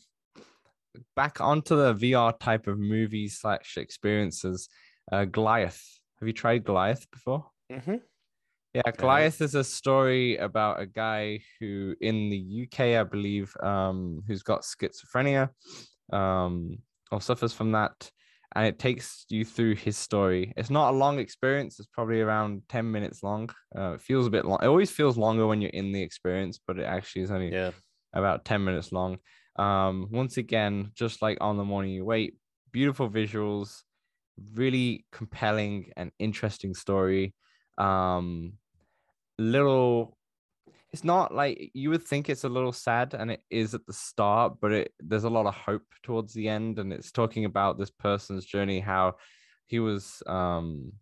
back 1.17 1.41
onto 1.41 1.77
the 1.77 1.95
VR 1.95 2.39
type 2.39 2.67
of 2.67 2.79
movies 2.79 3.39
slash 3.41 3.77
experiences. 3.77 4.69
Uh, 5.11 5.25
Goliath. 5.25 5.83
Have 6.21 6.27
you 6.27 6.33
tried 6.33 6.65
Goliath 6.65 7.11
before? 7.11 7.51
Mhm. 7.71 8.03
Yeah, 8.75 8.91
Goliath 8.97 9.41
is 9.43 9.55
a 9.55 9.65
story 9.65 10.37
about 10.37 10.81
a 10.81 10.87
guy 10.87 11.41
who, 11.59 11.95
in 12.01 12.31
the 12.31 12.39
UK, 12.39 12.97
I 12.97 13.03
believe, 13.03 13.55
um, 13.63 14.23
who's 14.27 14.43
got 14.43 14.63
schizophrenia, 14.63 15.51
um, 16.13 16.79
or 17.11 17.21
suffers 17.21 17.53
from 17.53 17.73
that, 17.73 18.11
and 18.55 18.67
it 18.67 18.79
takes 18.79 19.25
you 19.31 19.45
through 19.45 19.77
his 19.77 19.97
story. 19.97 20.53
It's 20.57 20.71
not 20.71 20.91
a 20.95 20.97
long 20.97 21.19
experience; 21.19 21.79
it's 21.79 21.89
probably 21.89 22.21
around 22.21 22.63
ten 22.69 22.91
minutes 22.91 23.23
long. 23.23 23.51
Uh, 23.77 23.95
it 23.95 24.01
feels 24.01 24.27
a 24.27 24.31
bit 24.31 24.45
long. 24.45 24.59
It 24.63 24.67
always 24.67 24.91
feels 24.91 25.17
longer 25.19 25.47
when 25.47 25.61
you're 25.61 25.71
in 25.71 25.93
the 25.93 26.03
experience, 26.03 26.61
but 26.67 26.79
it 26.79 26.85
actually 26.85 27.23
is 27.23 27.31
only 27.31 27.55
Yeah. 27.55 27.73
about 28.15 28.45
10 28.45 28.65
minutes 28.65 28.93
long. 28.93 29.19
Um, 29.57 30.09
once 30.13 30.37
again, 30.39 30.93
just 30.95 31.23
like 31.23 31.39
on 31.41 31.57
the 31.57 31.65
Morning 31.65 31.93
You 31.93 32.05
Wake, 32.05 32.37
beautiful 32.73 33.11
visuals, 33.11 33.83
really 34.55 35.07
compelling 35.13 35.93
and 35.97 36.13
interesting 36.19 36.75
story. 36.75 37.35
Um, 37.79 38.59
little, 39.39 40.19
it's 40.93 41.05
not 41.05 41.35
like 41.35 41.71
you 41.75 41.91
would 41.91 42.03
think 42.03 42.29
it's 42.29 42.45
a 42.45 42.49
little 42.49 42.73
sad, 42.73 43.15
and 43.15 43.31
it 43.31 43.41
is 43.51 43.75
at 43.75 43.87
the 43.87 43.93
start, 43.93 44.55
but 44.61 44.73
it 44.73 44.93
there's 45.01 45.25
a 45.25 45.31
lot 45.31 45.47
of 45.47 45.55
hope 45.55 45.87
towards 46.03 46.35
the 46.35 46.49
end, 46.49 46.79
and 46.79 46.93
it's 46.93 47.13
talking 47.13 47.45
about 47.45 47.79
this 47.79 47.91
person's 47.91 48.45
journey, 48.45 48.81
how 48.81 49.15
he 49.67 49.79
was 49.79 50.23
um 50.27 50.93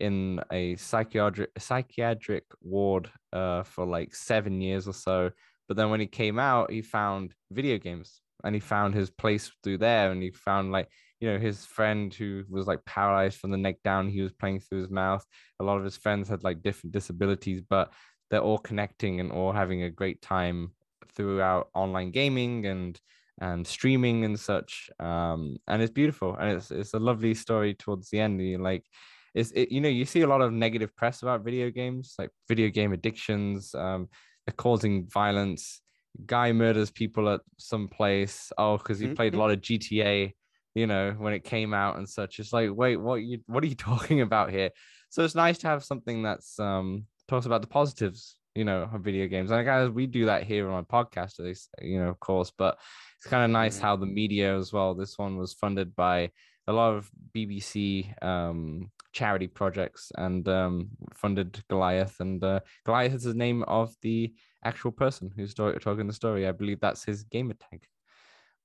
in 0.00 0.40
a 0.50 0.74
psychiatric 0.76 1.50
psychiatric 1.58 2.44
ward 2.60 3.10
uh 3.32 3.62
for 3.62 3.86
like 3.86 4.14
seven 4.14 4.60
years 4.60 4.88
or 4.88 4.94
so 4.94 5.30
but 5.72 5.78
then 5.78 5.88
when 5.88 6.00
he 6.00 6.06
came 6.06 6.38
out, 6.38 6.70
he 6.70 6.82
found 6.82 7.34
video 7.50 7.78
games 7.78 8.20
and 8.44 8.54
he 8.54 8.60
found 8.60 8.94
his 8.94 9.08
place 9.08 9.50
through 9.62 9.78
there. 9.78 10.10
And 10.10 10.22
he 10.22 10.30
found 10.30 10.70
like, 10.70 10.88
you 11.18 11.32
know, 11.32 11.38
his 11.38 11.64
friend 11.64 12.12
who 12.12 12.44
was 12.50 12.66
like 12.66 12.84
paralyzed 12.84 13.38
from 13.38 13.52
the 13.52 13.56
neck 13.56 13.76
down, 13.82 14.08
he 14.08 14.20
was 14.20 14.32
playing 14.32 14.60
through 14.60 14.80
his 14.80 14.90
mouth. 14.90 15.24
A 15.60 15.64
lot 15.64 15.78
of 15.78 15.84
his 15.84 15.96
friends 15.96 16.28
had 16.28 16.44
like 16.44 16.62
different 16.62 16.92
disabilities, 16.92 17.62
but 17.62 17.90
they're 18.32 18.40
all 18.42 18.58
connecting 18.58 19.20
and 19.20 19.32
all 19.32 19.52
having 19.52 19.84
a 19.84 19.90
great 19.92 20.22
time 20.22 20.74
throughout 21.12 21.70
online 21.74 22.12
gaming 22.12 22.66
and 22.66 23.00
and 23.40 23.66
streaming 23.66 24.24
and 24.24 24.40
such. 24.40 24.90
Um, 25.00 25.58
and 25.68 25.82
it's 25.82 25.92
beautiful 25.92 26.36
and 26.36 26.50
it's 26.56 26.72
it's 26.72 26.94
a 26.94 27.00
lovely 27.00 27.34
story 27.34 27.74
towards 27.74 28.10
the 28.10 28.20
end. 28.20 28.42
You 28.42 28.58
like 28.58 28.86
it's 29.34 29.52
it, 29.52 29.70
you 29.70 29.80
know, 29.82 29.90
you 29.90 30.06
see 30.06 30.22
a 30.22 30.26
lot 30.28 30.42
of 30.42 30.52
negative 30.52 30.96
press 30.96 31.22
about 31.22 31.44
video 31.44 31.70
games, 31.70 32.14
like 32.18 32.30
video 32.48 32.70
game 32.70 32.92
addictions, 32.94 33.74
um, 33.74 34.08
they're 34.46 34.54
causing 34.56 35.08
violence. 35.08 35.82
Guy 36.26 36.52
murders 36.52 36.90
people 36.90 37.28
at 37.30 37.42
some 37.58 37.88
place. 37.88 38.52
Oh, 38.58 38.76
because 38.78 38.98
he 38.98 39.08
played 39.08 39.34
a 39.34 39.38
Mhm. 39.38 39.38
lot 39.38 39.50
of 39.50 39.60
GTA, 39.62 40.34
you 40.74 40.86
know, 40.86 41.12
when 41.12 41.34
it 41.34 41.44
came 41.44 41.74
out 41.74 41.96
and 41.98 42.08
such. 42.08 42.38
It's 42.40 42.52
like, 42.52 42.70
wait, 42.72 42.96
what 42.96 43.16
you 43.16 43.40
what 43.46 43.64
are 43.64 43.68
you 43.68 43.74
talking 43.90 44.22
about 44.22 44.50
here? 44.50 44.70
So 45.10 45.24
it's 45.24 45.34
nice 45.34 45.58
to 45.58 45.68
have 45.68 45.84
something 45.84 46.22
that's 46.22 46.58
um 46.58 47.06
talks 47.32 47.46
about 47.46 47.62
the 47.62 47.66
positives, 47.80 48.36
you 48.54 48.64
know, 48.64 48.88
of 48.92 49.00
video 49.00 49.26
games. 49.26 49.50
And 49.50 49.64
guys, 49.64 49.88
we 49.88 50.06
do 50.06 50.26
that 50.26 50.42
here 50.42 50.68
on 50.68 50.74
my 50.74 50.82
podcast, 50.82 51.40
at 51.40 51.46
least, 51.46 51.70
you 51.80 51.98
know, 51.98 52.10
of 52.10 52.20
course. 52.20 52.52
But 52.56 52.78
it's 53.16 53.26
kind 53.26 53.42
of 53.44 53.50
nice 53.50 53.78
Mhm. 53.78 53.82
how 53.82 53.96
the 53.96 54.06
media 54.20 54.54
as 54.56 54.70
well. 54.72 54.94
This 54.94 55.16
one 55.16 55.38
was 55.38 55.54
funded 55.54 55.96
by 55.96 56.30
a 56.66 56.72
lot 56.72 56.92
of 56.94 57.10
BBC 57.34 58.12
um 58.22 58.90
charity 59.12 59.48
projects 59.48 60.12
and 60.16 60.46
um 60.48 60.90
funded 61.14 61.50
Goliath 61.68 62.20
and 62.20 62.42
uh 62.44 62.60
Goliath 62.86 63.14
is 63.14 63.24
the 63.24 63.34
name 63.34 63.62
of 63.64 63.94
the 64.02 64.32
actual 64.64 64.92
person 64.92 65.30
who's 65.34 65.54
talking 65.54 66.06
the 66.06 66.12
story. 66.12 66.46
I 66.46 66.52
believe 66.52 66.80
that's 66.80 67.04
his 67.04 67.24
gamer 67.24 67.54
tag. 67.54 67.80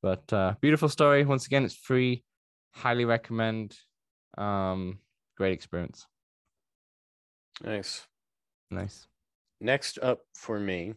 But 0.02 0.32
uh, 0.32 0.54
beautiful 0.62 0.90
story. 0.90 1.26
Once 1.26 1.46
again, 1.48 1.66
it's 1.66 1.76
free. 1.90 2.24
Highly 2.84 3.06
recommend. 3.06 3.76
Um, 4.38 5.00
great 5.38 5.54
experience. 5.54 6.06
Nice. 7.64 8.06
Nice. 8.72 9.08
Next 9.60 9.98
up 10.00 10.22
for 10.36 10.60
me, 10.60 10.94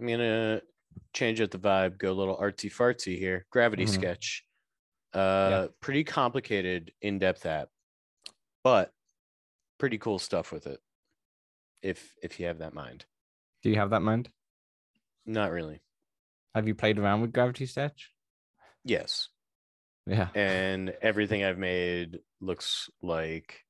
I'm 0.00 0.06
gonna 0.06 0.62
change 1.14 1.40
up 1.40 1.50
the 1.50 1.58
vibe, 1.58 1.98
go 1.98 2.12
a 2.12 2.14
little 2.14 2.36
artsy 2.38 2.70
fartsy 2.70 3.18
here. 3.18 3.46
Gravity 3.50 3.84
Mhm. 3.84 3.88
Sketch. 3.88 4.44
Uh 5.12 5.68
pretty 5.80 6.04
complicated, 6.04 6.92
in-depth 7.02 7.46
app, 7.46 7.70
but 8.64 8.94
pretty 9.78 9.98
cool 9.98 10.18
stuff 10.18 10.52
with 10.52 10.66
it. 10.66 10.80
If 11.82 12.16
if 12.22 12.40
you 12.40 12.46
have 12.46 12.58
that 12.58 12.74
mind. 12.74 13.06
Do 13.62 13.70
you 13.70 13.76
have 13.76 13.90
that 13.90 14.02
mind? 14.02 14.30
Not 15.26 15.50
really. 15.52 15.82
Have 16.54 16.66
you 16.66 16.74
played 16.74 16.98
around 16.98 17.20
with 17.20 17.32
Gravity 17.32 17.66
Sketch? 17.66 18.12
Yes. 18.84 19.28
Yeah. 20.06 20.30
And 20.34 20.90
everything 21.02 21.44
I've 21.44 21.58
made 21.58 22.20
looks 22.40 22.90
like 23.02 23.64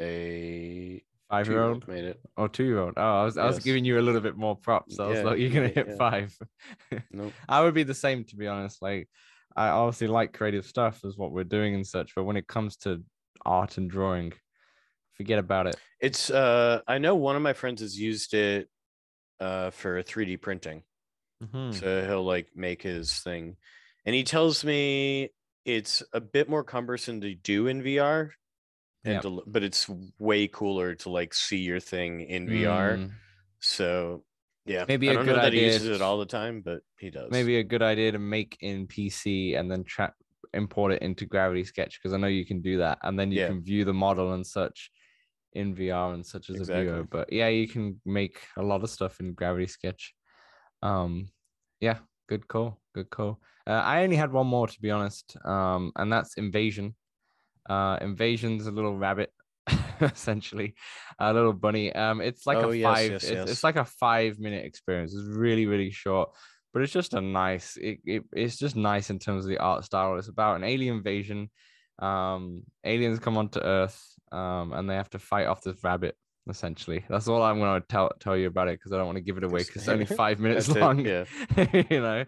a 0.00 1.04
Five 1.38 1.48
year 1.48 1.62
old 1.62 1.88
made 1.88 2.04
it. 2.04 2.20
or 2.36 2.48
two 2.48 2.64
year 2.64 2.78
old? 2.78 2.94
Oh, 2.96 3.02
I 3.02 3.24
was, 3.24 3.36
I 3.36 3.46
was 3.46 3.58
giving 3.58 3.84
you 3.84 3.98
a 3.98 4.02
little 4.02 4.20
bit 4.20 4.36
more 4.36 4.56
props. 4.56 4.96
So 4.96 5.06
I 5.06 5.08
was 5.08 5.22
like, 5.22 5.38
you're 5.38 5.50
going 5.50 5.68
to 5.68 5.74
hit 5.74 5.88
yeah. 5.88 5.96
five. 5.96 6.38
Nope. 7.12 7.32
I 7.48 7.62
would 7.62 7.74
be 7.74 7.82
the 7.82 7.94
same, 7.94 8.24
to 8.24 8.36
be 8.36 8.46
honest. 8.46 8.80
Like, 8.80 9.08
I 9.56 9.68
obviously 9.68 10.08
like 10.08 10.32
creative 10.32 10.66
stuff, 10.66 11.00
is 11.04 11.16
what 11.16 11.32
we're 11.32 11.44
doing 11.44 11.74
and 11.74 11.86
such. 11.86 12.14
But 12.14 12.24
when 12.24 12.36
it 12.36 12.46
comes 12.46 12.76
to 12.78 13.02
art 13.44 13.78
and 13.78 13.90
drawing, 13.90 14.32
forget 15.14 15.38
about 15.38 15.66
it. 15.66 15.76
It's 16.00 16.30
uh 16.30 16.80
I 16.86 16.98
know 16.98 17.14
one 17.14 17.36
of 17.36 17.42
my 17.42 17.52
friends 17.52 17.80
has 17.80 17.98
used 17.98 18.34
it 18.34 18.68
uh 19.40 19.70
for 19.70 20.02
3D 20.02 20.40
printing. 20.40 20.82
Mhm. 21.42 21.74
So 21.74 22.04
he'll 22.06 22.24
like 22.24 22.48
make 22.54 22.82
his 22.82 23.12
thing. 23.20 23.56
And 24.04 24.14
he 24.14 24.24
tells 24.24 24.64
me 24.64 25.30
it's 25.64 26.02
a 26.12 26.20
bit 26.20 26.48
more 26.48 26.64
cumbersome 26.64 27.20
to 27.22 27.34
do 27.34 27.68
in 27.68 27.82
VR. 27.82 28.30
And 29.04 29.14
Yep. 29.14 29.22
to, 29.22 29.42
but 29.46 29.62
it's 29.62 29.88
way 30.18 30.48
cooler 30.48 30.94
to 30.96 31.10
like 31.10 31.34
see 31.34 31.58
your 31.58 31.80
thing 31.80 32.22
in 32.22 32.46
VR. 32.48 32.96
Mm, 32.96 33.10
So 33.60 34.24
yeah. 34.66 34.84
Maybe 34.88 35.10
I 35.10 35.12
a 35.12 35.16
don't 35.16 35.26
good 35.26 35.36
know 35.36 35.42
that 35.42 35.52
he 35.52 35.58
idea 35.60 35.74
uses 35.74 36.00
it 36.00 36.02
all 36.02 36.18
the 36.18 36.26
time, 36.26 36.62
but 36.62 36.82
he 36.98 37.10
does. 37.10 37.30
maybe 37.30 37.58
a 37.58 37.64
good 37.64 37.82
idea 37.82 38.12
to 38.12 38.18
make 38.18 38.56
in 38.60 38.86
PC 38.86 39.54
and 39.58 39.70
then 39.70 39.84
tra- 39.84 40.14
import 40.54 40.92
it 40.92 41.02
into 41.02 41.26
Gravity 41.26 41.64
Sketch 41.64 42.00
because 42.00 42.14
I 42.14 42.16
know 42.16 42.28
you 42.28 42.46
can 42.46 42.62
do 42.62 42.78
that, 42.78 42.98
and 43.02 43.18
then 43.18 43.30
you 43.30 43.40
Yeah. 43.40 43.48
can 43.48 43.62
view 43.62 43.84
the 43.84 43.92
model 43.92 44.32
and 44.32 44.46
such 44.46 44.90
in 45.52 45.74
VR 45.74 46.14
and 46.14 46.24
such 46.24 46.50
as 46.50 46.60
a 46.60 46.64
viewer. 46.64 47.04
But 47.04 47.32
yeah, 47.32 47.48
you 47.48 47.68
can 47.68 48.00
make 48.04 48.40
a 48.56 48.62
lot 48.62 48.82
of 48.82 48.90
stuff 48.90 49.20
in 49.20 49.34
Gravity 49.34 49.66
Sketch. 49.66 50.14
Um, 50.82 51.28
yeah, 51.80 51.98
good 52.28 52.48
call, 52.48 52.80
good 52.94 53.10
call. 53.10 53.40
Uh, 53.66 53.72
I 53.72 54.02
only 54.04 54.16
had 54.16 54.32
one 54.32 54.46
more 54.46 54.66
to 54.66 54.80
be 54.80 54.90
honest, 54.90 55.36
um, 55.44 55.92
and 55.96 56.12
that's 56.12 56.34
Invasion. 56.36 56.94
Uh, 57.68 57.98
Invasion's 58.00 58.66
a 58.66 58.70
little 58.70 58.96
rabbit, 58.96 59.30
essentially, 60.00 60.74
a 61.18 61.32
little 61.32 61.52
bunny. 61.52 61.92
Um, 61.92 62.20
it's 62.20 62.46
like 62.46 62.58
Oh, 62.58 62.70
a 62.70 62.74
yes, 62.76 62.94
five. 62.94 63.10
yes, 63.12 63.22
it's, 63.24 63.32
yes. 63.32 63.50
it's 63.50 63.64
like 63.64 63.76
a 63.76 63.84
five 63.84 64.38
minute 64.38 64.64
experience. 64.64 65.14
It's 65.14 65.26
really 65.36 65.66
really 65.66 65.90
short, 65.90 66.30
but 66.72 66.82
it's 66.82 66.92
just 66.92 67.14
a 67.14 67.20
nice. 67.20 67.76
It, 67.76 67.98
it 68.04 68.22
it's 68.32 68.56
just 68.56 68.76
nice 68.76 69.10
in 69.10 69.18
terms 69.18 69.44
of 69.44 69.48
the 69.50 69.58
art 69.58 69.84
style. 69.84 70.16
It's 70.18 70.28
about 70.28 70.56
an 70.56 70.64
alien 70.64 70.96
invasion. 70.96 71.50
Um, 71.98 72.64
aliens 72.84 73.20
come 73.20 73.38
onto 73.38 73.60
Earth 73.60 74.02
um, 74.32 74.72
and 74.72 74.90
they 74.90 74.96
have 74.96 75.10
to 75.10 75.18
fight 75.18 75.46
off 75.46 75.62
this 75.62 75.82
rabbit. 75.84 76.16
Essentially, 76.48 77.04
that's 77.08 77.26
all 77.26 77.42
I'm 77.42 77.58
going 77.58 77.80
to 77.80 77.86
tell 77.88 78.10
tell 78.20 78.36
you 78.36 78.48
about 78.48 78.68
it 78.68 78.78
because 78.78 78.92
I 78.92 78.98
don't 78.98 79.06
want 79.06 79.16
to 79.16 79.22
give 79.22 79.38
it 79.38 79.44
away 79.44 79.60
because 79.60 79.76
it's 79.82 79.88
only 79.88 80.04
five 80.04 80.38
minutes 80.44 80.66
That's 80.66 80.76
it, 80.76 80.80
long. 80.80 80.98
yeah. 81.06 81.24
you 81.90 82.00
know, 82.02 82.24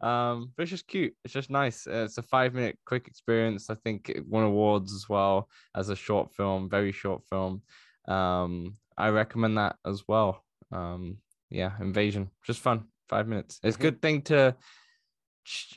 um, 0.00 0.52
but 0.56 0.62
it's 0.64 0.70
just 0.70 0.88
cute. 0.88 1.14
It's 1.24 1.32
just 1.34 1.50
nice. 1.50 1.86
Uh, 1.86 2.04
It's 2.06 2.18
a 2.18 2.22
five 2.22 2.52
minute 2.52 2.78
quick 2.84 3.06
experience. 3.06 3.70
I 3.70 3.76
think 3.76 4.08
it 4.08 4.26
won 4.26 4.42
awards 4.42 4.92
as 4.92 5.08
well 5.08 5.48
as 5.76 5.88
a 5.88 5.94
short 5.96 6.34
film, 6.34 6.68
very 6.68 6.90
short 6.90 7.22
film. 7.28 7.62
Um, 8.08 8.76
I 8.98 9.10
recommend 9.10 9.56
that 9.58 9.76
as 9.86 10.02
well. 10.08 10.44
Um, 10.72 11.18
yeah, 11.48 11.72
Invasion, 11.80 12.30
just 12.44 12.60
fun. 12.60 12.86
Five 13.08 13.28
minutes. 13.28 13.60
It's 13.62 13.76
a 13.76 13.78
Mhm. 13.78 13.82
good 13.82 14.02
thing 14.02 14.22
to 14.22 14.56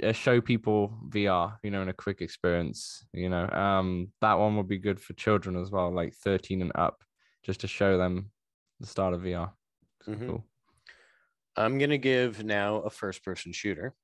uh, 0.04 0.12
show 0.12 0.40
people 0.42 0.98
VR, 1.10 1.58
you 1.64 1.72
know, 1.72 1.82
in 1.82 1.90
a 1.90 1.94
quick 1.94 2.22
experience. 2.22 3.06
You 3.14 3.30
know, 3.30 3.48
um, 3.50 4.12
that 4.22 4.34
one 4.40 4.56
would 4.58 4.68
be 4.68 4.78
good 4.78 5.00
for 5.00 5.14
children 5.14 5.56
as 5.56 5.72
well, 5.72 5.92
like 5.94 6.14
13 6.14 6.62
and 6.62 6.72
up, 6.76 7.04
just 7.44 7.62
to 7.62 7.68
show 7.68 7.98
them 7.98 8.32
the 8.80 8.88
start 8.88 9.14
of 9.14 9.22
VR. 9.22 9.54
Mhm. 10.08 10.28
Cool. 10.28 10.44
I'm 11.56 11.78
gonna 11.78 11.98
give 11.98 12.44
now 12.44 12.78
a 12.78 12.90
first 12.90 13.24
person 13.24 13.52
shooter 13.54 13.96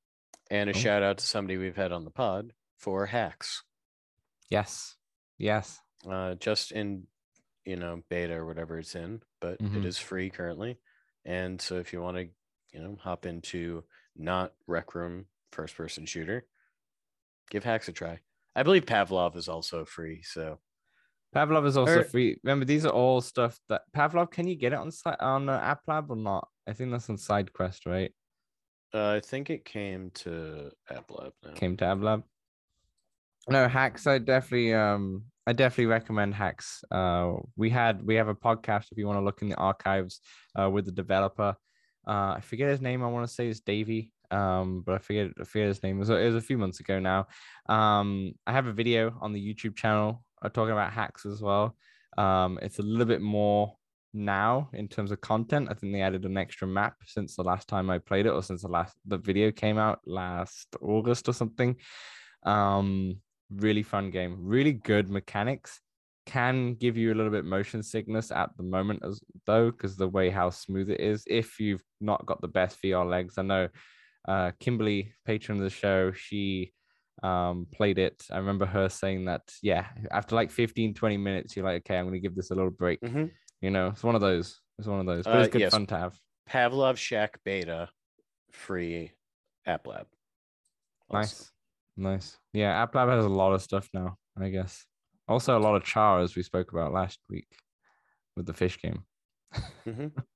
and 0.51 0.69
a 0.69 0.73
Oh. 0.75 0.77
shout 0.79 1.03
out 1.03 1.17
to 1.17 1.25
somebody 1.25 1.57
we've 1.57 1.75
had 1.75 1.91
on 1.91 2.05
the 2.05 2.11
pod 2.11 2.53
for 2.77 3.07
hacks. 3.07 3.63
Yes. 4.49 4.97
Yes. 5.37 5.81
Uh 6.07 6.35
just 6.35 6.71
in 6.71 7.07
you 7.65 7.75
know 7.75 8.03
beta 8.09 8.33
or 8.35 8.45
whatever 8.45 8.79
it's 8.79 8.95
in, 8.95 9.21
but 9.41 9.59
Mhm. 9.59 9.77
it 9.77 9.85
is 9.85 9.97
free 9.97 10.29
currently. 10.29 10.79
And 11.25 11.61
so 11.61 11.77
if 11.77 11.91
you 11.93 12.01
want 12.01 12.17
to, 12.17 12.29
you 12.71 12.81
know, 12.83 12.95
hop 12.95 13.25
into 13.25 13.83
not 14.15 14.53
rec 14.67 14.95
room 14.95 15.27
first 15.51 15.75
person 15.75 16.05
shooter, 16.05 16.47
give 17.49 17.63
hacks 17.63 17.87
a 17.87 17.91
try. 17.93 18.21
I 18.55 18.63
believe 18.63 18.85
Pavlov 18.85 19.35
is 19.35 19.47
also 19.49 19.85
free, 19.85 20.21
so 20.23 20.59
Pavlov 21.35 21.65
is 21.67 21.77
also 21.77 21.99
Or- 21.99 22.03
free. 22.03 22.39
Remember, 22.43 22.65
these 22.65 22.85
are 22.85 22.91
all 22.93 23.21
stuff 23.21 23.59
that 23.69 23.83
Pavlov. 23.95 24.31
Can 24.31 24.47
you 24.47 24.55
get 24.55 24.73
it 24.73 24.79
on 24.79 24.91
si- 24.91 25.09
on 25.19 25.47
uh, 25.49 25.59
App 25.59 25.81
Lab 25.87 26.09
or 26.09 26.15
not? 26.15 26.47
I 26.67 26.73
think 26.73 26.91
that's 26.91 27.09
on 27.09 27.17
side 27.17 27.53
quest, 27.53 27.85
right? 27.85 28.11
uh, 28.93 29.11
I 29.11 29.19
think 29.19 29.51
it 29.51 29.65
came 29.65 30.09
to 30.15 30.71
AppLab 30.91 31.31
now. 31.45 31.51
Came 31.53 31.77
to 31.77 31.85
App 31.85 32.01
Lab. 32.01 32.23
No 33.47 33.67
hacks. 33.67 34.07
I 34.07 34.17
definitely 34.17 34.73
um 34.73 35.25
I 35.45 35.53
definitely 35.53 35.87
recommend 35.87 36.33
hacks. 36.35 36.83
Uh, 36.91 37.33
we 37.55 37.69
had 37.69 38.03
we 38.03 38.15
have 38.15 38.27
a 38.27 38.35
podcast 38.35 38.91
if 38.91 38.97
you 38.97 39.05
want 39.07 39.17
to 39.19 39.23
look 39.23 39.41
in 39.41 39.49
the 39.49 39.55
archives 39.55 40.21
uh, 40.59 40.69
with 40.69 40.85
the 40.85 40.91
developer. 40.91 41.55
Uh, 42.07 42.33
I 42.37 42.41
forget 42.41 42.69
his 42.69 42.81
name. 42.81 43.03
I 43.03 43.07
want 43.07 43.27
to 43.27 43.33
say 43.33 43.47
it's 43.47 43.59
Davey. 43.59 44.11
Um, 44.31 44.83
but 44.85 44.95
I 44.95 44.97
forget 44.99 45.31
I 45.39 45.43
forget 45.43 45.67
his 45.69 45.81
name. 45.83 45.97
It 45.97 45.99
was, 45.99 46.09
it 46.09 46.25
was 46.25 46.35
a 46.35 46.41
few 46.41 46.57
months 46.57 46.79
ago 46.79 46.99
now. 46.99 47.27
Um, 47.67 48.33
I 48.45 48.51
have 48.53 48.67
a 48.67 48.73
video 48.73 49.15
on 49.21 49.33
the 49.33 49.41
YouTube 49.53 49.75
channel 49.75 50.23
uh, 50.41 50.49
talking 50.49 50.71
about 50.71 50.93
hacks 50.93 51.25
as 51.25 51.41
well. 51.41 51.75
Um, 52.17 52.59
it's 52.61 52.79
a 52.79 52.83
little 52.83 53.05
bit 53.05 53.21
more 53.21 53.75
now 54.13 54.69
in 54.73 54.87
terms 54.87 55.11
of 55.11 55.21
content. 55.21 55.67
I 55.69 55.73
think 55.73 55.93
they 55.93 56.01
added 56.01 56.25
an 56.25 56.37
extra 56.37 56.67
map 56.67 56.95
since 57.05 57.35
the 57.35 57.43
last 57.43 57.67
time 57.67 57.89
I 57.89 57.99
played 57.99 58.25
it, 58.25 58.31
or 58.31 58.43
since 58.43 58.61
the 58.61 58.67
last 58.67 58.95
the 59.05 59.17
video 59.17 59.51
came 59.51 59.77
out 59.77 59.99
last 60.05 60.75
August 60.81 61.29
or 61.29 61.33
something. 61.33 61.75
Um, 62.43 63.17
really 63.53 63.83
fun 63.83 64.11
game, 64.11 64.37
really 64.39 64.73
good 64.73 65.09
mechanics. 65.09 65.79
Can 66.25 66.75
give 66.75 66.95
you 66.95 67.11
a 67.11 67.15
little 67.15 67.31
bit 67.31 67.45
motion 67.45 67.81
sickness 67.81 68.31
at 68.31 68.51
the 68.55 68.63
moment 68.63 69.01
as 69.03 69.19
though, 69.45 69.71
because 69.71 69.95
the 69.95 70.07
way 70.07 70.29
how 70.29 70.49
smooth 70.51 70.89
it 70.91 70.99
is. 70.99 71.23
If 71.27 71.59
you've 71.59 71.83
not 72.01 72.25
got 72.25 72.41
the 72.41 72.47
best 72.47 72.81
VR 72.83 73.07
legs, 73.07 73.37
I 73.37 73.43
know 73.43 73.69
uh 74.27 74.51
Kimberly, 74.59 75.13
patron 75.25 75.57
of 75.57 75.63
the 75.63 75.69
show, 75.69 76.11
she 76.11 76.73
um 77.23 77.67
played 77.73 77.97
it. 77.99 78.23
I 78.31 78.37
remember 78.37 78.65
her 78.65 78.89
saying 78.89 79.25
that, 79.25 79.41
yeah, 79.61 79.87
after 80.11 80.35
like 80.35 80.51
15, 80.51 80.93
20 80.93 81.17
minutes, 81.17 81.55
you're 81.55 81.65
like, 81.65 81.77
okay, 81.83 81.97
I'm 81.97 82.05
gonna 82.05 82.19
give 82.19 82.35
this 82.35 82.51
a 82.51 82.55
little 82.55 82.71
break. 82.71 82.99
Mhm. 83.01 83.31
You 83.61 83.71
know, 83.71 83.87
it's 83.87 84.03
one 84.03 84.15
of 84.15 84.21
those. 84.21 84.59
It's 84.77 84.87
one 84.87 84.99
of 85.01 85.05
those. 85.05 85.25
But 85.25 85.35
Uh, 85.35 85.39
it's 85.39 85.49
good 85.49 85.61
yes. 85.61 85.71
fun 85.73 85.85
to 85.87 85.97
have. 85.97 86.17
Pavlov 86.49 86.97
Shack 86.97 87.39
beta 87.43 87.89
free 88.51 89.11
AppLab. 89.67 90.05
also. 91.09 91.17
Nice. 91.19 91.51
Nice. 91.97 92.37
Yeah, 92.53 92.81
App 92.81 92.95
Lab 92.95 93.09
has 93.09 93.25
a 93.25 93.29
lot 93.29 93.51
of 93.53 93.61
stuff 93.61 93.89
now, 93.93 94.17
I 94.39 94.49
guess. 94.49 94.85
Also 95.27 95.57
a 95.57 95.59
lot 95.59 95.75
of 95.75 95.83
char 95.83 96.21
as 96.21 96.35
we 96.35 96.43
spoke 96.43 96.71
about 96.71 96.93
last 96.93 97.19
week 97.29 97.47
with 98.37 98.45
the 98.45 98.53
fish 98.53 98.79
game. 98.81 99.03
Mhm. 99.85 100.11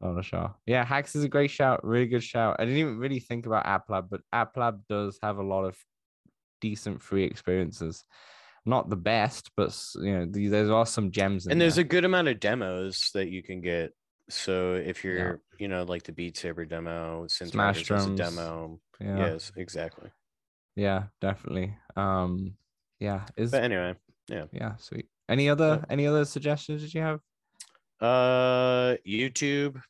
Lot 0.00 0.18
of 0.18 0.24
char. 0.24 0.54
Yeah, 0.66 0.84
Hacks 0.84 1.14
is 1.14 1.24
a 1.24 1.28
great 1.28 1.50
shout, 1.50 1.84
really 1.84 2.06
good 2.06 2.24
shout. 2.24 2.56
I 2.58 2.64
didn't 2.64 2.78
even 2.80 2.98
really 2.98 3.20
think 3.20 3.46
about 3.46 3.66
App 3.66 3.90
Lab, 3.90 4.08
but 4.10 4.22
App 4.32 4.56
Lab 4.56 4.80
does 4.88 5.18
have 5.22 5.36
a 5.38 5.42
lot 5.42 5.64
of 5.64 5.76
decent 6.60 7.02
free 7.02 7.24
experiences. 7.24 8.04
Not 8.66 8.88
the 8.90 8.96
best, 8.96 9.50
but 9.56 9.78
you 9.96 10.12
know, 10.12 10.26
the- 10.26 10.48
there 10.48 10.72
are 10.72 10.86
some 10.86 11.10
gems 11.10 11.46
in 11.46 11.52
and 11.52 11.60
there's 11.60 11.76
there. 11.76 11.84
a 11.84 11.88
good 11.88 12.04
amount 12.04 12.28
of 12.28 12.40
demos 12.40 13.10
that 13.14 13.28
you 13.28 13.42
can 13.42 13.60
get. 13.60 13.92
So 14.28 14.74
if 14.74 15.02
you're, 15.04 15.40
you 15.58 15.66
know, 15.68 15.82
like 15.84 16.04
the 16.04 16.12
Beat 16.12 16.36
Saber 16.36 16.64
demo, 16.64 17.26
Smash 17.26 17.54
Riders 17.54 17.88
has 17.88 18.04
a 18.04 18.16
drums. 18.16 18.18
demo. 18.36 18.80
yeah. 19.00 19.16
Yes, 19.18 19.52
exactly. 19.56 20.10
Yeah, 20.76 21.04
definitely. 21.20 21.74
Um 21.96 22.54
yeah, 23.00 23.26
is 23.36 23.50
But 23.50 23.64
anyway, 23.64 23.94
yeah, 24.28 24.44
Yeah. 24.52 24.76
sweet. 24.76 25.08
Any 25.28 25.48
other 25.48 25.84
any 25.90 26.06
other 26.06 26.24
suggestions 26.24 26.82
that 26.82 26.94
you 26.94 27.00
have? 27.00 27.20
Uh, 28.00 28.96
YouTube, 29.06 29.82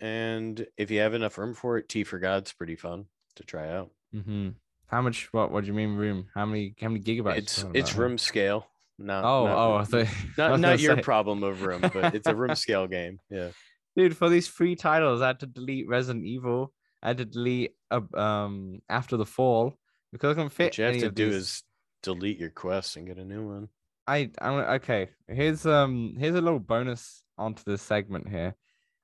and 0.00 0.66
if 0.76 0.90
you 0.90 1.00
have 1.00 1.14
enough 1.14 1.36
room 1.38 1.54
for 1.54 1.78
it, 1.78 1.88
Tea 1.88 2.04
for 2.04 2.18
God's 2.18 2.52
pretty 2.52 2.76
fun 2.76 3.06
to 3.36 3.44
try 3.44 3.68
out. 3.70 3.90
Mm-hmm. 4.14 4.50
How 4.86 5.02
much? 5.02 5.28
What? 5.32 5.50
What 5.50 5.62
do 5.62 5.66
you 5.68 5.72
mean 5.74 5.94
room? 5.96 6.26
How 6.34 6.46
many? 6.46 6.74
How 6.80 6.88
many 6.88 7.00
gigabytes? 7.00 7.36
It's 7.38 7.64
it's 7.74 7.94
room 7.96 8.18
scale. 8.18 8.66
Not 8.98 9.24
Oh, 9.24 9.46
not, 9.46 9.56
oh, 9.56 9.74
I 9.76 9.84
thought, 9.84 10.06
not, 10.38 10.50
was 10.52 10.60
not 10.60 10.80
your 10.80 10.96
say- 10.96 11.02
problem 11.02 11.42
of 11.42 11.62
room, 11.62 11.80
but 11.92 12.14
it's 12.14 12.26
a 12.28 12.34
room 12.34 12.54
scale 12.64 12.86
game. 12.86 13.18
Yeah. 13.30 13.48
dude. 13.96 14.16
For 14.16 14.28
these 14.28 14.46
free 14.46 14.76
titles, 14.76 15.22
I 15.22 15.28
had 15.28 15.40
to 15.40 15.46
delete 15.46 15.88
Resident 15.88 16.26
Evil. 16.26 16.72
I 17.02 17.08
had 17.08 17.18
to 17.18 17.24
delete 17.24 17.74
uh, 17.90 18.00
um 18.14 18.80
After 18.88 19.16
the 19.16 19.24
Fall 19.26 19.78
because 20.12 20.32
I 20.32 20.34
couldn't 20.34 20.50
fit. 20.50 20.64
What 20.66 20.78
you 20.78 20.84
have 20.84 20.98
to 20.98 21.10
do 21.10 21.30
these. 21.30 21.34
is 21.42 21.62
delete 22.02 22.38
your 22.38 22.50
quest 22.50 22.96
and 22.96 23.06
get 23.06 23.16
a 23.16 23.24
new 23.24 23.46
one. 23.46 23.68
I 24.06 24.30
I'm 24.40 24.54
okay. 24.80 25.10
Here's 25.28 25.64
um 25.66 26.16
here's 26.18 26.34
a 26.34 26.40
little 26.40 26.58
bonus 26.58 27.22
onto 27.40 27.62
this 27.64 27.82
segment 27.82 28.28
here. 28.28 28.54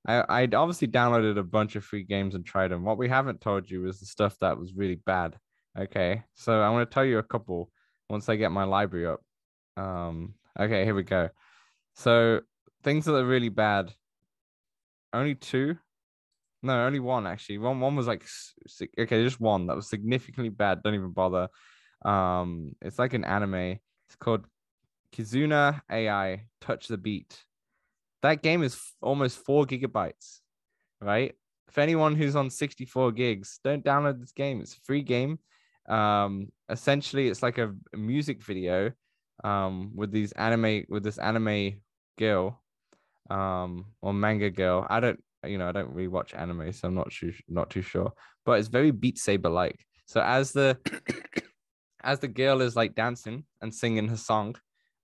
I 0.07 0.43
I 0.43 0.49
obviously 0.55 0.89
downloaded 0.89 1.39
a 1.39 1.43
bunch 1.43 1.77
of 1.77 1.85
free 1.85 2.05
games 2.05 2.35
and 2.35 2.45
tried 2.45 2.69
them. 2.69 2.85
What 2.85 2.99
we 2.99 3.09
haven't 3.09 3.41
told 3.41 3.71
you 3.71 3.87
is 3.89 4.01
the 4.01 4.07
stuff 4.07 4.37
that 4.41 4.59
was 4.59 4.75
really 4.75 5.01
bad. 5.07 5.37
Okay, 5.79 6.23
so 6.35 6.63
I'm 6.63 6.73
gonna 6.73 6.87
tell 6.87 7.05
you 7.05 7.19
a 7.19 7.23
couple 7.23 7.71
once 8.09 8.29
I 8.29 8.37
get 8.37 8.53
my 8.53 8.65
library 8.65 9.07
up. 9.07 9.21
Um. 9.77 10.35
Okay, 10.59 10.85
here 10.85 10.95
we 10.95 11.03
go. 11.03 11.29
So 11.95 12.41
things 12.83 13.05
that 13.07 13.15
are 13.15 13.25
really 13.25 13.49
bad. 13.49 13.93
Only 15.13 15.35
two. 15.35 15.77
No, 16.63 16.87
only 16.87 17.01
one 17.01 17.27
actually. 17.27 17.59
One 17.59 17.81
one 17.81 17.97
was 17.97 18.07
like 18.07 18.25
okay, 18.99 19.23
just 19.23 19.41
one 19.41 19.67
that 19.67 19.77
was 19.77 19.89
significantly 19.89 20.51
bad. 20.51 20.83
Don't 20.83 20.95
even 20.95 21.13
bother. 21.13 21.49
Um, 22.05 22.73
it's 22.83 22.99
like 22.99 23.15
an 23.15 23.25
anime. 23.25 23.79
It's 24.09 24.17
called 24.19 24.47
Kizuna 25.13 25.81
AI 25.91 26.47
Touch 26.61 26.89
the 26.89 26.97
Beat. 26.97 27.45
That 28.27 28.43
game 28.43 28.65
is 28.65 28.75
f- 28.75 28.95
almost 29.01 29.39
four 29.39 29.67
gigabytes, 29.67 30.41
right? 31.01 31.33
For 31.71 31.81
anyone 31.81 32.17
who's 32.17 32.35
on 32.35 32.51
64 32.51 33.13
gigs, 33.13 33.61
don't 33.63 33.85
download 33.85 34.19
this 34.19 34.33
game. 34.33 34.61
It's 34.61 34.75
a 34.75 34.81
free 34.81 35.03
game. 35.03 35.39
Um, 35.89 36.49
essentially, 36.69 37.29
it's 37.29 37.41
like 37.41 37.59
a, 37.59 37.73
music 37.95 38.43
video 38.43 38.91
um, 39.45 39.93
with 39.95 40.11
these 40.11 40.33
anime 40.33 40.87
with 40.89 41.05
this 41.05 41.19
anime 41.19 41.81
girl 42.19 42.61
um, 43.31 43.85
or 44.03 44.13
manga 44.13 44.51
girl. 44.51 44.85
I 44.91 44.99
don't, 44.99 45.23
you 45.45 45.57
know, 45.59 45.69
I 45.69 45.73
don't 45.73 45.93
really 45.93 46.09
watch 46.09 46.35
anime, 46.35 46.73
so 46.73 46.89
I'm 46.89 46.95
not 46.97 47.13
too 47.13 47.33
not 47.49 47.71
too 47.71 47.83
sure. 47.83 48.13
But 48.45 48.59
it's 48.59 48.69
very 48.69 48.91
Beat 48.91 49.19
Saber 49.19 49.51
like. 49.51 49.87
So 50.07 50.21
as 50.21 50.51
the 50.51 50.79
as 52.03 52.19
the 52.19 52.29
girl 52.29 52.61
is 52.61 52.75
like 52.75 52.97
dancing 52.97 53.45
and 53.61 53.73
singing 53.73 54.09
her 54.09 54.17
song, 54.17 54.57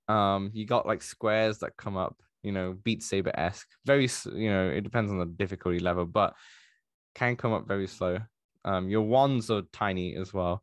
um, 0.09 0.51
you 0.55 0.67
got 0.67 0.87
like 0.87 1.03
squares 1.03 1.59
that 1.59 1.77
come 1.77 1.97
up, 1.97 2.17
you 2.43 2.53
know, 2.53 2.75
Beat 2.85 3.03
Saber 3.03 3.33
esque. 3.35 3.69
Very, 3.87 4.09
you 4.35 4.51
know, 4.51 4.69
it 4.69 4.83
depends 4.83 5.11
on 5.11 5.19
the 5.19 5.27
difficulty 5.27 5.79
level, 5.79 6.05
but 6.07 6.35
can 7.15 7.37
come 7.37 7.53
up 7.53 7.67
very 7.69 7.87
slow. 7.87 8.19
Um, 8.65 8.89
your 8.89 9.03
wands 9.03 9.51
are 9.51 9.63
tiny 9.73 10.17
as 10.17 10.33
well, 10.33 10.63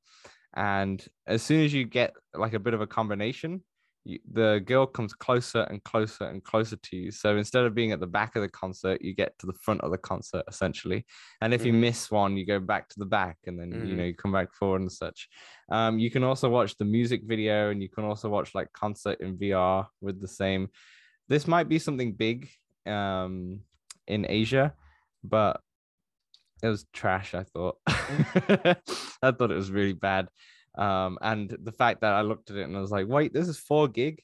and 0.56 1.06
as 1.28 1.42
soon 1.44 1.64
as 1.66 1.74
you 1.74 1.86
get 1.86 2.14
like 2.34 2.54
a 2.54 2.60
bit 2.60 2.74
of 2.74 2.82
a 2.82 2.88
combination, 2.88 3.62
you, 4.06 4.20
the 4.32 4.62
girl 4.66 4.86
comes 4.86 5.14
closer 5.14 5.64
and 5.64 5.84
closer 5.84 6.24
and 6.24 6.42
closer 6.44 6.78
to 6.78 6.96
you. 6.96 7.12
So 7.12 7.36
instead 7.36 7.66
of 7.66 7.76
being 7.76 7.92
at 7.92 8.00
the 8.00 8.08
back 8.08 8.38
of 8.38 8.42
the 8.42 8.48
concert, 8.50 9.02
you 9.02 9.14
get 9.14 9.38
to 9.40 9.46
the 9.48 9.54
front 9.54 9.82
of 9.82 9.92
the 9.92 9.98
concert 9.98 10.46
essentially. 10.48 11.06
And 11.42 11.54
if 11.54 11.66
you 11.66 11.74
Mhm. 11.74 11.80
miss 11.82 12.10
one, 12.10 12.38
you 12.38 12.46
go 12.46 12.60
back 12.62 12.88
to 12.90 13.00
the 13.00 13.06
back, 13.06 13.38
and 13.46 13.60
then 13.60 13.70
you 13.84 13.96
Mhm. 13.96 13.98
know 13.98 14.04
you 14.06 14.16
come 14.16 14.32
back 14.32 14.54
forward 14.54 14.82
and 14.82 14.92
such. 14.92 15.28
Um, 15.70 16.00
you 16.00 16.10
can 16.10 16.24
also 16.24 16.50
watch 16.50 16.78
the 16.78 16.86
music 16.86 17.24
video, 17.26 17.70
and 17.70 17.82
you 17.82 17.90
can 17.90 18.06
also 18.06 18.30
watch 18.30 18.56
like 18.56 18.72
concert 18.72 19.20
in 19.20 19.38
VR 19.38 19.88
with 20.02 20.22
the 20.22 20.28
same. 20.28 20.70
This 21.30 21.48
might 21.48 21.70
be 21.70 21.80
something 21.80 22.14
big 22.14 22.50
um, 22.86 23.62
in 24.08 24.26
Asia, 24.28 24.74
but 25.24 25.62
it 26.62 26.68
was 26.68 26.86
trash. 26.92 27.34
I 27.36 27.44
thought. 27.44 27.78
I 27.88 29.32
thought 29.32 29.52
it 29.52 29.56
was 29.56 29.72
really 29.72 29.94
bad. 29.94 30.28
Um, 30.78 31.18
and 31.22 31.56
the 31.64 31.72
fact 31.72 32.02
that 32.02 32.14
I 32.14 32.22
looked 32.22 32.50
at 32.52 32.58
it 32.58 32.64
and 32.64 32.76
I 32.76 32.82
was 32.82 32.92
like, 32.92 33.08
wait, 33.08 33.34
this 33.34 33.48
is 33.48 33.58
four 33.58 33.88
gig. 33.88 34.22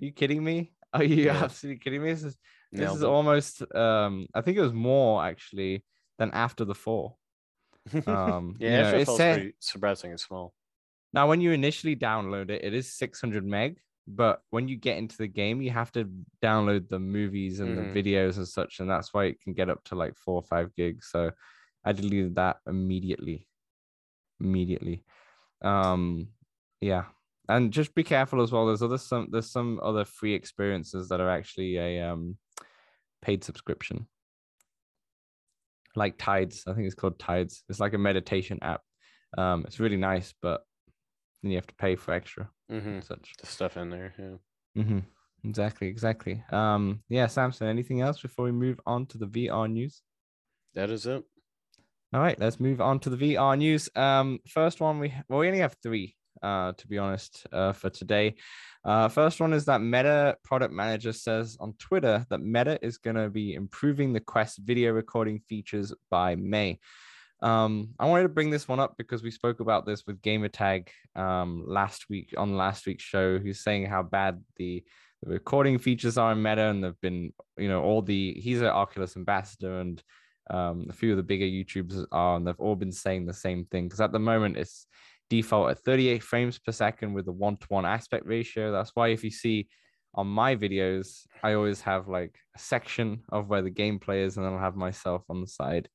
Are 0.00 0.04
you 0.04 0.12
kidding 0.12 0.42
me? 0.42 0.72
Are 0.92 1.04
you 1.04 1.24
Yeah. 1.26 1.42
absolutely 1.44 1.80
kidding 1.80 2.02
me? 2.02 2.10
This 2.12 2.22
is 2.24 2.36
this 2.72 2.80
Nailed 2.80 2.96
is 2.98 3.02
it. 3.02 3.08
almost 3.08 3.74
um 3.74 4.26
I 4.34 4.40
think 4.40 4.56
it 4.58 4.60
was 4.60 4.72
more 4.72 5.24
actually 5.24 5.84
than 6.18 6.30
after 6.32 6.64
the 6.64 6.74
four. 6.74 7.16
Um 8.06 8.56
yeah, 8.60 8.70
you 8.70 8.82
know, 8.92 8.98
it 8.98 9.06
said- 9.08 9.34
pretty 9.36 9.54
surprisingly 9.60 10.18
small. 10.18 10.54
now 11.12 11.28
when 11.28 11.40
you 11.40 11.52
initially 11.52 11.96
download 11.96 12.50
it, 12.50 12.64
it 12.64 12.74
is 12.74 12.92
600 12.92 13.44
meg, 13.44 13.78
but 14.06 14.42
when 14.50 14.68
you 14.68 14.76
get 14.76 14.98
into 14.98 15.16
the 15.16 15.26
game, 15.26 15.62
you 15.62 15.70
have 15.70 15.90
to 15.92 16.10
download 16.42 16.88
the 16.88 16.98
movies 16.98 17.60
and 17.60 17.76
Mhm. 17.76 17.92
the 17.94 18.02
videos 18.02 18.36
and 18.36 18.46
such, 18.46 18.80
and 18.80 18.88
that's 18.90 19.14
why 19.14 19.24
it 19.26 19.40
can 19.40 19.54
get 19.54 19.70
up 19.70 19.82
to 19.84 19.94
like 19.94 20.16
four 20.16 20.36
or 20.36 20.42
five 20.42 20.74
gigs. 20.74 21.08
So 21.10 21.32
I 21.84 21.92
deleted 21.92 22.34
that 22.36 22.58
immediately. 22.66 23.48
Immediately. 24.40 25.04
Um 25.62 26.28
yeah. 26.80 27.06
And 27.48 27.72
just 27.72 27.94
be 27.94 28.04
careful 28.04 28.42
as 28.42 28.52
well. 28.52 28.66
There's 28.66 28.82
other 28.82 28.98
some 28.98 29.28
there's 29.30 29.50
some 29.50 29.80
other 29.82 30.04
free 30.04 30.34
experiences 30.34 31.08
that 31.08 31.20
are 31.20 31.30
actually 31.30 31.76
a 31.76 32.02
um 32.02 32.38
paid 33.22 33.44
subscription. 33.44 34.06
Like 35.96 36.18
Tides. 36.18 36.64
I 36.66 36.74
think 36.74 36.86
it's 36.86 36.94
called 36.94 37.18
Tides. 37.18 37.64
It's 37.68 37.80
like 37.80 37.94
a 37.94 37.98
meditation 37.98 38.58
app. 38.62 38.82
Um 39.38 39.64
it's 39.66 39.80
really 39.80 39.96
nice, 39.96 40.34
but 40.42 40.62
then 41.42 41.52
you 41.52 41.56
have 41.56 41.66
to 41.68 41.74
pay 41.76 41.96
for 41.96 42.12
extra 42.12 42.50
hmm 42.68 43.00
such. 43.00 43.34
The 43.40 43.46
stuff 43.46 43.76
in 43.76 43.90
there. 43.90 44.14
Yeah. 44.18 44.82
Mm-hmm. 44.82 44.98
Exactly, 45.44 45.88
exactly. 45.88 46.42
Um, 46.50 47.02
yeah, 47.08 47.26
Samson, 47.26 47.68
anything 47.68 48.00
else 48.00 48.20
before 48.20 48.46
we 48.46 48.52
move 48.52 48.80
on 48.86 49.06
to 49.06 49.18
the 49.18 49.26
VR 49.26 49.70
news? 49.70 50.02
That 50.74 50.90
is 50.90 51.06
it. 51.06 51.22
All 52.14 52.20
right, 52.20 52.38
let's 52.38 52.60
move 52.60 52.80
on 52.80 53.00
to 53.00 53.10
the 53.10 53.16
VR 53.34 53.58
news. 53.58 53.88
Um, 53.94 54.38
first 54.48 54.80
one 54.80 55.00
we 55.00 55.12
well, 55.28 55.40
we 55.40 55.48
only 55.48 55.58
have 55.58 55.76
three, 55.82 56.16
uh, 56.42 56.72
to 56.72 56.86
be 56.86 56.96
honest, 56.96 57.46
uh, 57.52 57.72
for 57.72 57.90
today. 57.90 58.36
Uh, 58.84 59.08
first 59.08 59.40
one 59.40 59.52
is 59.52 59.64
that 59.64 59.80
Meta 59.80 60.36
product 60.44 60.72
manager 60.72 61.12
says 61.12 61.56
on 61.60 61.74
Twitter 61.78 62.24
that 62.30 62.40
Meta 62.40 62.78
is 62.82 62.98
going 62.98 63.16
to 63.16 63.28
be 63.28 63.54
improving 63.54 64.12
the 64.12 64.20
Quest 64.20 64.58
video 64.58 64.92
recording 64.92 65.40
features 65.40 65.92
by 66.10 66.36
May. 66.36 66.78
Um, 67.44 67.90
I 68.00 68.06
wanted 68.06 68.22
to 68.22 68.30
bring 68.30 68.48
this 68.48 68.66
one 68.66 68.80
up 68.80 68.94
because 68.96 69.22
we 69.22 69.30
spoke 69.30 69.60
about 69.60 69.84
this 69.84 70.06
with 70.06 70.22
Gamertag 70.22 70.88
um, 71.14 71.62
last 71.66 72.06
week 72.08 72.32
on 72.38 72.56
last 72.56 72.86
week's 72.86 73.04
show. 73.04 73.38
Who's 73.38 73.62
saying 73.62 73.84
how 73.84 74.02
bad 74.02 74.42
the, 74.56 74.82
the 75.22 75.28
recording 75.28 75.78
features 75.78 76.16
are 76.16 76.32
in 76.32 76.42
Meta, 76.42 76.62
and 76.62 76.82
they've 76.82 77.00
been, 77.02 77.34
you 77.58 77.68
know, 77.68 77.82
all 77.82 78.00
the 78.00 78.32
he's 78.40 78.62
an 78.62 78.68
Oculus 78.68 79.18
ambassador, 79.18 79.80
and 79.80 80.02
um, 80.50 80.86
a 80.88 80.94
few 80.94 81.10
of 81.10 81.18
the 81.18 81.22
bigger 81.22 81.44
YouTubers 81.44 82.06
are, 82.12 82.36
and 82.36 82.46
they've 82.46 82.58
all 82.58 82.76
been 82.76 82.92
saying 82.92 83.26
the 83.26 83.34
same 83.34 83.66
thing. 83.66 83.88
Because 83.88 84.00
at 84.00 84.12
the 84.12 84.18
moment, 84.18 84.56
it's 84.56 84.86
default 85.28 85.70
at 85.70 85.80
38 85.80 86.22
frames 86.22 86.58
per 86.58 86.72
second 86.72 87.12
with 87.12 87.28
a 87.28 87.32
one 87.32 87.58
to 87.58 87.66
one 87.68 87.84
aspect 87.84 88.24
ratio. 88.24 88.72
That's 88.72 88.92
why 88.94 89.08
if 89.08 89.22
you 89.22 89.30
see 89.30 89.68
on 90.14 90.28
my 90.28 90.56
videos, 90.56 91.26
I 91.42 91.52
always 91.52 91.82
have 91.82 92.08
like 92.08 92.38
a 92.56 92.58
section 92.58 93.20
of 93.28 93.50
where 93.50 93.60
the 93.60 93.70
gameplay 93.70 94.24
is, 94.24 94.38
and 94.38 94.46
then 94.46 94.54
I'll 94.54 94.60
have 94.60 94.76
myself 94.76 95.24
on 95.28 95.42
the 95.42 95.46
side. 95.46 95.90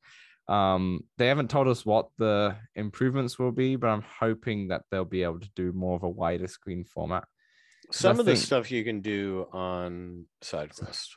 Um, 0.50 1.04
they 1.18 1.28
haven't 1.28 1.50
told 1.52 1.68
us 1.68 1.86
what 1.86 2.10
the 2.18 2.56
improvements 2.76 3.38
will 3.38 3.52
be, 3.52 3.76
but 3.76 3.88
I'm 3.88 4.04
hoping 4.20 4.70
that 4.70 4.82
they'll 4.90 5.06
be 5.06 5.22
able 5.24 5.40
to 5.40 5.50
do 5.56 5.72
more 5.74 5.96
of 5.96 6.04
a 6.04 6.10
wider 6.10 6.48
screen 6.48 6.84
format. 6.84 7.24
Some 7.92 8.18
I 8.18 8.20
of 8.20 8.26
the 8.26 8.34
think- 8.34 8.46
stuff 8.46 8.72
you 8.72 8.84
can 8.84 9.02
do 9.02 9.48
on 9.54 10.26
side 10.42 10.72
SideQuest. 10.72 11.10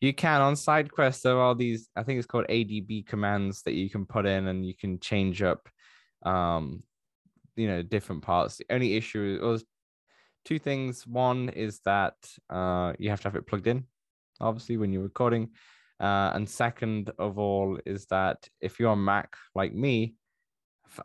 You 0.00 0.12
can 0.12 0.42
on 0.42 0.56
side 0.56 0.90
SideQuest, 0.90 1.22
there 1.22 1.38
are 1.40 1.54
these, 1.54 1.88
I 1.96 2.02
think 2.02 2.18
it's 2.18 2.26
called 2.26 2.46
ADB 2.50 3.06
commands 3.06 3.62
that 3.62 3.72
you 3.72 3.88
can 3.88 4.04
put 4.04 4.26
in 4.26 4.46
and 4.46 4.66
you 4.66 4.74
can 4.74 5.00
change 5.00 5.42
up 5.42 5.68
um 6.24 6.82
you 7.56 7.68
know 7.68 7.82
different 7.82 8.22
parts. 8.22 8.56
The 8.58 8.66
only 8.70 8.94
issue 8.96 9.38
was 9.42 9.64
two 10.44 10.58
things. 10.58 11.06
One 11.06 11.48
is 11.48 11.80
that 11.86 12.14
uh 12.50 12.92
you 12.98 13.08
have 13.08 13.20
to 13.22 13.28
have 13.28 13.36
it 13.36 13.46
plugged 13.46 13.66
in, 13.66 13.84
obviously, 14.38 14.76
when 14.76 14.92
you're 14.92 15.02
recording. 15.02 15.50
Uh, 15.98 16.30
and 16.34 16.48
second 16.48 17.10
of 17.18 17.38
all 17.38 17.78
is 17.86 18.06
that 18.06 18.48
if 18.60 18.78
you're 18.78 18.90
on 18.90 19.04
Mac 19.04 19.36
like 19.54 19.74
me, 19.74 20.14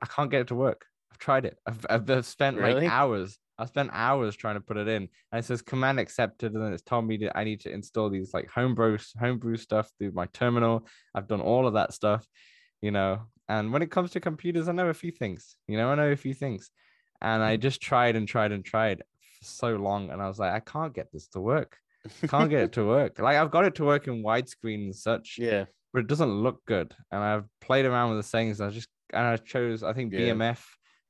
I 0.01 0.05
can't 0.05 0.29
get 0.29 0.41
it 0.41 0.47
to 0.47 0.55
work. 0.55 0.85
I've 1.11 1.17
tried 1.17 1.45
it. 1.45 1.57
I've, 1.65 1.85
I've 1.89 2.09
I've 2.09 2.25
spent 2.25 2.57
Really? 2.57 2.81
like 2.81 2.91
hours. 2.91 3.37
I 3.57 3.65
spent 3.65 3.91
hours 3.93 4.35
trying 4.35 4.55
to 4.55 4.61
put 4.61 4.77
it 4.77 4.87
in, 4.87 5.07
and 5.31 5.39
it 5.39 5.45
says 5.45 5.61
command 5.61 5.99
accepted, 5.99 6.53
and 6.53 6.63
then 6.63 6.73
it's 6.73 6.81
told 6.81 7.05
me 7.05 7.17
that 7.17 7.37
I 7.37 7.43
need 7.43 7.61
to 7.61 7.71
install 7.71 8.09
these 8.09 8.33
like 8.33 8.49
homebrew 8.49 8.97
homebrew 9.19 9.57
stuff 9.57 9.89
through 9.97 10.11
my 10.13 10.25
terminal. 10.27 10.87
I've 11.13 11.27
done 11.27 11.41
all 11.41 11.67
of 11.67 11.73
that 11.75 11.93
stuff, 11.93 12.25
you 12.81 12.91
know. 12.91 13.19
And 13.47 13.71
when 13.71 13.81
it 13.81 13.91
comes 13.91 14.11
to 14.11 14.19
computers, 14.19 14.67
I 14.67 14.71
know 14.71 14.87
a 14.89 14.93
few 14.93 15.11
things. 15.11 15.57
You 15.67 15.77
know, 15.77 15.89
I 15.91 15.95
know 15.95 16.11
a 16.11 16.15
few 16.15 16.33
things, 16.33 16.71
and 17.21 17.43
I 17.43 17.55
just 17.57 17.81
tried 17.81 18.15
and 18.15 18.27
tried 18.27 18.51
and 18.51 18.65
tried 18.65 18.99
for 19.39 19.45
so 19.45 19.75
long, 19.75 20.09
and 20.09 20.21
I 20.21 20.27
was 20.27 20.39
like, 20.39 20.53
I 20.53 20.59
can't 20.59 20.93
get 20.93 21.11
this 21.11 21.27
to 21.29 21.39
work. 21.39 21.77
Can't 22.27 22.49
get 22.49 22.63
it 22.63 22.71
to 22.73 22.85
work. 22.85 23.19
Like 23.19 23.37
I've 23.37 23.51
got 23.51 23.65
it 23.65 23.75
to 23.75 23.85
work 23.85 24.07
in 24.07 24.23
widescreen 24.23 24.85
and 24.85 24.95
such, 24.95 25.35
yeah. 25.37 25.65
but 25.93 25.99
it 25.99 26.07
doesn't 26.07 26.31
look 26.31 26.63
good. 26.65 26.93
And 27.11 27.21
I've 27.21 27.45
played 27.59 27.85
around 27.85 28.09
with 28.09 28.19
the 28.19 28.27
settings. 28.27 28.59
I 28.61 28.69
just 28.69 28.87
and 29.13 29.25
I 29.25 29.37
chose. 29.37 29.83
I 29.83 29.93
think 29.93 30.13
Yeah. 30.13 30.31
BMF 30.33 30.63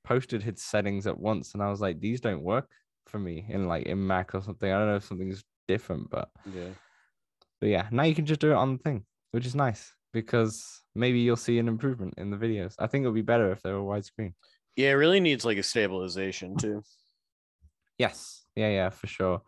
posted 0.04 0.44
his 0.44 0.62
settings 0.62 1.08
at 1.08 1.18
once, 1.20 1.54
and 1.54 1.62
I 1.64 1.70
was 1.70 1.80
like, 1.82 2.00
these 2.00 2.22
don't 2.22 2.44
work 2.44 2.70
for 3.08 3.20
me 3.20 3.46
in 3.48 3.68
like 3.68 3.86
in 3.86 4.06
Mac 4.06 4.36
or 4.36 4.42
something. 4.42 4.72
I 4.72 4.78
don't 4.78 4.88
know 4.88 4.96
if 4.96 5.06
something's 5.06 5.44
different, 5.68 6.10
but 6.10 6.30
Yeah. 6.54 6.70
but 7.60 7.70
yeah, 7.70 7.88
now 7.92 8.04
you 8.04 8.16
can 8.16 8.26
just 8.26 8.42
do 8.42 8.52
it 8.52 8.56
on 8.56 8.74
the 8.74 8.84
thing, 8.84 9.06
which 9.32 9.46
is 9.46 9.56
nice 9.56 9.94
because 10.14 10.82
maybe 10.94 11.20
you'll 11.20 11.38
see 11.38 11.58
an 11.60 11.68
improvement 11.70 12.16
in 12.18 12.32
the 12.32 12.38
videos. 12.38 12.76
I 12.80 12.88
think 12.88 13.04
it 13.04 13.08
would 13.08 13.16
be 13.16 13.22
better 13.22 13.52
if 13.52 13.62
they 13.62 13.72
were 13.72 13.80
widescreen. 13.80 14.34
Yeah, 14.76 14.89
it 14.89 14.94
really 14.94 15.20
needs 15.20 15.46
like 15.46 15.58
a 15.58 15.64
stabilization 15.64 16.58
too. 16.58 16.84
Yes, 17.98 18.46
yeah, 18.56 18.70
yeah, 18.70 18.89
for 18.89 19.06
sure, 19.06 19.42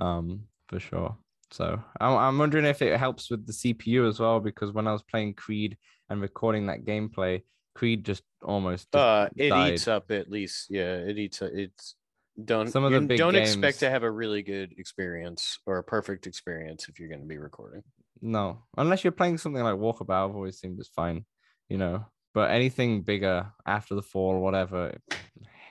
um, 0.00 0.42
for 0.70 0.80
sure. 0.80 1.16
So 1.50 1.82
I'm, 2.00 2.16
I'm 2.16 2.38
wondering 2.38 2.64
if 2.64 2.80
it 2.80 2.96
helps 2.98 3.28
with 3.30 3.44
the 3.46 3.52
CPU 3.52 4.08
as 4.08 4.18
well 4.20 4.40
because 4.40 4.72
when 4.72 4.86
I 4.86 4.92
was 4.92 5.02
playing 5.02 5.34
Creed 5.34 5.76
and 6.08 6.20
recording 6.20 6.66
that 6.68 6.84
gameplay, 6.84 7.42
Creed 7.74 8.04
just 8.04 8.22
almost 8.42 8.94
Uh 8.94 9.28
it 9.36 9.50
died. 9.50 9.74
eats 9.74 9.88
up 9.88 10.10
at 10.10 10.30
least. 10.30 10.66
Yeah, 10.70 10.94
it 10.94 11.18
eats 11.18 11.42
uh, 11.42 11.48
it's 11.52 11.96
don't 12.42 12.68
Some 12.70 12.84
of 12.84 12.92
the 12.92 13.00
big 13.00 13.18
don't 13.18 13.34
games- 13.34 13.50
expect 13.50 13.80
to 13.80 13.90
have 13.90 14.02
a 14.04 14.10
really 14.10 14.42
good 14.42 14.74
experience 14.78 15.58
or 15.66 15.78
a 15.78 15.84
perfect 15.84 16.26
experience 16.26 16.88
if 16.88 16.98
you're 16.98 17.08
going 17.08 17.20
to 17.20 17.26
be 17.26 17.36
recording. 17.38 17.82
No, 18.22 18.62
unless 18.76 19.02
you're 19.02 19.12
playing 19.12 19.38
something 19.38 19.62
like 19.62 19.74
Walkabout, 19.74 20.28
I've 20.30 20.36
always 20.36 20.58
seemed 20.58 20.78
just 20.78 20.94
fine, 20.94 21.24
you 21.68 21.78
know. 21.78 22.06
But 22.32 22.50
anything 22.50 23.02
bigger 23.02 23.50
after 23.66 23.94
the 23.96 24.02
fall, 24.02 24.34
or 24.34 24.40
whatever, 24.40 24.96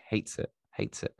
hates 0.09 0.37
it, 0.39 0.51
hates 0.75 1.03
it. 1.03 1.13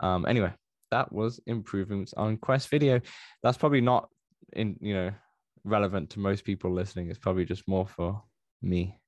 Um, 0.00 0.26
anyway, 0.26 0.52
that 0.90 1.12
was 1.12 1.40
improvements 1.46 2.14
on 2.14 2.36
Quest 2.36 2.68
Video. 2.68 3.00
That's 3.42 3.58
probably 3.58 3.80
not 3.80 4.08
in 4.52 4.76
you 4.80 4.94
know 4.94 5.12
relevant 5.64 6.10
to 6.10 6.20
most 6.20 6.44
people 6.44 6.72
listening. 6.72 7.10
It's 7.10 7.18
probably 7.18 7.44
just 7.44 7.66
more 7.66 7.86
for 7.86 8.22
me. 8.62 8.98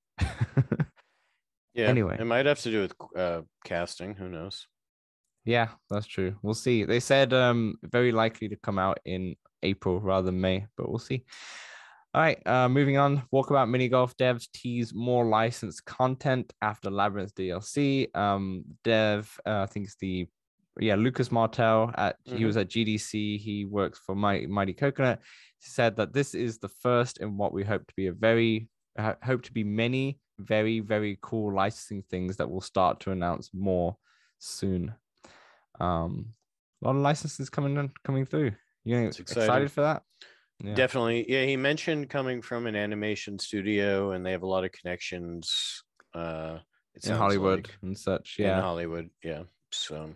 Yeah. 1.79 1.87
Anyway. 1.87 2.17
it 2.19 2.25
might 2.25 2.47
have 2.47 2.61
to 2.63 2.71
do 2.73 2.81
with 2.81 2.95
uh 3.17 3.43
casting, 3.65 4.17
who 4.17 4.29
knows. 4.29 4.67
Yeah, 5.45 5.69
that's 5.89 6.07
true. 6.07 6.35
We'll 6.43 6.55
see. 6.55 6.83
They 6.85 6.99
said 6.99 7.33
um 7.33 7.77
very 7.85 8.11
likely 8.11 8.49
to 8.49 8.57
come 8.57 8.81
out 8.81 8.99
in 9.05 9.37
April 9.63 10.01
rather 10.01 10.27
than 10.27 10.41
May, 10.41 10.67
but 10.77 10.89
we'll 10.89 10.99
see. 10.99 11.25
All 12.15 12.23
right, 12.23 12.45
uh, 12.47 12.69
moving 12.69 12.97
on. 12.97 13.23
Walkabout 13.33 13.71
mini 13.71 13.89
golf 13.89 14.17
devs 14.17 14.51
tease 14.53 14.93
more 14.93 15.27
licensed 15.27 15.85
content 15.85 16.53
after 16.61 16.91
Labyrinth 16.91 17.35
DLC. 17.35 18.15
Um, 18.17 18.65
dev, 18.83 19.31
uh, 19.47 19.61
I 19.61 19.67
think 19.67 19.87
it's 19.87 19.97
the 20.01 20.27
yeah 20.79 20.95
Lucas 20.95 21.31
Martell 21.33 21.93
at 21.97 22.17
he 22.25 22.33
Mhm. 22.41 22.47
was 22.47 22.57
at 22.57 22.69
GDC. 22.69 23.39
He 23.39 23.65
works 23.65 23.99
for 24.05 24.15
Mighty, 24.15 24.47
Mighty 24.47 24.73
Coconut. 24.75 25.21
He 25.59 25.69
said 25.71 25.97
that 25.97 26.13
this 26.13 26.35
is 26.35 26.59
the 26.59 26.69
first 26.69 27.19
in 27.19 27.37
what 27.37 27.53
we 27.53 27.65
hope 27.65 27.87
to 27.87 27.95
be 27.97 28.07
a 28.07 28.13
very 28.13 28.69
uh, 28.99 29.15
hope 29.23 29.43
to 29.43 29.53
be 29.53 29.65
many 29.65 30.19
very 30.39 30.81
very 30.81 31.19
cool 31.21 31.53
licensing 31.53 32.03
things 32.11 32.37
that 32.37 32.49
we'll 32.49 32.61
start 32.61 33.01
to 33.01 33.11
announce 33.11 33.51
more 33.53 33.97
soon. 34.39 34.95
Um, 35.81 36.35
a 36.83 36.87
lot 36.87 36.97
of 36.97 37.03
licenses 37.03 37.51
coming 37.51 37.77
in, 37.77 37.91
coming 38.05 38.25
through. 38.25 38.53
You 38.85 39.09
excited. 39.09 39.71
for 39.73 39.83
that? 39.83 40.03
Yeah. 40.61 40.75
Definitely. 40.75 41.31
Yeah, 41.31 41.45
he 41.45 41.57
mentioned 41.57 42.09
coming 42.09 42.41
from 42.43 42.67
an 42.67 42.75
animation 42.75 43.39
studio 43.39 44.13
and 44.13 44.25
they 44.25 44.33
have 44.33 44.43
a 44.43 44.47
lot 44.47 44.65
of 44.65 44.73
connections 44.73 45.83
uh 46.15 46.59
it 46.95 47.07
in 47.07 47.15
Hollywood 47.17 47.67
like, 47.69 47.79
and 47.83 47.97
such. 47.99 48.37
Yeah, 48.39 48.57
in 48.57 48.63
Hollywood. 48.63 49.11
Yeah. 49.23 49.43
So 49.71 50.15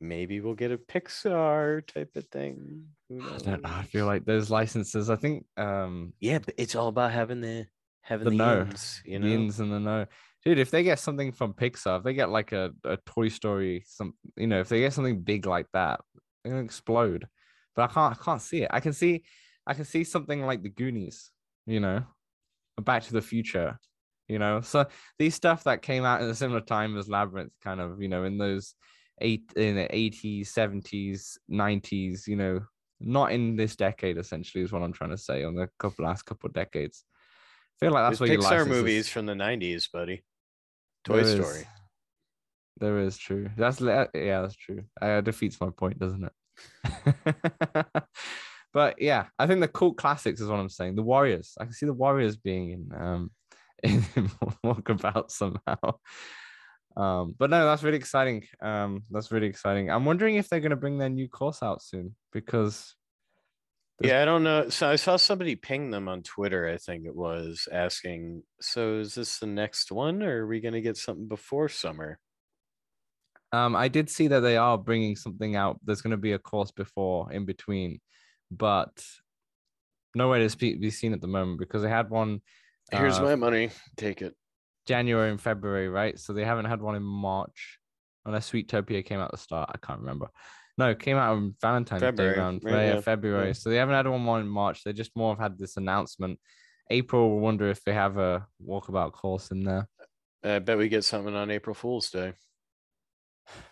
maybe 0.00 0.40
we'll 0.40 0.54
get 0.54 0.72
a 0.72 0.78
Pixar 0.78 1.86
type 1.86 2.16
of 2.16 2.26
thing. 2.28 2.84
I 3.10 3.38
don't 3.38 3.62
know. 3.62 3.68
I 3.68 3.82
feel 3.84 4.06
like 4.06 4.24
those 4.24 4.50
licenses. 4.50 5.10
I 5.10 5.16
think 5.16 5.46
um 5.56 6.12
Yeah, 6.20 6.38
but 6.38 6.54
it's 6.58 6.74
all 6.74 6.88
about 6.88 7.12
having 7.12 7.40
the 7.40 7.66
having 8.02 8.30
The 8.30 8.36
the, 8.36 8.60
ins, 8.60 9.02
you 9.04 9.18
the 9.18 9.26
know. 9.26 9.34
ins 9.34 9.60
and 9.60 9.72
the 9.72 9.80
no. 9.80 10.06
Dude, 10.44 10.58
if 10.58 10.70
they 10.70 10.84
get 10.84 11.00
something 11.00 11.32
from 11.32 11.54
Pixar, 11.54 11.98
if 11.98 12.04
they 12.04 12.14
get 12.14 12.30
like 12.30 12.52
a, 12.52 12.72
a 12.84 12.98
Toy 12.98 13.28
Story, 13.28 13.82
some 13.86 14.14
you 14.36 14.46
know, 14.46 14.60
if 14.60 14.68
they 14.68 14.80
get 14.80 14.92
something 14.92 15.22
big 15.22 15.46
like 15.46 15.66
that, 15.72 16.00
they're 16.42 16.52
gonna 16.52 16.64
explode. 16.64 17.26
But 17.74 17.90
I 17.90 17.92
can't 17.92 18.16
I 18.18 18.24
can't 18.24 18.42
see 18.42 18.62
it. 18.62 18.70
I 18.72 18.80
can 18.80 18.92
see 18.92 19.24
I 19.66 19.74
can 19.74 19.84
see 19.84 20.04
something 20.04 20.42
like 20.42 20.62
the 20.62 20.68
Goonies, 20.68 21.30
you 21.66 21.80
know, 21.80 22.04
Back 22.80 23.02
to 23.04 23.12
the 23.12 23.22
Future, 23.22 23.78
you 24.28 24.38
know. 24.38 24.60
So 24.60 24.86
these 25.18 25.34
stuff 25.34 25.64
that 25.64 25.82
came 25.82 26.04
out 26.04 26.22
in 26.22 26.28
a 26.28 26.34
similar 26.34 26.60
time 26.60 26.96
as 26.96 27.08
Labyrinth, 27.08 27.52
kind 27.62 27.80
of, 27.80 28.00
you 28.00 28.08
know, 28.08 28.22
in 28.24 28.38
those 28.38 28.74
eight 29.20 29.52
in 29.56 29.76
the 29.76 29.88
80s, 29.88 30.48
70s, 30.48 31.38
90s, 31.50 32.26
you 32.26 32.36
know, 32.36 32.60
not 33.00 33.32
in 33.32 33.56
this 33.56 33.76
decade, 33.76 34.18
essentially, 34.18 34.64
is 34.64 34.72
what 34.72 34.82
I'm 34.82 34.92
trying 34.92 35.10
to 35.10 35.18
say 35.18 35.44
on 35.44 35.54
the 35.54 35.68
couple 35.78 36.04
last 36.04 36.22
couple 36.22 36.48
of 36.48 36.54
decades. 36.54 37.04
I 37.76 37.84
feel 37.84 37.92
like 37.92 38.04
that's 38.04 38.18
There's 38.18 38.30
what 38.30 38.52
you 38.52 38.56
Pixar 38.56 38.66
movies 38.66 39.08
from 39.08 39.26
the 39.26 39.34
'90s, 39.34 39.90
buddy. 39.92 40.24
Toy 41.04 41.22
There 41.22 41.42
Story. 41.42 41.60
is. 41.60 41.66
There 42.78 42.98
is 43.00 43.18
true. 43.18 43.50
That's 43.56 43.80
yeah, 43.80 44.06
that's 44.12 44.56
true. 44.56 44.84
Uh, 45.00 45.20
defeats 45.20 45.60
my 45.60 45.70
point, 45.70 45.98
doesn't 45.98 46.24
it? 46.24 46.32
but 48.72 49.00
yeah, 49.00 49.26
I 49.38 49.46
think 49.46 49.60
the 49.60 49.68
cult 49.68 49.96
classics 49.96 50.40
is 50.40 50.48
what 50.48 50.60
I'm 50.60 50.68
saying. 50.68 50.96
The 50.96 51.02
Warriors. 51.02 51.54
I 51.58 51.64
can 51.64 51.72
see 51.72 51.86
the 51.86 51.94
Warriors 51.94 52.36
being 52.36 52.70
in 52.70 52.90
um 52.98 53.30
in 53.82 54.00
Walkabout 54.64 55.30
somehow. 55.30 55.98
Um, 56.96 57.34
but 57.38 57.50
no, 57.50 57.64
that's 57.64 57.82
really 57.82 57.98
exciting. 57.98 58.44
Um, 58.60 59.02
that's 59.10 59.30
really 59.30 59.48
exciting. 59.48 59.90
I'm 59.90 60.04
wondering 60.04 60.36
if 60.36 60.48
they're 60.48 60.60
gonna 60.60 60.76
bring 60.76 60.98
their 60.98 61.10
new 61.10 61.28
course 61.28 61.62
out 61.62 61.82
soon 61.82 62.14
because 62.32 62.94
Yeah, 64.00 64.22
I 64.22 64.24
don't 64.24 64.42
know. 64.42 64.68
So 64.68 64.88
I 64.88 64.96
saw 64.96 65.16
somebody 65.16 65.56
ping 65.56 65.90
them 65.90 66.08
on 66.08 66.22
Twitter, 66.22 66.68
I 66.68 66.76
think 66.76 67.06
it 67.06 67.14
was, 67.14 67.66
asking, 67.72 68.42
so 68.60 68.98
is 68.98 69.14
this 69.14 69.38
the 69.38 69.46
next 69.46 69.90
one 69.90 70.22
or 70.22 70.42
are 70.42 70.46
we 70.46 70.60
going 70.60 70.74
to 70.74 70.82
get 70.82 70.98
something 70.98 71.28
before 71.28 71.70
summer? 71.70 72.18
Um, 73.52 73.74
I 73.74 73.88
did 73.88 74.10
see 74.10 74.28
that 74.28 74.40
they 74.40 74.58
are 74.58 74.76
bringing 74.76 75.16
something 75.16 75.56
out. 75.56 75.80
There's 75.82 76.02
going 76.02 76.10
to 76.10 76.18
be 76.18 76.32
a 76.32 76.38
course 76.38 76.72
before 76.72 77.32
in 77.32 77.46
between, 77.46 78.00
but 78.50 79.02
nowhere 80.14 80.46
to 80.46 80.56
be 80.56 80.90
seen 80.90 81.14
at 81.14 81.22
the 81.22 81.26
moment 81.26 81.58
because 81.58 81.82
they 81.82 81.88
had 81.88 82.10
one 82.10 82.42
Here's 82.92 83.18
uh, 83.18 83.22
my 83.22 83.34
money. 83.34 83.70
Take 83.96 84.22
it. 84.22 84.34
January 84.86 85.30
and 85.30 85.40
February, 85.40 85.88
right? 85.88 86.18
So 86.18 86.32
they 86.32 86.44
haven't 86.44 86.66
had 86.66 86.80
one 86.80 86.94
in 86.94 87.02
March, 87.02 87.78
unless 88.24 88.50
Sweetopia 88.50 89.04
came 89.04 89.20
out 89.20 89.26
at 89.26 89.30
the 89.32 89.38
start. 89.38 89.70
I 89.72 89.84
can't 89.84 90.00
remember. 90.00 90.28
No, 90.78 90.90
it 90.90 90.98
came 90.98 91.16
out 91.16 91.32
on 91.32 91.54
Valentine's 91.60 92.02
February, 92.02 92.34
Day 92.34 92.40
around 92.40 92.62
right, 92.64 92.86
yeah, 92.86 93.00
February. 93.00 93.48
yeah. 93.48 93.52
So 93.54 93.70
they 93.70 93.76
haven't 93.76 93.94
had 93.94 94.06
one 94.06 94.20
more 94.20 94.40
in 94.40 94.48
March. 94.48 94.84
They 94.84 94.92
just 94.92 95.16
more 95.16 95.32
have 95.32 95.38
had 95.38 95.58
this 95.58 95.76
announcement. 95.76 96.38
April, 96.90 97.40
wonder 97.40 97.68
if 97.68 97.82
they 97.82 97.94
have 97.94 98.18
a 98.18 98.46
walkabout 98.64 99.12
course 99.12 99.50
in 99.50 99.64
there. 99.64 99.88
Uh, 100.44 100.56
I 100.56 100.58
bet 100.58 100.78
we 100.78 100.88
get 100.88 101.04
something 101.04 101.34
on 101.34 101.50
April 101.50 101.74
Fool's 101.74 102.10
Day. 102.10 102.34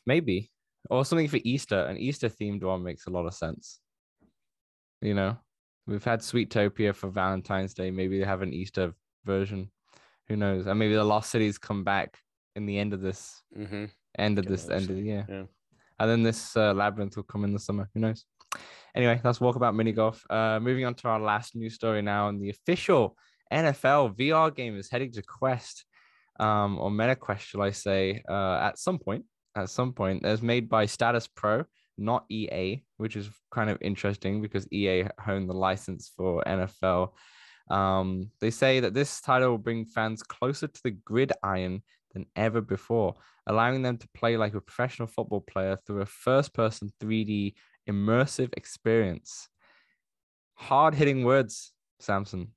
Maybe. 0.06 0.50
Or 0.90 1.04
something 1.04 1.28
for 1.28 1.38
Easter. 1.44 1.84
An 1.84 1.98
Easter 1.98 2.28
themed 2.28 2.62
one 2.64 2.82
makes 2.82 3.06
a 3.06 3.10
lot 3.10 3.26
of 3.26 3.34
sense. 3.34 3.80
You 5.00 5.14
know, 5.14 5.36
we've 5.86 6.04
had 6.04 6.20
Sweetopia 6.20 6.94
for 6.94 7.08
Valentine's 7.10 7.74
Day. 7.74 7.90
Maybe 7.90 8.18
they 8.18 8.24
have 8.24 8.42
an 8.42 8.52
Easter 8.52 8.94
version. 9.24 9.70
Who 10.28 10.36
knows? 10.36 10.66
And 10.66 10.78
maybe 10.78 10.94
the 10.94 11.04
Lost 11.04 11.30
Cities 11.30 11.58
come 11.58 11.84
back 11.84 12.18
in 12.56 12.66
the 12.66 12.78
end 12.78 12.92
of 12.94 13.00
this 13.00 13.42
Mm-hmm. 13.56 13.84
end 14.18 14.38
of 14.38 14.44
Get 14.46 14.50
this 14.50 14.68
end 14.68 14.90
of 14.90 14.96
the 14.96 15.02
year. 15.02 15.26
yeah. 15.28 15.42
And 16.00 16.10
then 16.10 16.22
this 16.22 16.56
uh, 16.56 16.72
labyrinth 16.74 17.16
will 17.16 17.22
come 17.24 17.44
in 17.44 17.52
the 17.52 17.58
summer. 17.58 17.88
Who 17.94 18.00
knows? 18.00 18.24
Anyway, 18.94 19.20
let's 19.24 19.40
walk 19.40 19.56
about 19.56 19.74
mini 19.74 19.92
golf. 19.92 20.24
Uh, 20.30 20.58
moving 20.60 20.84
on 20.84 20.94
to 20.94 21.08
our 21.08 21.20
last 21.20 21.54
news 21.56 21.74
story 21.74 22.02
now, 22.02 22.28
and 22.28 22.40
the 22.40 22.50
official 22.50 23.16
NFL 23.52 24.16
VR 24.16 24.54
game 24.54 24.76
is 24.76 24.88
heading 24.90 25.12
to 25.12 25.22
Quest, 25.22 25.84
um, 26.40 26.78
or 26.78 26.90
MetaQuest, 26.90 27.40
shall 27.40 27.62
I 27.62 27.70
say, 27.70 28.22
uh, 28.28 28.58
at 28.62 28.78
some 28.78 28.98
point. 28.98 29.24
At 29.56 29.70
some 29.70 29.92
point, 29.92 30.24
it's 30.24 30.42
made 30.42 30.68
by 30.68 30.86
Status 30.86 31.28
Pro, 31.28 31.64
not 31.96 32.24
EA, 32.28 32.82
which 32.96 33.14
is 33.16 33.28
kind 33.52 33.70
of 33.70 33.78
interesting 33.80 34.42
because 34.42 34.66
EA 34.72 35.04
own 35.28 35.46
the 35.46 35.54
license 35.54 36.10
for 36.16 36.42
NFL. 36.44 37.10
Um, 37.70 38.30
they 38.40 38.50
say 38.50 38.80
that 38.80 38.94
this 38.94 39.20
title 39.20 39.50
will 39.50 39.58
bring 39.58 39.86
fans 39.86 40.22
closer 40.22 40.66
to 40.66 40.82
the 40.82 40.90
gridiron 40.90 41.82
than 42.12 42.26
ever 42.36 42.60
before, 42.60 43.14
allowing 43.46 43.82
them 43.82 43.96
to 43.98 44.08
play 44.14 44.36
like 44.36 44.54
a 44.54 44.60
professional 44.60 45.08
football 45.08 45.40
player 45.40 45.76
through 45.76 46.02
a 46.02 46.06
first 46.06 46.54
person 46.54 46.90
3D 47.02 47.54
immersive 47.88 48.50
experience. 48.56 49.48
Hard 50.54 50.94
hitting 50.94 51.24
words, 51.24 51.72
Samson. 52.00 52.48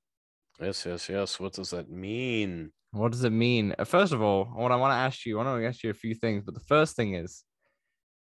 Yes, 0.60 0.84
yes, 0.86 1.08
yes. 1.08 1.40
What 1.40 1.52
does 1.52 1.70
that 1.70 1.90
mean? 1.90 2.72
What 2.92 3.12
does 3.12 3.24
it 3.24 3.30
mean? 3.30 3.74
Uh, 3.78 3.84
First 3.84 4.12
of 4.12 4.22
all, 4.22 4.46
what 4.46 4.72
I 4.72 4.76
want 4.76 4.92
to 4.92 4.96
ask 4.96 5.24
you, 5.26 5.38
I 5.38 5.44
want 5.44 5.60
to 5.62 5.66
ask 5.66 5.82
you 5.82 5.90
a 5.90 5.94
few 5.94 6.14
things, 6.14 6.44
but 6.44 6.54
the 6.54 6.60
first 6.60 6.96
thing 6.96 7.14
is 7.14 7.44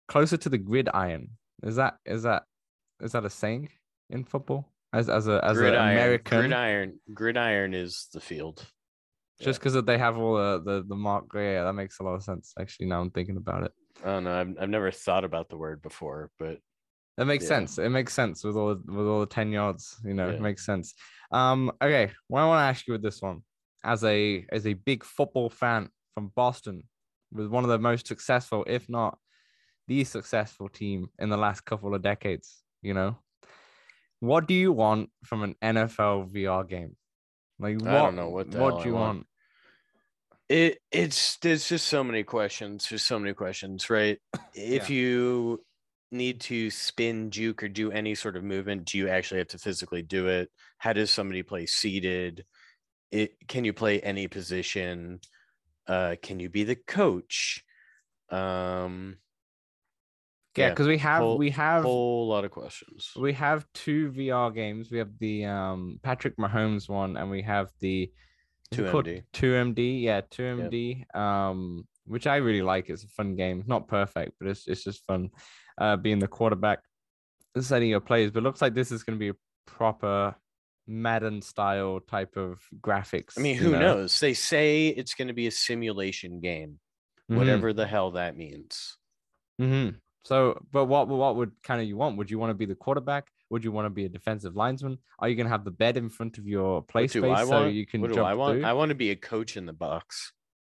closer 0.08 0.36
to 0.36 0.48
the 0.48 0.58
gridiron. 0.58 1.30
Is 1.62 1.76
that 1.76 1.96
is 2.04 2.24
that 2.24 2.44
is 3.00 3.12
that 3.12 3.24
a 3.24 3.30
saying 3.30 3.70
in 4.10 4.24
football? 4.24 4.68
As 4.96 5.08
as 5.10 5.28
a 5.28 5.44
as 5.44 5.58
an. 5.60 5.74
American, 5.74 6.38
Gridiron. 6.40 7.00
Gridiron 7.12 7.74
is 7.74 8.08
the 8.14 8.20
field. 8.20 8.66
just 9.40 9.60
because 9.60 9.74
they 9.84 9.98
have 9.98 10.16
all 10.16 10.36
the 10.36 10.62
the 10.64 10.84
the 10.88 10.96
mark. 10.96 11.26
Yeah, 11.34 11.64
that 11.64 11.74
makes 11.74 12.00
a 12.00 12.02
lot 12.02 12.14
of 12.14 12.22
sense. 12.22 12.54
Actually, 12.58 12.86
now 12.86 13.00
I'm 13.02 13.10
thinking 13.10 13.36
about 13.36 13.64
it. 13.64 13.72
I 14.02 14.06
don't 14.06 14.24
know. 14.24 14.40
I've, 14.40 14.54
I've 14.60 14.68
never 14.70 14.90
thought 14.90 15.24
about 15.24 15.48
the 15.50 15.56
word 15.58 15.82
before, 15.82 16.30
but 16.38 16.58
That 17.18 17.26
makes 17.26 17.44
Yeah. 17.44 17.48
sense. 17.48 17.78
It 17.78 17.90
makes 17.90 18.14
sense 18.14 18.44
with 18.44 18.56
all 18.56 18.74
with 18.86 19.06
all 19.06 19.20
the 19.20 19.26
10 19.26 19.52
yards, 19.52 20.00
you 20.04 20.14
know, 20.14 20.28
Yeah. 20.28 20.34
it 20.34 20.40
makes 20.40 20.64
sense. 20.64 20.94
Um, 21.30 21.70
okay, 21.82 22.12
what 22.28 22.40
I 22.42 22.46
want 22.46 22.60
to 22.60 22.64
ask 22.70 22.86
you 22.86 22.92
with 22.92 23.02
this 23.02 23.20
one, 23.20 23.42
as 23.84 24.02
a 24.04 24.46
as 24.50 24.66
a 24.66 24.74
big 24.74 25.04
football 25.04 25.50
fan 25.50 25.90
from 26.14 26.32
Boston, 26.34 26.84
with 27.32 27.48
one 27.48 27.64
of 27.64 27.70
the 27.70 27.78
most 27.78 28.06
successful, 28.06 28.64
if 28.66 28.88
not 28.88 29.18
the 29.88 30.04
successful 30.04 30.68
team 30.68 31.08
in 31.18 31.28
the 31.28 31.36
last 31.36 31.64
couple 31.64 31.94
of 31.94 32.02
decades, 32.02 32.62
you 32.82 32.94
know, 32.94 33.18
what 34.20 34.46
do 34.46 34.54
you 34.54 34.72
want 34.72 35.10
from 35.24 35.42
an 35.42 35.54
NFL 35.62 36.32
VR 36.32 36.68
game? 36.68 36.96
Like 37.58 37.80
what 37.80 37.88
I 37.88 38.02
don't 38.02 38.16
know 38.16 38.28
what 38.28 38.48
what 38.48 38.82
do 38.82 38.88
you 38.88 38.94
want. 38.94 39.18
want? 39.18 39.26
it 40.48 40.78
it's 40.92 41.38
there's 41.38 41.68
just 41.68 41.86
so 41.86 42.04
many 42.04 42.22
questions. 42.22 42.86
There's 42.88 43.02
so 43.02 43.18
many 43.18 43.34
questions, 43.34 43.90
right? 43.90 44.18
If 44.54 44.90
you 44.90 45.62
need 46.12 46.40
to 46.42 46.70
spin, 46.70 47.30
juke, 47.30 47.62
or 47.62 47.68
do 47.68 47.90
any 47.90 48.14
sort 48.14 48.36
of 48.36 48.44
movement, 48.44 48.84
do 48.84 48.98
you 48.98 49.08
actually 49.08 49.38
have 49.38 49.48
to 49.48 49.58
physically 49.58 50.02
do 50.02 50.28
it? 50.28 50.50
How 50.78 50.92
does 50.92 51.10
somebody 51.10 51.42
play 51.42 51.66
seated? 51.66 52.44
It 53.10 53.36
can 53.48 53.64
you 53.64 53.72
play 53.72 54.00
any 54.00 54.28
position? 54.28 55.20
Uh, 55.86 56.16
can 56.22 56.40
you 56.40 56.48
be 56.48 56.64
the 56.64 56.76
coach? 56.76 57.64
Um, 58.30 59.16
Yeah, 60.56 60.64
Yeah, 60.66 60.70
because 60.70 60.86
we 60.86 60.98
have 60.98 61.22
whole- 61.22 61.38
we 61.38 61.50
have 61.50 61.84
a 61.84 61.88
whole 61.88 62.28
lot 62.28 62.44
of 62.44 62.50
questions. 62.50 63.12
we 63.16 63.32
have 63.34 63.66
two 63.74 64.10
VR 64.12 64.50
games. 64.54 64.90
We 64.90 64.98
have 64.98 65.18
the 65.18 65.44
um 65.46 66.00
Patrick 66.02 66.36
Mahomes 66.36 66.88
one, 66.88 67.16
and 67.16 67.30
we 67.30 67.42
have 67.42 67.70
the 67.80 68.10
is 68.72 68.78
it 68.80 68.90
called 68.90 69.04
2MD. 69.06 69.22
2MD, 69.32 70.02
yeah, 70.02 70.20
2MD. 70.22 71.04
Um, 71.14 71.86
which 72.04 72.26
I 72.26 72.36
really 72.36 72.62
like. 72.62 72.88
It's 72.90 73.04
a 73.04 73.08
fun 73.08 73.34
game. 73.36 73.64
Not 73.66 73.86
perfect, 73.88 74.32
but 74.38 74.48
it's 74.48 74.66
it's 74.66 74.82
just 74.84 75.04
fun. 75.06 75.30
Uh, 75.78 75.96
being 75.96 76.18
the 76.20 76.28
quarterback, 76.28 76.80
setting 77.58 77.90
your 77.90 78.00
plays. 78.00 78.30
But 78.30 78.40
it 78.40 78.42
looks 78.44 78.62
like 78.62 78.74
this 78.74 78.90
is 78.92 79.02
going 79.04 79.18
to 79.18 79.20
be 79.20 79.28
a 79.30 79.36
proper 79.66 80.34
Madden 80.86 81.42
style 81.42 82.00
type 82.00 82.36
of 82.36 82.60
graphics. 82.80 83.36
I 83.36 83.42
mean, 83.42 83.56
you 83.56 83.62
who 83.62 83.70
know? 83.72 83.80
knows? 83.80 84.18
They 84.20 84.34
say 84.34 84.88
it's 84.88 85.14
going 85.14 85.28
to 85.28 85.34
be 85.34 85.48
a 85.48 85.50
simulation 85.50 86.40
game, 86.40 86.78
Mhm, 87.30 87.36
whatever 87.36 87.72
the 87.72 87.86
hell 87.86 88.12
that 88.12 88.36
means. 88.36 88.96
mhm. 89.60 89.96
So, 90.26 90.60
but 90.72 90.86
what 90.86 91.06
what 91.06 91.36
would 91.36 91.52
kind 91.62 91.80
of 91.80 91.86
you 91.86 91.96
want? 91.96 92.16
Would 92.16 92.32
you 92.32 92.38
want 92.40 92.50
to 92.50 92.54
be 92.54 92.64
the 92.66 92.74
quarterback? 92.74 93.28
Would 93.50 93.62
you 93.62 93.70
want 93.70 93.86
to 93.86 93.90
be 93.90 94.06
a 94.06 94.08
defensive 94.08 94.56
linesman? 94.56 94.98
Are 95.20 95.28
you 95.28 95.36
going 95.36 95.46
to 95.46 95.52
have 95.52 95.64
the 95.64 95.70
bed 95.70 95.96
in 95.96 96.08
front 96.08 96.36
of 96.38 96.48
your 96.48 96.82
play 96.82 97.02
What 97.02 97.10
space 97.10 97.48
so 97.48 97.66
you 97.66 97.86
can 97.86 98.00
what 98.00 98.12
jump 98.12 98.26
I 98.26 98.34
want? 98.34 98.58
through? 98.58 98.64
I 98.64 98.72
want 98.72 98.88
to 98.88 98.96
be 98.96 99.12
a 99.12 99.16
coach 99.16 99.56
in 99.56 99.66
the 99.66 99.72
box, 99.72 100.32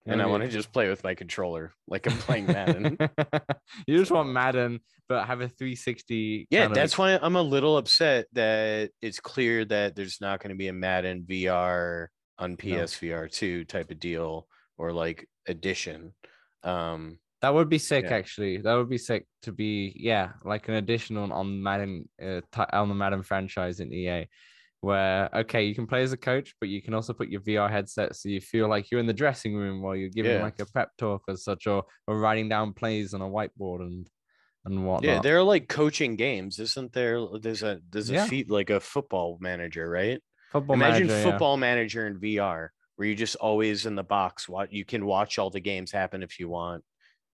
and 0.07 0.21
I 0.21 0.27
want 0.27 0.43
to 0.43 0.51
just 0.51 0.71
play 0.71 0.91
with 0.91 1.03
my 1.03 1.15
controller 1.15 1.73
like 1.87 2.07
I'm 2.07 2.19
playing 2.19 2.45
Madden. 2.45 2.99
you 3.87 3.97
just 3.97 4.11
want 4.11 4.29
Madden, 4.29 4.81
but 5.09 5.25
have 5.25 5.41
a 5.41 5.49
360. 5.49 6.49
yeah, 6.51 6.61
kind 6.61 6.73
of 6.73 6.75
that's 6.75 6.99
why 6.99 7.19
I'm 7.21 7.37
a 7.37 7.43
little 7.43 7.79
upset 7.79 8.27
that 8.35 8.91
it's 9.01 9.19
clear 9.19 9.65
that 9.65 9.97
there's 9.97 10.21
not 10.21 10.43
going 10.43 10.51
to 10.51 10.59
be 10.59 10.69
a 10.69 10.75
Madden 10.75 11.25
VR 11.27 12.09
on 12.39 12.59
PSVR 12.59 13.33
two 13.33 13.65
type 13.65 13.91
of 13.91 13.99
deal 13.99 14.47
or 14.77 14.93
like 14.93 15.27
edition. 15.47 16.13
Um, 16.63 17.19
That 17.41 17.55
would 17.55 17.69
be 17.69 17.79
sick, 17.79 18.05
Yeah. 18.05 18.15
actually. 18.17 18.59
That 18.59 18.75
would 18.75 18.89
be 18.89 18.99
sick 18.99 19.27
to 19.43 19.53
be, 19.53 19.93
yeah, 19.97 20.33
like 20.45 20.69
an 20.69 20.75
additional 20.75 21.33
on 21.33 21.63
Madden, 21.63 22.09
uh, 22.21 22.41
on 22.73 22.89
the 22.89 22.95
Madden 22.95 23.23
franchise 23.23 23.79
in 23.81 23.93
EA, 23.93 24.27
where 24.81 25.29
okay, 25.35 25.65
you 25.65 25.75
can 25.75 25.87
play 25.87 26.03
as 26.03 26.13
a 26.13 26.17
coach, 26.17 26.55
but 26.61 26.69
you 26.69 26.83
can 26.83 26.95
also 26.95 27.13
put 27.13 27.29
your 27.29 27.41
VR 27.41 27.71
headset 27.71 28.17
so 28.17 28.29
you 28.29 28.41
feel 28.41 28.69
like 28.69 28.91
you're 28.91 29.01
in 29.01 29.07
the 29.07 29.13
dressing 29.13 29.55
room 29.55 29.83
while 29.83 29.95
you're 29.97 30.09
giving 30.09 30.33
Yeah. 30.33 30.43
like 30.43 30.59
a 30.61 30.67
pep 30.67 30.91
talk 30.99 31.23
or 31.29 31.37
such, 31.37 31.67
or, 31.67 31.85
or 32.07 32.19
writing 32.19 32.49
down 32.49 32.73
plays 32.73 33.15
on 33.15 33.21
a 33.23 33.29
whiteboard 33.29 33.81
and 33.83 34.09
and 34.65 34.85
whatnot. 34.85 35.05
yeah, 35.05 35.21
there 35.21 35.39
are 35.39 35.43
like 35.45 35.69
coaching 35.69 36.17
games, 36.17 36.59
isn't 36.59 36.93
there? 36.93 37.21
There's 37.41 37.63
a 37.63 37.81
there's 37.91 38.11
a 38.11 38.15
Yeah. 38.15 38.27
feat 38.27 38.51
like 38.51 38.71
a 38.71 38.81
football 38.81 39.39
manager, 39.41 39.89
right? 39.89 40.21
football 40.51 40.75
Imagine 40.75 41.07
manager, 41.07 41.17
yeah. 41.19 41.31
football 41.31 41.57
manager 41.57 42.07
in 42.07 42.19
VR, 42.19 42.69
where 42.97 43.07
you're 43.07 43.15
just 43.17 43.37
always 43.37 43.87
in 43.87 43.95
the 43.95 44.03
box. 44.03 44.49
What 44.49 44.73
you 44.73 44.85
can 44.85 45.07
watch 45.07 45.39
all 45.39 45.51
the 45.51 45.61
games 45.61 45.93
happen 45.93 46.23
if 46.23 46.39
you 46.41 46.49
want. 46.49 46.85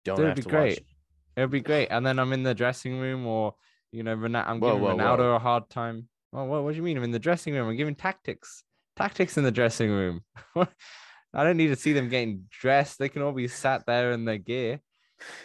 Don't 0.05 0.17
That'd 0.17 0.37
have 0.37 0.45
be 0.45 0.49
great. 0.49 0.79
watch. 0.79 0.95
It'd 1.37 1.51
be 1.51 1.61
great. 1.61 1.87
And 1.91 2.05
then 2.05 2.19
I'm 2.19 2.33
in 2.33 2.43
the 2.43 2.53
dressing 2.55 2.99
room, 2.99 3.25
or 3.25 3.55
you 3.91 4.03
know, 4.03 4.15
Ronaldo, 4.15 4.47
I'm 4.47 4.59
Whoa, 4.59 4.73
giving 4.73 4.83
whoa, 4.83 4.95
Ronaldo 4.95 5.17
whoa. 5.19 5.35
a 5.35 5.39
hard 5.39 5.69
time. 5.69 6.07
Oh, 6.33 6.43
what, 6.45 6.63
what 6.63 6.71
do 6.71 6.77
you 6.77 6.83
mean? 6.83 6.97
I'm 6.97 7.03
in 7.03 7.11
the 7.11 7.19
dressing 7.19 7.53
room. 7.53 7.67
I'm 7.69 7.75
giving 7.75 7.95
tactics, 7.95 8.63
tactics 8.95 9.37
in 9.37 9.43
the 9.43 9.51
dressing 9.51 9.89
room. 9.89 10.21
I 10.55 11.43
don't 11.45 11.57
need 11.57 11.67
to 11.67 11.75
see 11.75 11.93
them 11.93 12.09
getting 12.09 12.45
dressed. 12.49 12.99
They 12.99 13.09
can 13.09 13.21
all 13.21 13.31
be 13.33 13.47
sat 13.47 13.85
there 13.85 14.11
in 14.11 14.25
their 14.25 14.37
gear. 14.37 14.81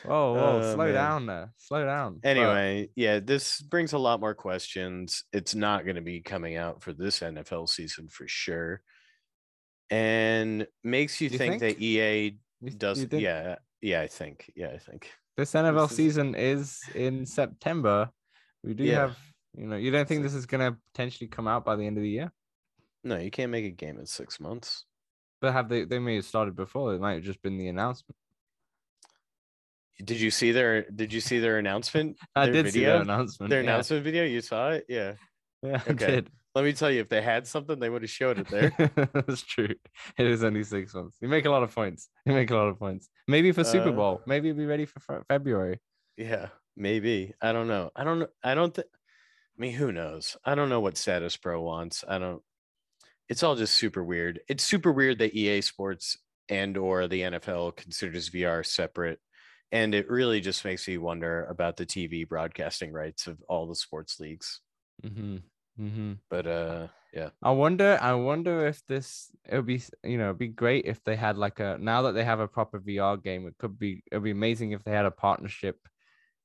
Whoa, 0.04 0.32
whoa, 0.34 0.60
Oh, 0.62 0.74
slow 0.74 0.84
man. 0.86 0.94
down 0.94 1.26
there. 1.26 1.52
Slow 1.58 1.84
down. 1.84 2.20
But- 2.22 2.28
Anyway, 2.28 2.88
yeah, 2.96 3.20
this 3.20 3.60
brings 3.60 3.92
a 3.92 3.98
lot 3.98 4.20
more 4.20 4.34
questions. 4.34 5.24
It's 5.32 5.54
not 5.54 5.84
going 5.84 5.96
to 5.96 6.02
be 6.02 6.20
coming 6.22 6.56
out 6.56 6.82
for 6.82 6.92
this 6.92 7.20
NFL 7.20 7.68
season 7.68 8.08
for 8.08 8.26
sure. 8.26 8.80
And 9.90 10.66
makes 10.82 11.20
you, 11.20 11.28
You 11.28 11.38
think, 11.38 11.60
think? 11.60 11.76
that 11.78 11.82
EA 11.82 12.24
you- 12.24 12.32
you 12.62 12.70
does 12.70 13.04
think 13.04 13.22
yeah, 13.22 13.56
yeah, 13.82 14.00
I 14.00 14.06
think. 14.08 14.50
Yeah, 14.56 14.68
I 14.68 14.78
think. 14.78 15.10
this 15.36 15.52
NFL 15.54 15.82
this 15.88 15.90
is- 15.92 15.96
season 15.96 16.34
is 16.34 16.80
in 16.94 17.26
September. 17.26 18.10
We 18.62 18.74
do 18.74 18.84
Yeah. 18.84 19.00
have, 19.00 19.18
you 19.56 19.66
know, 19.66 19.76
you 19.76 19.90
don't 19.90 20.08
think 20.08 20.22
this 20.22 20.34
is 20.34 20.46
gonna 20.46 20.76
potentially 20.92 21.28
come 21.28 21.46
out 21.46 21.64
by 21.64 21.76
the 21.76 21.86
end 21.86 21.96
of 21.98 22.02
the 22.02 22.08
year? 22.10 22.32
No, 23.04 23.18
you 23.18 23.30
can't 23.30 23.52
make 23.52 23.64
a 23.64 23.70
game 23.70 23.98
in 23.98 24.06
6 24.06 24.40
months. 24.40 24.84
But 25.40 25.52
have 25.52 25.68
they? 25.68 25.84
They 25.84 25.98
may 25.98 26.16
have 26.16 26.24
started 26.24 26.56
before. 26.56 26.94
It 26.94 27.00
might 27.00 27.14
have 27.14 27.22
just 27.22 27.42
been 27.42 27.58
the 27.58 27.68
announcement. 27.68 28.16
Did 30.02 30.20
you 30.20 30.30
see 30.30 30.52
their 30.52 30.82
did 30.90 31.12
you 31.12 31.20
see 31.20 31.38
their 31.38 31.58
announcement? 31.58 32.16
I 32.34 32.46
Their 32.46 32.62
did 32.64 32.72
see 32.72 32.84
their 32.84 33.02
announcement. 33.02 33.50
Their 33.50 33.62
yeah. 33.62 33.70
announcement 33.70 34.04
video, 34.04 34.24
you 34.24 34.40
saw 34.40 34.70
it? 34.70 34.84
Yeah. 34.88 35.14
Yeah, 35.62 35.82
I 35.86 35.90
Okay. 35.92 36.06
did. 36.06 36.30
Let 36.56 36.64
me 36.64 36.72
tell 36.72 36.90
you 36.90 37.02
if 37.02 37.10
they 37.10 37.20
had 37.20 37.46
something, 37.46 37.78
they 37.78 37.90
would 37.90 38.00
have 38.00 38.10
showed 38.10 38.38
it 38.38 38.48
there. 38.48 38.72
That's 39.12 39.42
true. 39.42 39.74
It 40.16 40.26
is 40.26 40.42
only 40.42 40.64
six 40.64 40.94
months. 40.94 41.18
You 41.20 41.28
make 41.28 41.44
a 41.44 41.50
lot 41.50 41.62
of 41.62 41.74
points. 41.74 42.08
You 42.24 42.32
make 42.32 42.50
a 42.50 42.56
lot 42.56 42.68
of 42.68 42.78
points. 42.78 43.10
Maybe 43.28 43.52
for 43.52 43.62
Super 43.62 43.90
Uh, 43.90 43.92
Bowl. 43.92 44.22
Maybe 44.26 44.48
it'll 44.48 44.58
be 44.58 44.64
ready 44.64 44.86
for 44.86 44.98
Fe- 45.00 45.22
February. 45.28 45.80
Yeah, 46.16 46.48
maybe. 46.74 47.34
I 47.42 47.52
don't 47.52 47.68
know. 47.68 47.90
I 47.94 48.04
don't. 48.04 48.26
I 48.42 48.54
don't 48.54 48.74
think. 48.74 48.86
I 48.88 49.60
mean, 49.60 49.74
who 49.74 49.92
knows? 49.92 50.38
I 50.46 50.54
don't 50.54 50.70
know 50.70 50.80
what 50.80 50.96
Status 50.96 51.36
Pro 51.36 51.60
wants. 51.60 52.04
I 52.08 52.18
don't. 52.18 52.40
It's 53.28 53.42
all 53.42 53.54
just 53.54 53.74
super 53.74 54.02
weird. 54.02 54.40
It's 54.48 54.64
super 54.64 54.90
weird 54.92 55.18
that 55.18 55.34
EA 55.36 55.60
Sports 55.60 56.16
and 56.48 56.78
or 56.78 57.06
the 57.06 57.20
NFL 57.20 57.76
considers 57.76 58.30
VR 58.30 58.64
separate, 58.64 59.18
and 59.72 59.94
it 59.94 60.08
really 60.08 60.40
just 60.40 60.64
makes 60.64 60.88
me 60.88 60.96
wonder 60.96 61.44
about 61.44 61.76
the 61.76 61.84
TV 61.84 62.26
broadcasting 62.26 62.92
rights 62.94 63.26
of 63.26 63.42
all 63.46 63.66
the 63.66 63.74
sports 63.74 64.18
leagues. 64.20 64.60
Mm-hmm. 65.04 65.36
Mm-hmm. 65.80 66.12
But 66.30 66.46
uh, 66.46 66.86
yeah, 67.12 67.30
I 67.42 67.50
wonder. 67.52 67.98
I 68.00 68.14
wonder 68.14 68.66
if 68.66 68.84
this. 68.86 69.30
It 69.48 69.56
would 69.56 69.66
be. 69.66 69.82
You 70.04 70.18
know, 70.18 70.26
it'd 70.26 70.38
be 70.38 70.48
great 70.48 70.86
if 70.86 71.02
they 71.04 71.16
had 71.16 71.36
like 71.36 71.60
a. 71.60 71.78
Now 71.80 72.02
that 72.02 72.12
they 72.12 72.24
have 72.24 72.40
a 72.40 72.48
proper 72.48 72.80
VR 72.80 73.22
game, 73.22 73.46
it 73.46 73.54
could 73.58 73.78
be. 73.78 74.02
It'd 74.10 74.24
be 74.24 74.30
amazing 74.30 74.72
if 74.72 74.84
they 74.84 74.92
had 74.92 75.06
a 75.06 75.10
partnership 75.10 75.76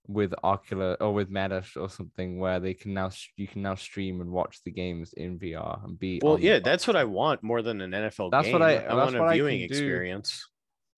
with 0.07 0.33
Oculus 0.43 0.97
or 0.99 1.13
with 1.13 1.29
Meta 1.29 1.63
or 1.75 1.89
something 1.89 2.39
where 2.39 2.59
they 2.59 2.73
can 2.73 2.93
now 2.93 3.11
you 3.37 3.47
can 3.47 3.61
now 3.61 3.75
stream 3.75 4.19
and 4.21 4.31
watch 4.31 4.59
the 4.65 4.71
games 4.71 5.13
in 5.13 5.39
VR 5.39 5.83
and 5.85 5.97
be. 5.97 6.19
well, 6.23 6.39
yeah, 6.39 6.59
that's 6.59 6.87
what 6.87 6.95
I 6.95 7.03
want 7.03 7.43
more 7.43 7.61
than 7.61 7.81
an 7.81 7.91
NFL 7.91 8.31
That's 8.31 8.45
game. 8.45 8.53
what 8.53 8.61
I- 8.61 8.77
I 8.77 8.93
want 8.95 9.15
a 9.15 9.33
viewing 9.33 9.61
experience. 9.61 10.47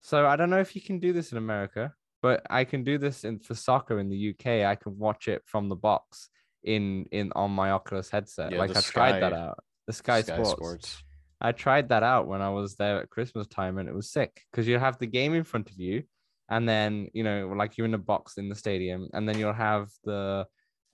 So 0.02 0.26
I 0.26 0.36
don't 0.36 0.50
know 0.50 0.60
if 0.60 0.76
you 0.76 0.82
can 0.82 1.00
do 1.00 1.14
this 1.14 1.32
in 1.32 1.38
America, 1.38 1.94
but 2.22 2.46
I 2.50 2.64
can 2.64 2.84
do 2.84 2.98
this 2.98 3.24
in 3.24 3.40
for 3.40 3.56
soccer 3.56 4.00
in 4.00 4.10
the 4.10 4.30
UK. 4.30 4.66
I 4.66 4.76
can 4.76 4.98
watch 4.98 5.28
it 5.28 5.44
from 5.46 5.70
the 5.70 5.76
box 5.76 6.30
in 6.64 7.06
in 7.12 7.32
on 7.36 7.52
my 7.52 7.72
Oculus 7.72 8.10
headset. 8.10 8.52
Yeah, 8.52 8.60
like 8.60 8.76
I 8.76 8.82
tried 8.82 9.22
that 9.22 9.34
out. 9.34 9.60
The 9.88 9.94
Sky, 9.94 10.22
Sports. 10.22 10.50
Sports. 10.52 11.04
I 11.42 11.52
tried 11.52 11.90
that 11.90 12.04
out 12.04 12.28
when 12.28 12.42
I 12.42 12.50
was 12.50 12.76
there 12.76 13.02
at 13.02 13.10
Christmas 13.10 13.48
time, 13.48 13.78
and 13.78 13.90
it 13.90 13.96
was 13.96 14.10
sick 14.10 14.42
because 14.52 14.68
you 14.68 14.80
have 14.80 14.98
the 14.98 15.08
game 15.08 15.34
in 15.34 15.44
front 15.44 15.70
of 15.70 15.80
you, 15.80 16.04
and 16.50 16.68
then 16.68 17.10
you 17.14 17.24
know 17.24 17.54
like 17.56 17.78
you're 17.78 17.88
in 17.88 17.94
a 17.94 18.00
box 18.00 18.38
in 18.38 18.50
the 18.50 18.56
stadium, 18.56 19.10
and 19.14 19.28
then 19.28 19.38
you'll 19.38 19.54
have 19.54 19.90
the 20.06 20.46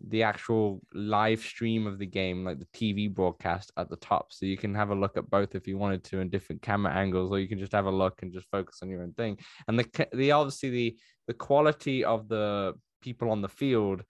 the 0.07 0.23
actual 0.23 0.81
live 0.93 1.41
stream 1.41 1.85
of 1.85 1.99
the 1.99 2.05
game, 2.05 2.45
like 2.45 2.57
the 2.57 2.65
TV 2.67 3.13
broadcast 3.13 3.71
at 3.77 3.89
the 3.89 3.97
top. 3.97 4.31
So 4.31 4.45
you 4.45 4.57
can 4.57 4.73
have 4.73 4.91
a 4.91 4.95
look 4.95 5.17
at 5.17 5.29
both 5.29 5.55
if 5.55 5.67
you 5.67 5.77
wanted 5.77 6.03
to 6.05 6.19
in 6.19 6.29
different 6.29 6.61
camera 6.61 6.93
angles, 6.93 7.31
or 7.31 7.39
you 7.39 7.49
can 7.49 7.59
just 7.59 7.73
have 7.73 7.85
a 7.85 7.91
look 7.91 8.21
and 8.21 8.33
just 8.33 8.47
focus 8.49 8.79
on 8.81 8.89
your 8.89 9.03
own 9.03 9.13
thing. 9.13 9.37
And 9.67 9.77
the 9.77 10.07
the 10.13 10.31
obviously 10.31 10.69
the 10.69 10.97
the 11.27 11.33
quality 11.33 12.03
of 12.03 12.27
the 12.27 12.73
people 13.01 13.29
on 13.29 13.41
the 13.41 13.49
field 13.49 14.03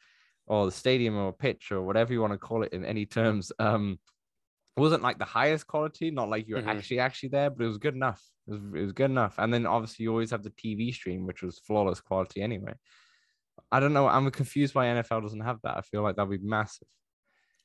or 0.49 0.65
the 0.65 0.71
stadium 0.71 1.15
or 1.15 1.31
pitch 1.31 1.71
or 1.71 1.81
whatever 1.81 2.11
you 2.11 2.19
want 2.19 2.33
to 2.33 2.37
call 2.39 2.63
it 2.63 2.73
in 2.73 2.83
any 2.83 3.05
terms, 3.05 3.51
um, 3.59 3.97
wasn't 4.75 5.03
like 5.03 5.17
the 5.19 5.25
highest 5.25 5.67
quality, 5.67 6.09
not 6.11 6.29
like 6.29 6.47
you 6.47 6.55
were 6.55 6.61
Mhm. 6.61 6.67
actually 6.75 6.99
actually 6.99 7.29
there, 7.29 7.49
but 7.49 7.63
it 7.63 7.67
was 7.67 7.77
good 7.77 7.93
enough. 7.95 8.21
It 8.47 8.51
was, 8.51 8.61
it 8.75 8.81
was 8.81 8.91
good 8.93 9.11
enough. 9.11 9.35
And 9.37 9.53
then 9.53 9.65
obviously 9.65 10.03
you 10.03 10.11
always 10.11 10.31
have 10.31 10.43
the 10.43 10.49
TV 10.51 10.91
stream, 10.93 11.25
which 11.25 11.41
was 11.43 11.59
flawless 11.59 12.01
quality 12.01 12.41
anyway. 12.41 12.73
I 13.71 13.79
don't 13.79 13.93
know. 13.93 14.07
I'm 14.07 14.29
confused 14.31 14.73
why 14.73 14.85
NFL 14.87 15.21
doesn't 15.21 15.41
have 15.41 15.59
that. 15.63 15.77
I 15.77 15.81
feel 15.81 16.01
like 16.01 16.15
that'd 16.15 16.29
be 16.31 16.37
massive. 16.45 16.87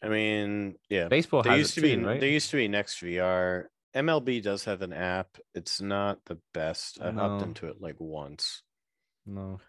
I 0.03 0.09
mean, 0.09 0.75
yeah. 0.91 1.09
Baseball 1.09 1.43
There 1.43 1.53
has 1.53 1.61
used 1.61 1.79
it 1.79 1.81
to 1.81 1.97
be 1.97 2.05
right? 2.05 2.21
there 2.21 2.29
used 2.29 2.51
to 2.51 2.57
be 2.57 2.69
Next 2.69 3.01
VR. 3.01 3.67
MLB 3.95 4.43
does 4.43 4.65
have 4.65 4.83
an 4.83 4.93
app. 4.93 5.29
It's 5.55 5.81
not 5.81 6.19
the 6.27 6.39
best. 6.53 7.01
I 7.01 7.13
hopped 7.13 7.41
No. 7.41 7.47
into 7.49 7.69
it 7.69 7.81
like 7.81 7.97
once. 8.01 8.63
No. 9.25 9.61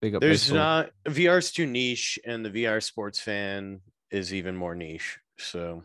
Big 0.00 0.14
up 0.14 0.20
There's 0.20 0.42
baseball. 0.44 0.56
not 0.58 0.90
VR's 1.08 1.50
too 1.50 1.66
niche, 1.66 2.18
and 2.24 2.44
the 2.44 2.50
VR 2.50 2.82
sports 2.82 3.20
fan 3.20 3.80
is 4.10 4.32
even 4.32 4.56
more 4.56 4.74
niche. 4.74 5.18
So 5.38 5.82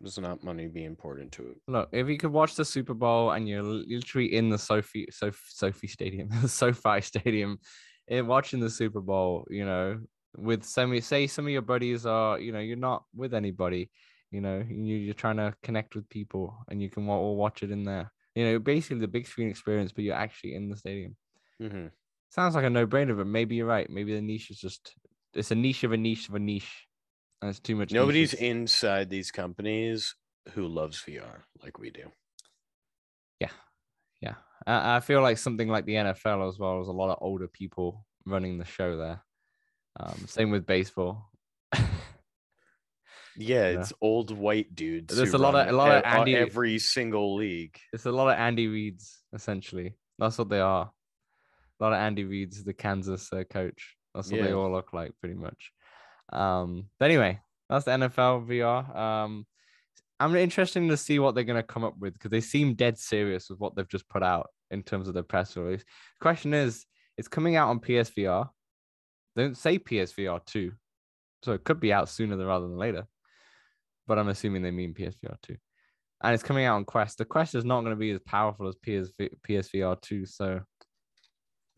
there's 0.00 0.18
not 0.18 0.44
money 0.44 0.68
being 0.68 0.96
poured 0.96 1.20
into 1.20 1.48
it. 1.48 1.56
Look, 1.66 1.88
if 1.92 2.08
you 2.08 2.18
could 2.18 2.30
watch 2.30 2.54
the 2.54 2.64
Super 2.64 2.94
Bowl 2.94 3.32
and 3.32 3.48
you're 3.48 3.62
literally 3.62 4.34
in 4.34 4.48
the 4.48 4.58
SoFi 4.58 5.08
SoFi, 5.10 5.38
SoFi 5.48 5.86
Stadium, 5.86 6.28
the 6.42 6.48
SoFi 6.48 7.00
Stadium, 7.00 7.58
and 8.08 8.28
watching 8.28 8.60
the 8.60 8.70
Super 8.70 9.00
Bowl, 9.00 9.46
you 9.50 9.64
know, 9.64 9.98
with 10.36 10.64
some 10.64 10.98
say 11.00 11.26
some 11.26 11.46
of 11.46 11.50
your 11.50 11.62
buddies 11.62 12.06
are, 12.06 12.38
you 12.38 12.52
know, 12.52 12.60
you're 12.60 12.76
not 12.76 13.04
with 13.14 13.34
anybody, 13.34 13.90
you 14.30 14.40
know, 14.40 14.64
you, 14.68 14.96
you're 14.96 15.14
trying 15.14 15.38
to 15.38 15.54
connect 15.62 15.94
with 15.94 16.08
people, 16.08 16.56
and 16.68 16.80
you 16.80 16.90
can 16.90 17.08
all 17.08 17.36
watch 17.36 17.62
it 17.62 17.70
in 17.70 17.84
there. 17.84 18.12
You 18.34 18.44
know, 18.44 18.58
basically 18.58 18.98
the 18.98 19.08
big 19.08 19.26
screen 19.26 19.48
experience, 19.48 19.90
but 19.90 20.04
you're 20.04 20.14
actually 20.14 20.54
in 20.54 20.68
the 20.68 20.76
stadium. 20.76 21.16
hmm 21.60 21.86
Sounds 22.30 22.54
like 22.54 22.64
a 22.64 22.70
no-brainer, 22.70 23.16
but 23.16 23.26
maybe 23.26 23.56
you're 23.56 23.66
right. 23.66 23.88
Maybe 23.88 24.14
the 24.14 24.20
niche 24.20 24.50
is 24.50 24.58
just 24.58 24.94
it's 25.34 25.50
a 25.50 25.54
niche 25.54 25.84
of 25.84 25.92
a 25.92 25.96
niche 25.96 26.28
of 26.28 26.34
a 26.34 26.38
niche, 26.38 26.86
and 27.40 27.48
it's 27.50 27.60
too 27.60 27.76
much. 27.76 27.90
Nobody's 27.92 28.32
niches. 28.32 28.46
inside 28.46 29.10
these 29.10 29.30
companies 29.30 30.14
who 30.52 30.66
loves 30.66 31.02
VR 31.02 31.42
like 31.62 31.78
we 31.78 31.90
do. 31.90 32.10
Yeah, 34.20 34.34
I, 34.66 34.96
I 34.96 35.00
feel 35.00 35.22
like 35.22 35.38
something 35.38 35.68
like 35.68 35.84
the 35.84 35.94
NFL 35.94 36.48
as 36.48 36.58
well. 36.58 36.74
There's 36.74 36.88
a 36.88 36.92
lot 36.92 37.10
of 37.10 37.18
older 37.20 37.46
people 37.46 38.04
running 38.26 38.58
the 38.58 38.64
show 38.64 38.96
there. 38.96 39.22
Um, 40.00 40.24
same 40.26 40.50
with 40.50 40.66
baseball. 40.66 41.30
Yeah, 43.40 43.70
Yeah. 43.70 43.80
it's 43.80 43.92
old 44.00 44.36
white 44.36 44.74
dudes. 44.74 45.14
There's 45.16 45.34
a 45.34 45.38
lot 45.38 45.54
of- 45.54 45.68
a 45.68 45.72
lot 45.72 45.92
of 45.92 46.02
Andy- 46.04 46.34
every 46.34 46.80
single 46.80 47.36
league. 47.36 47.78
it's 47.92 48.04
a 48.06 48.10
lot 48.10 48.28
of 48.32 48.36
Andy 48.36 48.66
Reids 48.66 49.18
essentially. 49.32 49.96
That's 50.18 50.36
what 50.38 50.48
they 50.48 50.58
are. 50.58 50.90
A 51.80 51.84
lot 51.84 51.92
of 51.92 51.98
Andy 51.98 52.24
Reids, 52.24 52.64
the 52.64 52.72
Kansas 52.72 53.32
uh, 53.32 53.44
coach. 53.50 53.96
That's 54.14 54.30
what 54.32 54.42
they 54.42 54.52
all 54.52 54.72
look 54.72 54.92
like, 54.92 55.12
pretty 55.20 55.36
much. 55.36 55.70
Um, 56.32 56.86
but 56.98 57.10
anyway, 57.10 57.40
that's 57.68 57.84
the 57.84 57.92
NFL 57.92 58.46
VR. 58.48 58.96
Um, 58.96 59.46
I'm 60.20 60.34
interested 60.34 60.86
to 60.88 60.96
see 60.96 61.18
what 61.18 61.34
they're 61.34 61.44
going 61.44 61.60
to 61.60 61.62
come 61.62 61.84
up 61.84 61.94
with 61.98 62.14
because 62.14 62.30
they 62.30 62.40
seem 62.40 62.74
dead 62.74 62.98
serious 62.98 63.48
with 63.48 63.60
what 63.60 63.76
they've 63.76 63.88
just 63.88 64.08
put 64.08 64.22
out 64.22 64.48
in 64.70 64.82
terms 64.82 65.08
of 65.08 65.14
the 65.14 65.22
press 65.22 65.56
release. 65.56 65.84
Question 66.20 66.54
is, 66.54 66.84
it's 67.16 67.28
coming 67.28 67.56
out 67.56 67.68
on 67.68 67.80
PSVR. 67.80 68.48
They 69.36 69.42
don't 69.44 69.56
say 69.56 69.78
PSVR 69.78 70.44
2, 70.44 70.72
so 71.44 71.52
it 71.52 71.64
could 71.64 71.78
be 71.78 71.92
out 71.92 72.08
sooner 72.08 72.36
rather 72.36 72.66
than 72.66 72.76
later. 72.76 73.06
But 74.06 74.18
I'm 74.18 74.28
assuming 74.28 74.62
they 74.62 74.70
mean 74.70 74.94
PSVR 74.94 75.36
2. 75.42 75.56
And 76.24 76.34
it's 76.34 76.42
coming 76.42 76.64
out 76.64 76.76
on 76.76 76.84
Quest. 76.84 77.18
The 77.18 77.24
Quest 77.24 77.54
is 77.54 77.64
not 77.64 77.82
going 77.82 77.92
to 77.92 77.96
be 77.96 78.10
as 78.10 78.20
powerful 78.26 78.66
as 78.66 78.74
PSV, 78.84 79.28
PSVR 79.48 80.00
2, 80.00 80.26
so 80.26 80.60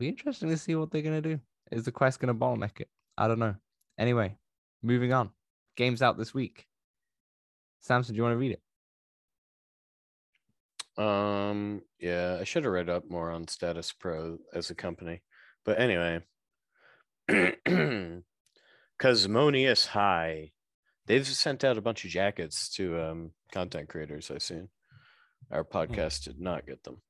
be 0.01 0.09
interesting 0.09 0.49
to 0.49 0.57
see 0.57 0.75
what 0.75 0.91
they're 0.91 1.01
going 1.01 1.21
to 1.21 1.35
do. 1.35 1.39
Is 1.71 1.85
the 1.85 1.91
Quest 1.91 2.19
going 2.19 2.33
to 2.33 2.39
bottleneck 2.39 2.81
it? 2.81 2.89
I 3.17 3.27
don't 3.27 3.39
know. 3.39 3.55
Anyway, 3.97 4.35
moving 4.81 5.13
on. 5.13 5.29
Games 5.77 6.01
out 6.01 6.17
this 6.17 6.33
week. 6.33 6.65
Samson, 7.81 8.13
do 8.13 8.17
you 8.17 8.23
want 8.23 8.33
to 8.33 8.37
read 8.37 8.57
it? 10.97 11.01
Um, 11.01 11.83
yeah, 11.99 12.37
I 12.41 12.43
should 12.43 12.63
have 12.63 12.73
read 12.73 12.89
up 12.89 13.09
more 13.09 13.31
on 13.31 13.47
Status 13.47 13.93
Pro 13.93 14.39
as 14.53 14.69
a 14.69 14.75
company. 14.75 15.21
But 15.63 15.79
anyway, 15.79 16.21
Cosmonius 18.99 19.85
High. 19.87 20.51
They've 21.05 21.25
sent 21.25 21.63
out 21.63 21.77
a 21.77 21.81
bunch 21.81 22.05
of 22.05 22.11
jackets 22.11 22.69
to 22.75 22.99
um, 23.01 23.31
content 23.51 23.89
creators 23.89 24.31
I've 24.31 24.43
seen. 24.43 24.69
Our 25.51 25.63
podcast 25.63 26.23
did 26.23 26.39
not 26.39 26.65
get 26.65 26.83
them. 26.83 27.01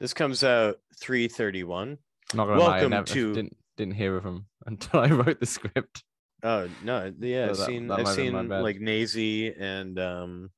This 0.00 0.14
comes 0.14 0.42
out 0.42 0.78
331. 1.00 1.98
Not 2.34 2.46
gonna 2.46 2.60
lie, 2.60 2.66
I 2.66 2.70
Welcome 2.86 2.90
never, 2.90 3.06
to- 3.06 3.34
didn't 3.34 3.56
didn't 3.76 3.94
hear 3.94 4.16
of 4.16 4.24
him 4.24 4.46
until 4.66 5.00
I 5.00 5.08
wrote 5.08 5.40
the 5.40 5.46
script. 5.46 6.04
Oh 6.42 6.68
no, 6.82 7.12
yeah, 7.20 7.50
I've 7.50 7.56
So 7.56 7.66
seen 7.66 7.86
that 7.88 8.00
I've 8.00 8.04
might 8.04 8.08
have 8.10 8.16
been 8.16 8.32
my 8.48 8.56
seen 8.56 8.62
like 8.62 8.76
Nathie 8.80 9.54
and 9.60 9.98
um 9.98 10.50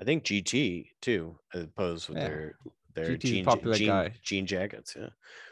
I 0.00 0.04
think 0.04 0.24
GT 0.24 0.88
too, 1.00 1.38
opposed 1.54 2.08
with 2.08 2.18
Yeah. 2.18 2.28
their 2.28 2.54
their 2.94 3.16
GT 3.16 3.22
's 3.22 3.30
a 3.30 3.32
jean, 3.34 3.44
popular 3.44 3.76
jean, 3.76 3.86
guy. 3.88 4.14
jean 4.22 4.46
jackets. 4.46 4.94
Yeah. 4.98 5.08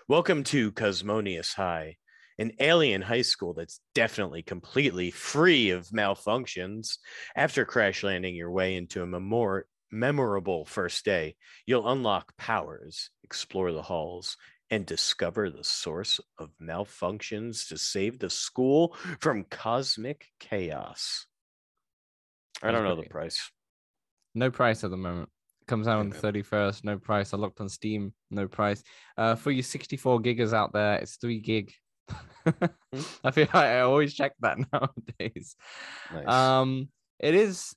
Welcome 0.09 0.45
to 0.45 0.72
Cosmonius 0.72 1.55
High, 1.55 1.97
an 2.39 2.53
alien 2.61 3.03
high 3.03 3.22
school 3.22 3.55
that's 3.55 3.80
definitely 3.95 4.43
completely 4.43 5.11
free 5.11 5.70
of 5.70 5.89
malfunctions. 5.89 6.99
After 7.37 7.64
crash 7.64 8.03
landing 8.03 8.35
your 8.35 8.51
way 8.51 8.76
into 8.76 9.03
a 9.03 9.07
memor- 9.07 9.66
memorable 9.91 10.64
first 10.64 11.05
day, 11.05 11.37
you'll 11.66 11.89
unlock 11.89 12.37
powers, 12.37 13.11
explore 13.22 13.72
the 13.72 13.82
halls, 13.82 14.37
and 14.70 14.86
discover 14.86 15.50
the 15.50 15.64
source 15.64 16.20
of 16.38 16.50
malfunctions 16.60 17.68
to 17.68 17.78
save 17.78 18.18
the 18.18 18.30
school 18.30 18.96
from 19.20 19.44
cosmic 19.44 20.26
chaos. 20.40 21.26
I 22.62 22.70
don't 22.70 22.84
know 22.84 22.96
the 22.96 23.02
price. 23.02 23.50
No 24.34 24.50
price 24.50 24.84
at 24.84 24.90
the 24.90 24.96
moment. 24.96 25.28
Comes 25.66 25.88
out 25.88 25.98
on 25.98 26.10
the 26.10 26.16
31st. 26.16 26.84
No 26.84 26.98
price. 26.98 27.32
I 27.32 27.36
looked 27.36 27.60
on 27.60 27.68
Steam. 27.68 28.12
No 28.30 28.46
price. 28.46 28.82
Uh, 29.16 29.34
for 29.34 29.50
you 29.50 29.62
64 29.62 30.20
gigas 30.20 30.52
out 30.52 30.72
there, 30.72 30.96
it's 30.96 31.16
three 31.16 31.40
gig. 31.40 31.72
I 33.24 33.30
feel 33.30 33.46
like 33.46 33.54
I 33.54 33.80
always 33.80 34.12
check 34.12 34.32
that 34.40 34.58
nowadays. 34.72 35.56
Nice. 36.12 36.28
Um, 36.28 36.88
it 37.18 37.34
is. 37.34 37.74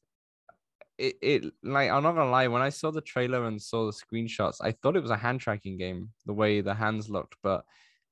It, 0.97 1.15
it 1.21 1.45
like 1.63 1.91
I'm 1.91 2.03
not 2.03 2.13
gonna 2.15 2.31
lie. 2.31 2.47
When 2.47 2.61
I 2.61 2.69
saw 2.69 2.91
the 2.91 3.01
trailer 3.01 3.45
and 3.45 3.61
saw 3.61 3.85
the 3.85 3.91
screenshots, 3.91 4.57
I 4.61 4.71
thought 4.71 4.95
it 4.95 5.01
was 5.01 5.11
a 5.11 5.17
hand 5.17 5.41
tracking 5.41 5.77
game. 5.77 6.09
The 6.25 6.33
way 6.33 6.61
the 6.61 6.73
hands 6.73 7.09
looked, 7.09 7.35
but 7.43 7.63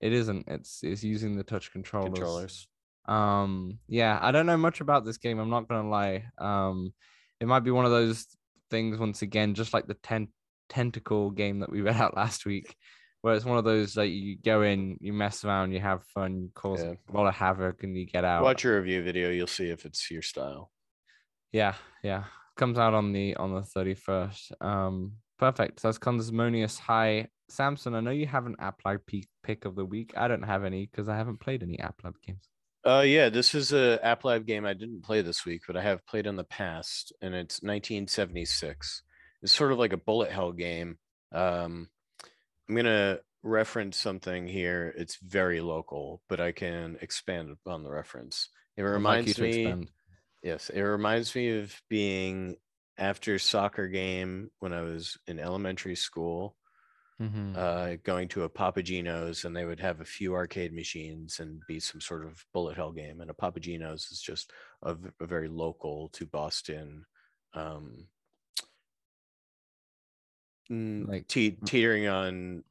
it 0.02 0.14
isn't. 0.14 0.46
It's 0.48 0.82
it's 0.84 1.04
using 1.04 1.36
the 1.36 1.44
touch 1.44 1.72
controllers. 1.72 2.14
Controllers. 2.14 2.68
Um, 3.08 3.80
yeah, 3.88 4.20
I 4.22 4.32
don't 4.32 4.46
know 4.46 4.58
much 4.58 4.82
about 4.82 5.06
this 5.06 5.18
game. 5.18 5.40
I'm 5.40 5.50
not 5.50 5.68
gonna 5.68 5.90
lie. 5.90 6.26
Um, 6.38 6.94
it 7.40 7.48
might 7.48 7.62
be 7.62 7.72
one 7.72 7.86
of 7.86 7.92
those 7.92 8.28
things 8.70 8.98
once 8.98 9.22
again, 9.22 9.54
just 9.56 9.74
like 9.74 9.88
the 9.88 9.94
ten- 9.96 10.30
tentacle 10.70 11.32
game 11.32 11.60
that 11.60 11.72
we 11.72 11.82
read 11.88 11.96
out 11.98 12.16
last 12.16 12.46
week, 12.46 12.76
where 13.22 13.34
it's 13.34 13.46
one 13.46 13.58
of 13.58 13.64
those 13.64 13.98
like 13.98 14.12
you 14.12 14.38
go 14.38 14.62
in, 14.62 14.98
you 15.02 15.12
mess 15.14 15.44
around, 15.44 15.72
you 15.72 15.80
have 15.80 16.04
fun, 16.14 16.40
you 16.42 16.50
cause 16.54 16.84
Yeah. 16.84 16.94
a 17.10 17.12
lot 17.18 17.28
of 17.28 17.34
havoc, 17.36 17.82
and 17.84 17.98
you 17.98 18.06
get 18.06 18.26
out. 18.26 18.44
Watch 18.44 18.64
your 18.64 18.78
review 18.78 19.02
video. 19.02 19.32
You'll 19.32 19.48
see 19.48 19.70
if 19.70 19.86
it's 19.86 20.10
your 20.12 20.22
style. 20.22 20.72
Yeah, 21.52 21.76
yeah. 22.04 22.26
Comes 22.58 22.78
out 22.78 22.93
on 22.93 23.12
the 23.12 23.36
on 23.36 23.53
the 23.53 23.62
31st. 23.62 24.62
Um, 24.62 25.14
perfect. 25.38 25.80
So 25.80 25.88
that's 25.88 25.97
Condesmonious 25.97 26.80
High. 26.80 27.28
Samson, 27.49 27.93
I 27.93 27.99
know 27.99 28.12
you 28.12 28.26
have 28.28 28.45
an 28.45 28.56
App 28.60 28.82
Lab 28.86 29.01
pick, 29.06 29.28
pick 29.43 29.66
of 29.66 29.76
the 29.76 29.86
week. 29.86 30.14
I 30.18 30.28
don't 30.28 30.43
have 30.43 30.64
any 30.64 30.88
because 30.88 31.08
I 31.10 31.18
haven't 31.18 31.39
played 31.39 31.64
any 31.64 31.80
App 31.80 31.95
Lab 32.03 32.16
games. 32.26 32.49
Uh, 32.86 33.01
yeah, 33.01 33.30
this 33.30 33.56
is 33.56 33.74
a 33.74 33.99
App 34.03 34.24
Lab 34.24 34.45
game 34.45 34.66
I 34.66 34.74
didn't 34.74 35.03
play 35.03 35.22
this 35.22 35.45
week, 35.45 35.64
but 35.66 35.76
I 35.76 35.82
have 35.82 36.06
played 36.06 36.28
in 36.28 36.36
the 36.36 36.43
past, 36.43 37.12
and 37.22 37.34
it's 37.34 37.62
1976. 37.62 39.01
It's 39.41 39.51
sort 39.51 39.72
of 39.72 39.80
like 39.80 39.93
a 39.93 39.97
bullet 39.97 40.32
hell 40.32 40.51
game. 40.51 40.97
Um, 41.32 41.89
I'm 42.70 42.76
gonna 42.76 43.20
reference 43.43 43.97
something 43.97 44.47
here. 44.47 44.93
It's 44.97 45.18
very 45.18 45.62
local, 45.62 46.22
but 46.30 46.39
I 46.39 46.51
can 46.51 46.97
expand 47.01 47.49
upon 47.51 47.84
the 47.84 47.91
reference. 47.91 48.49
It 48.78 48.84
like 48.84 48.93
reminds 48.93 49.36
to 49.36 49.41
me. 49.41 49.88
Yes, 50.46 50.70
it 50.70 50.82
reminds 50.82 51.34
me 51.34 51.58
of 51.58 51.82
being 51.89 52.58
after 53.00 53.39
soccer 53.39 53.88
game 53.88 54.52
when 54.60 54.74
I 54.74 54.82
was 54.82 55.18
in 55.26 55.39
elementary 55.39 55.96
school, 55.96 56.56
Mhm. 57.20 57.56
uh, 57.56 57.96
going 58.04 58.28
to 58.30 58.43
a 58.43 58.50
Papa 58.50 58.84
Gino's 58.84 59.43
and 59.43 59.56
they 59.56 59.66
would 59.66 59.80
have 59.80 60.02
a 60.02 60.06
few 60.06 60.36
arcade 60.36 60.72
machines 60.72 61.39
and 61.39 61.66
be 61.68 61.80
some 61.80 62.00
sort 62.00 62.26
of 62.26 62.46
bullet 62.54 62.76
hell 62.78 62.91
game. 62.91 63.22
And 63.22 63.32
a 63.32 63.34
Papa 63.34 63.60
Gino's 63.60 64.12
is 64.12 64.22
just 64.22 64.54
a 64.84 64.96
very 65.22 65.48
local 65.50 66.10
to 66.10 66.28
Boston, 66.28 67.08
um, 67.54 68.10
Like- 70.70 71.28
te- 71.28 71.58
teetering 71.66 72.08
on 72.08 72.64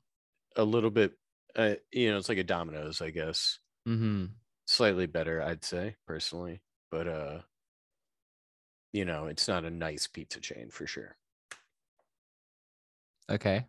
a 0.57 0.65
little 0.65 0.91
bit. 0.91 1.19
Uh, 1.57 1.77
you 1.93 2.11
know, 2.11 2.19
it's 2.19 2.29
like 2.29 2.39
a 2.39 2.45
Domino's, 2.45 3.01
I 3.01 3.11
guess. 3.11 3.61
Mhm. 3.87 4.35
Slightly 4.67 5.07
better, 5.07 5.43
I'd 5.43 5.65
say 5.65 5.97
personally, 6.07 6.63
but 6.91 7.09
uh, 7.09 7.43
you 8.95 9.05
know, 9.05 9.27
it's 9.27 9.49
not 9.49 9.65
a 9.65 9.71
nice 9.71 10.07
pizza 10.07 10.41
chain 10.41 10.71
for 10.71 10.87
sure. 10.87 11.17
Okay. 13.29 13.67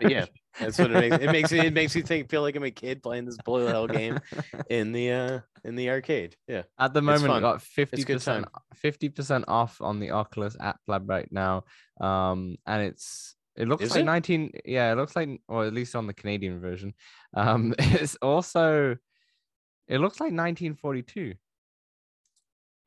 Yeah, 0.00 0.24
that's 0.58 0.78
what 0.78 0.90
it 0.90 1.10
makes. 1.10 1.16
It 1.22 1.30
makes 1.30 1.52
it 1.52 1.72
makes 1.74 1.94
you 1.94 2.02
think 2.02 2.30
feel 2.30 2.40
like 2.40 2.56
I'm 2.56 2.64
a 2.64 2.70
kid 2.70 3.02
playing 3.02 3.26
this 3.26 3.36
blue 3.44 3.66
hell 3.66 3.86
game 3.86 4.18
in 4.70 4.92
the 4.92 5.10
uh 5.10 5.40
in 5.62 5.76
the 5.76 5.90
arcade. 5.90 6.36
Yeah. 6.46 6.62
At 6.78 6.94
the 6.94 7.02
moment, 7.02 7.32
I 7.32 7.40
got 7.40 7.60
fifty 7.60 8.02
percent 8.02 8.46
fifty 8.74 9.10
percent 9.10 9.44
off 9.46 9.80
on 9.82 10.00
the 10.00 10.12
Oculus 10.12 10.56
App 10.58 10.80
Lab 10.86 11.08
right 11.08 11.30
now. 11.30 11.64
Um, 12.00 12.56
and 12.66 12.82
it's 12.82 13.36
it 13.56 13.68
looks 13.68 13.84
Is 13.84 13.90
like 13.90 14.00
it? 14.00 14.04
nineteen. 14.04 14.52
Yeah, 14.64 14.90
it 14.92 14.96
looks 14.96 15.14
like, 15.14 15.28
or 15.48 15.66
at 15.66 15.74
least 15.74 15.94
on 15.94 16.06
the 16.06 16.14
Canadian 16.14 16.60
version. 16.60 16.94
Um, 17.34 17.74
it's 17.78 18.16
also 18.22 18.96
it 19.86 19.98
looks 19.98 20.18
like 20.18 20.32
nineteen 20.32 20.74
forty 20.74 21.02
two. 21.02 21.34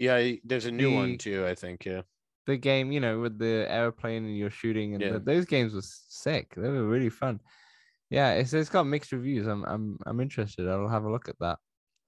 Yeah, 0.02 0.34
there's 0.44 0.66
a 0.66 0.72
new 0.72 0.90
The- 0.90 0.96
one 0.96 1.18
too, 1.20 1.46
I 1.46 1.54
think. 1.54 1.86
Yeah. 1.86 2.02
The 2.48 2.58
game, 2.58 2.92
you 2.92 3.00
know, 3.00 3.20
with 3.20 3.38
the 3.38 3.68
airplane 3.70 4.26
and 4.26 4.36
you're 4.36 4.50
shooting, 4.50 4.96
and 4.96 5.02
Yeah. 5.02 5.12
th- 5.12 5.26
those 5.26 5.46
games 5.46 5.76
were 5.76 5.84
sick. 5.84 6.56
They 6.56 6.70
were 6.70 6.88
really 6.88 7.12
fun. 7.12 7.40
Yeah, 8.10 8.34
it's 8.34 8.52
it's 8.52 8.70
got 8.70 8.88
mixed 8.88 9.12
reviews. 9.12 9.46
I'm 9.46 9.64
I'm 9.64 10.00
I'm 10.08 10.20
interested. 10.20 10.68
I'll 10.68 10.88
have 10.90 11.04
a 11.04 11.12
look 11.12 11.30
at 11.30 11.38
that. 11.40 11.60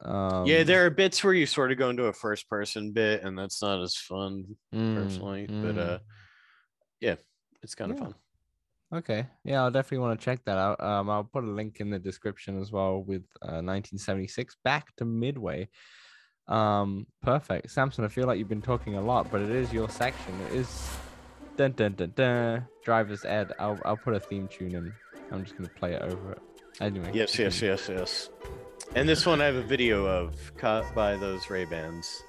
Um, 0.02 0.48
yeah, 0.48 0.64
there 0.64 0.86
are 0.86 0.90
bits 0.90 1.24
where 1.24 1.36
you 1.36 1.46
sort 1.46 1.72
of 1.72 1.78
go 1.78 1.92
into 1.92 2.06
a 2.06 2.14
first 2.14 2.50
person 2.50 2.92
bit 2.92 3.24
and 3.24 3.38
that's 3.38 3.62
not 3.62 3.82
as 3.82 3.96
fun 3.96 4.58
mm, 4.74 4.96
personally, 4.96 5.46
but 5.48 5.76
mm. 5.76 5.78
uh 5.78 6.00
yeah, 7.00 7.16
it's 7.62 7.76
kind 7.76 7.92
of 7.92 8.00
fun. 8.00 8.16
Okay. 8.92 9.28
Yeah, 9.46 9.62
I'll 9.64 9.72
definitely 9.72 10.00
want 10.00 10.20
to 10.20 10.26
check 10.26 10.44
that 10.46 10.58
out. 10.58 10.82
Um, 10.84 11.10
I'll 11.10 11.24
put 11.24 11.44
a 11.44 11.48
link 11.48 11.80
in 11.80 11.90
the 11.90 12.00
description 12.00 12.60
as 12.60 12.72
well 12.72 13.04
with 13.04 13.24
uh, 13.42 13.62
1976 13.62 14.58
back 14.64 14.96
to 14.98 15.06
Midway. 15.06 15.70
Um, 16.48 17.08
perfect. 17.22 17.72
Samson, 17.72 18.04
I 18.04 18.08
feel 18.08 18.28
like 18.28 18.38
you've 18.38 18.50
been 18.50 18.62
talking 18.62 18.96
a 18.96 19.02
lot, 19.02 19.32
but 19.32 19.42
it 19.42 19.50
is 19.50 19.72
your 19.72 19.90
section. 19.90 20.34
It 20.52 20.58
is 20.58 20.90
dun 21.58 21.72
dun 21.74 21.94
dun 21.94 22.12
dun 22.16 22.68
driver's 22.84 23.24
ed. 23.26 23.52
I'll 23.60 23.80
I'll 23.86 23.98
put 23.98 24.14
a 24.14 24.20
theme 24.20 24.48
tune 24.48 24.76
in. 24.76 24.94
I'm 25.32 25.44
just 25.44 25.56
gonna 25.58 25.70
play 25.70 25.94
it 25.94 26.02
over 26.02 26.34
it. 26.34 26.42
Anyway. 26.82 27.12
Yes, 27.14 27.38
yes, 27.40 27.62
yes, 27.62 27.88
yes. 27.90 28.30
And 28.96 29.08
this 29.08 29.26
one 29.26 29.42
I 29.42 29.46
have 29.46 29.56
a 29.56 29.64
video 29.64 30.06
of 30.06 30.36
caught 30.58 30.94
by 30.94 31.16
those 31.16 31.50
Ray 31.50 31.66
Bans. 31.66 32.24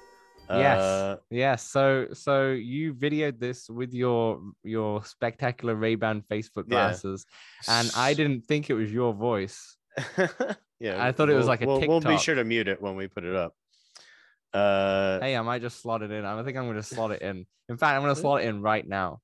Yes. 0.49 0.79
Uh, 0.79 1.15
Yes. 1.31 1.67
So 1.67 2.07
so 2.13 2.51
you 2.51 2.93
videoed 2.93 3.39
this 3.39 3.69
with 3.69 3.93
your 3.93 4.39
your 4.63 5.03
spectacular 5.03 5.75
Ray-Ban 5.75 6.23
Facebook 6.31 6.65
Yeah. 6.67 6.87
glasses, 6.87 7.25
and 7.67 7.91
I 7.97 8.13
didn't 8.13 8.45
think 8.45 8.69
it 8.69 8.75
was 8.75 8.91
your 8.93 9.13
voice. 9.13 9.75
yeah, 10.79 11.03
I 11.03 11.11
thought 11.11 11.29
it 11.29 11.33
was 11.33 11.43
we'll- 11.45 11.47
like 11.47 11.61
a 11.63 11.65
we'll, 11.67 11.79
We'll 11.87 11.99
be 11.99 12.17
sure 12.17 12.35
to 12.35 12.43
mute 12.43 12.67
it 12.67 12.81
when 12.81 12.95
we 12.95 13.07
put 13.07 13.23
it 13.23 13.35
up. 13.35 13.55
Uh, 14.55 15.19
Hey, 15.19 15.35
I 15.35 15.41
might 15.41 15.61
just 15.61 15.81
slot 15.81 16.01
it 16.01 16.11
in. 16.11 16.25
I 16.25 16.41
think 16.43 16.57
I'm 16.57 16.67
gonna 16.67 16.81
slot 16.83 17.11
it 17.11 17.21
in. 17.21 17.45
In 17.67 17.77
fact, 17.77 17.95
I'm 17.95 18.01
gonna 18.01 18.15
slot 18.15 18.41
it 18.41 18.47
in 18.47 18.61
right 18.61 18.87
now. 18.87 19.19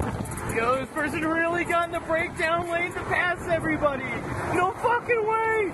Yo, 0.00 0.76
this 0.80 0.88
person 0.90 1.24
really 1.24 1.64
got 1.64 1.86
in 1.86 1.92
the 1.92 2.00
breakdown 2.00 2.68
lane 2.70 2.92
to 2.92 3.00
pass 3.04 3.46
everybody. 3.48 4.04
No 4.54 4.72
fucking 4.72 5.26
way. 5.28 5.72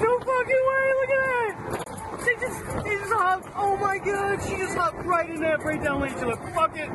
No 0.00 0.18
fucking 0.18 0.64
way. 0.70 0.84
Look 1.00 1.10
at 1.10 1.24
that. 1.28 2.20
She 2.24 2.34
just, 2.40 2.86
she 2.86 2.96
just 2.96 3.12
hopped. 3.12 3.48
Oh 3.56 3.76
my 3.76 3.98
god, 3.98 4.40
she 4.42 4.56
just 4.56 4.76
hopped 4.76 5.04
right 5.04 5.28
in 5.28 5.40
that 5.40 5.60
breakdown 5.60 6.00
lane 6.00 6.14
to 6.14 6.36
fuck 6.54 6.76
it. 6.76 6.88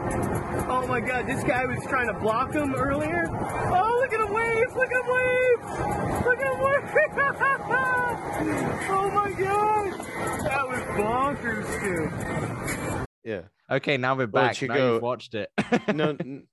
Oh 0.70 0.86
my 0.88 1.02
god, 1.02 1.28
this 1.28 1.44
guy 1.44 1.66
was 1.66 1.86
trying 1.86 2.08
to 2.08 2.20
block 2.20 2.54
him 2.54 2.74
earlier. 2.74 3.28
Oh, 3.30 3.98
look 4.02 4.14
at 4.14 4.20
him 4.20 4.34
wave. 4.34 4.76
Look 4.76 4.92
at 4.92 5.02
him 5.02 5.08
wave. 5.08 6.26
Look 6.26 6.40
at 6.40 6.54
him 6.54 6.60
wave. 6.60 6.80
Oh 8.42 9.12
my 9.14 9.32
god. 9.32 10.00
That 10.44 10.68
was 10.68 10.80
bonkers, 10.98 12.98
dude. 12.98 13.06
yeah. 13.24 13.42
Okay, 13.70 13.98
now 13.98 14.14
we're 14.14 14.28
Well, 14.28 14.46
back. 14.46 14.48
Now 14.48 14.52
Chico- 14.54 14.94
you've 14.94 15.02
watched 15.02 15.36
it. 15.36 15.50
No, 15.94 16.10
n- 16.20 16.48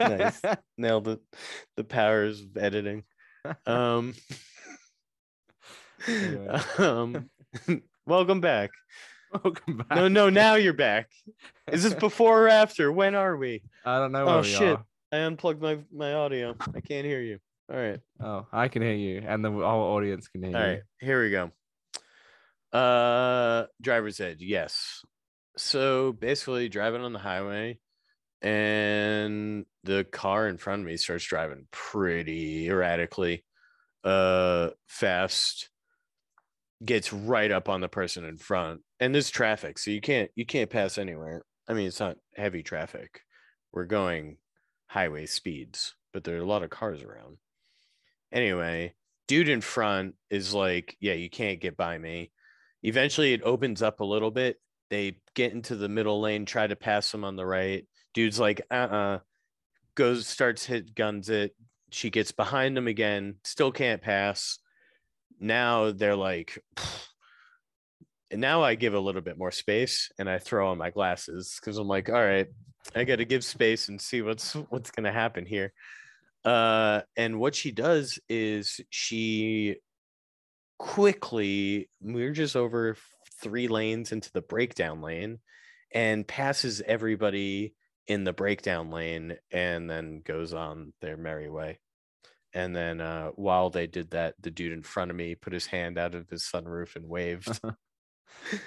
Nice. 0.00 0.40
nailed 0.76 1.08
it. 1.08 1.20
The 1.76 1.84
powers 1.84 2.40
of 2.42 2.56
editing. 2.56 3.04
Um, 3.66 4.14
Anyway. 6.06 6.60
um, 6.78 7.30
welcome 8.06 8.40
back. 8.40 8.70
Welcome 9.32 9.78
back. 9.78 9.90
No, 9.96 10.08
no, 10.08 10.28
now 10.30 10.54
you're 10.56 10.72
back. 10.72 11.08
Is 11.70 11.82
this 11.84 11.94
before 11.94 12.44
or 12.44 12.48
after? 12.48 12.90
When 12.92 13.14
are 13.14 13.36
we? 13.36 13.62
I 13.84 13.98
don't 13.98 14.10
know. 14.12 14.26
Oh, 14.26 14.40
we 14.40 14.46
shit. 14.48 14.76
are. 14.78 14.84
I 15.12 15.18
unplugged 15.18 15.62
my 15.62 15.78
my 15.94 16.12
audio. 16.14 16.56
I 16.74 16.80
can't 16.80 17.06
hear 17.06 17.20
you. 17.20 17.38
All 17.70 17.76
right. 17.76 18.00
Oh, 18.20 18.46
I 18.52 18.68
can 18.68 18.82
hear 18.82 18.94
you, 18.94 19.22
and 19.24 19.44
the 19.44 19.50
whole 19.50 19.62
audience 19.96 20.28
can 20.28 20.42
hear 20.42 20.52
All 20.54 20.60
you. 20.60 20.66
right, 20.68 20.82
here 21.00 21.22
we 21.22 21.30
go. 21.30 21.52
Uh 22.72 23.66
driver's 23.80 24.20
edge. 24.20 24.40
yes. 24.42 25.04
So 25.56 26.12
basically 26.12 26.68
driving 26.68 27.02
on 27.02 27.12
the 27.12 27.18
highway 27.18 27.80
and 28.42 29.66
the 29.84 30.04
car 30.04 30.48
in 30.48 30.58
front 30.58 30.82
of 30.82 30.86
me 30.86 30.96
starts 30.96 31.24
driving 31.24 31.68
pretty 31.72 32.68
erratically 32.68 33.44
uh 34.04 34.70
fast 34.88 35.70
gets 36.84 37.12
right 37.12 37.50
up 37.52 37.68
on 37.68 37.80
the 37.80 37.88
person 37.88 38.24
in 38.24 38.36
front 38.36 38.80
and 38.98 39.14
there's 39.14 39.30
traffic 39.30 39.78
so 39.78 39.90
you 39.90 40.00
can't 40.00 40.30
you 40.34 40.44
can't 40.44 40.68
pass 40.70 40.98
anywhere 40.98 41.42
i 41.68 41.72
mean 41.72 41.86
it's 41.86 42.00
not 42.00 42.16
heavy 42.34 42.62
traffic 42.62 43.20
we're 43.72 43.84
going 43.84 44.36
highway 44.88 45.24
speeds 45.24 45.94
but 46.12 46.24
there 46.24 46.36
are 46.36 46.42
a 46.42 46.46
lot 46.46 46.64
of 46.64 46.70
cars 46.70 47.02
around 47.02 47.38
anyway 48.32 48.94
dude 49.32 49.48
in 49.48 49.60
front 49.60 50.14
is 50.28 50.52
like 50.52 50.94
yeah 51.00 51.14
you 51.14 51.30
can't 51.30 51.60
get 51.60 51.74
by 51.74 51.96
me. 51.96 52.30
Eventually 52.82 53.32
it 53.32 53.42
opens 53.42 53.80
up 53.80 54.00
a 54.00 54.04
little 54.04 54.30
bit. 54.30 54.56
They 54.90 55.16
get 55.34 55.52
into 55.52 55.76
the 55.76 55.88
middle 55.88 56.20
lane 56.20 56.44
try 56.44 56.66
to 56.66 56.76
pass 56.76 57.14
him 57.14 57.24
on 57.24 57.36
the 57.36 57.46
right. 57.46 57.86
Dude's 58.12 58.38
like 58.38 58.60
uh-uh. 58.70 59.20
Goes 59.94 60.26
starts 60.26 60.66
hit 60.66 60.94
guns 60.94 61.30
it. 61.30 61.54
She 61.90 62.10
gets 62.10 62.32
behind 62.32 62.76
him 62.76 62.88
again, 62.88 63.36
still 63.44 63.72
can't 63.72 64.02
pass. 64.02 64.58
Now 65.40 65.92
they're 65.92 66.16
like, 66.16 66.62
and 68.30 68.40
now 68.40 68.62
I 68.62 68.74
give 68.74 68.92
a 68.92 69.00
little 69.00 69.22
bit 69.22 69.38
more 69.38 69.50
space 69.50 70.10
and 70.18 70.28
I 70.28 70.38
throw 70.38 70.70
on 70.70 70.78
my 70.78 70.90
glasses 70.90 71.58
because 71.60 71.78
I'm 71.78 71.88
like, 71.88 72.08
all 72.08 72.14
right, 72.14 72.48
I 72.94 73.04
got 73.04 73.16
to 73.16 73.24
give 73.24 73.44
space 73.44 73.88
and 73.88 74.00
see 74.00 74.20
what's 74.20 74.52
what's 74.68 74.90
gonna 74.90 75.12
happen 75.12 75.46
here. 75.46 75.72
Uh, 76.44 77.02
and 77.16 77.38
what 77.38 77.54
she 77.54 77.70
does 77.70 78.18
is 78.28 78.80
she 78.90 79.76
quickly 80.78 81.88
merges 82.00 82.56
over 82.56 82.96
three 83.40 83.68
lanes 83.68 84.12
into 84.12 84.30
the 84.32 84.42
breakdown 84.42 85.00
lane 85.00 85.38
and 85.94 86.26
passes 86.26 86.80
everybody 86.80 87.74
in 88.06 88.24
the 88.24 88.32
breakdown 88.32 88.90
lane 88.90 89.36
and 89.52 89.88
then 89.88 90.22
goes 90.24 90.52
on 90.52 90.92
their 91.00 91.16
merry 91.16 91.48
way. 91.48 91.78
And 92.54 92.74
then 92.74 93.00
uh, 93.00 93.28
while 93.36 93.70
they 93.70 93.86
did 93.86 94.10
that, 94.10 94.34
the 94.40 94.50
dude 94.50 94.72
in 94.72 94.82
front 94.82 95.10
of 95.10 95.16
me 95.16 95.34
put 95.34 95.52
his 95.52 95.66
hand 95.66 95.98
out 95.98 96.14
of 96.14 96.28
his 96.28 96.42
sunroof 96.42 96.96
and 96.96 97.08
waved. 97.08 97.60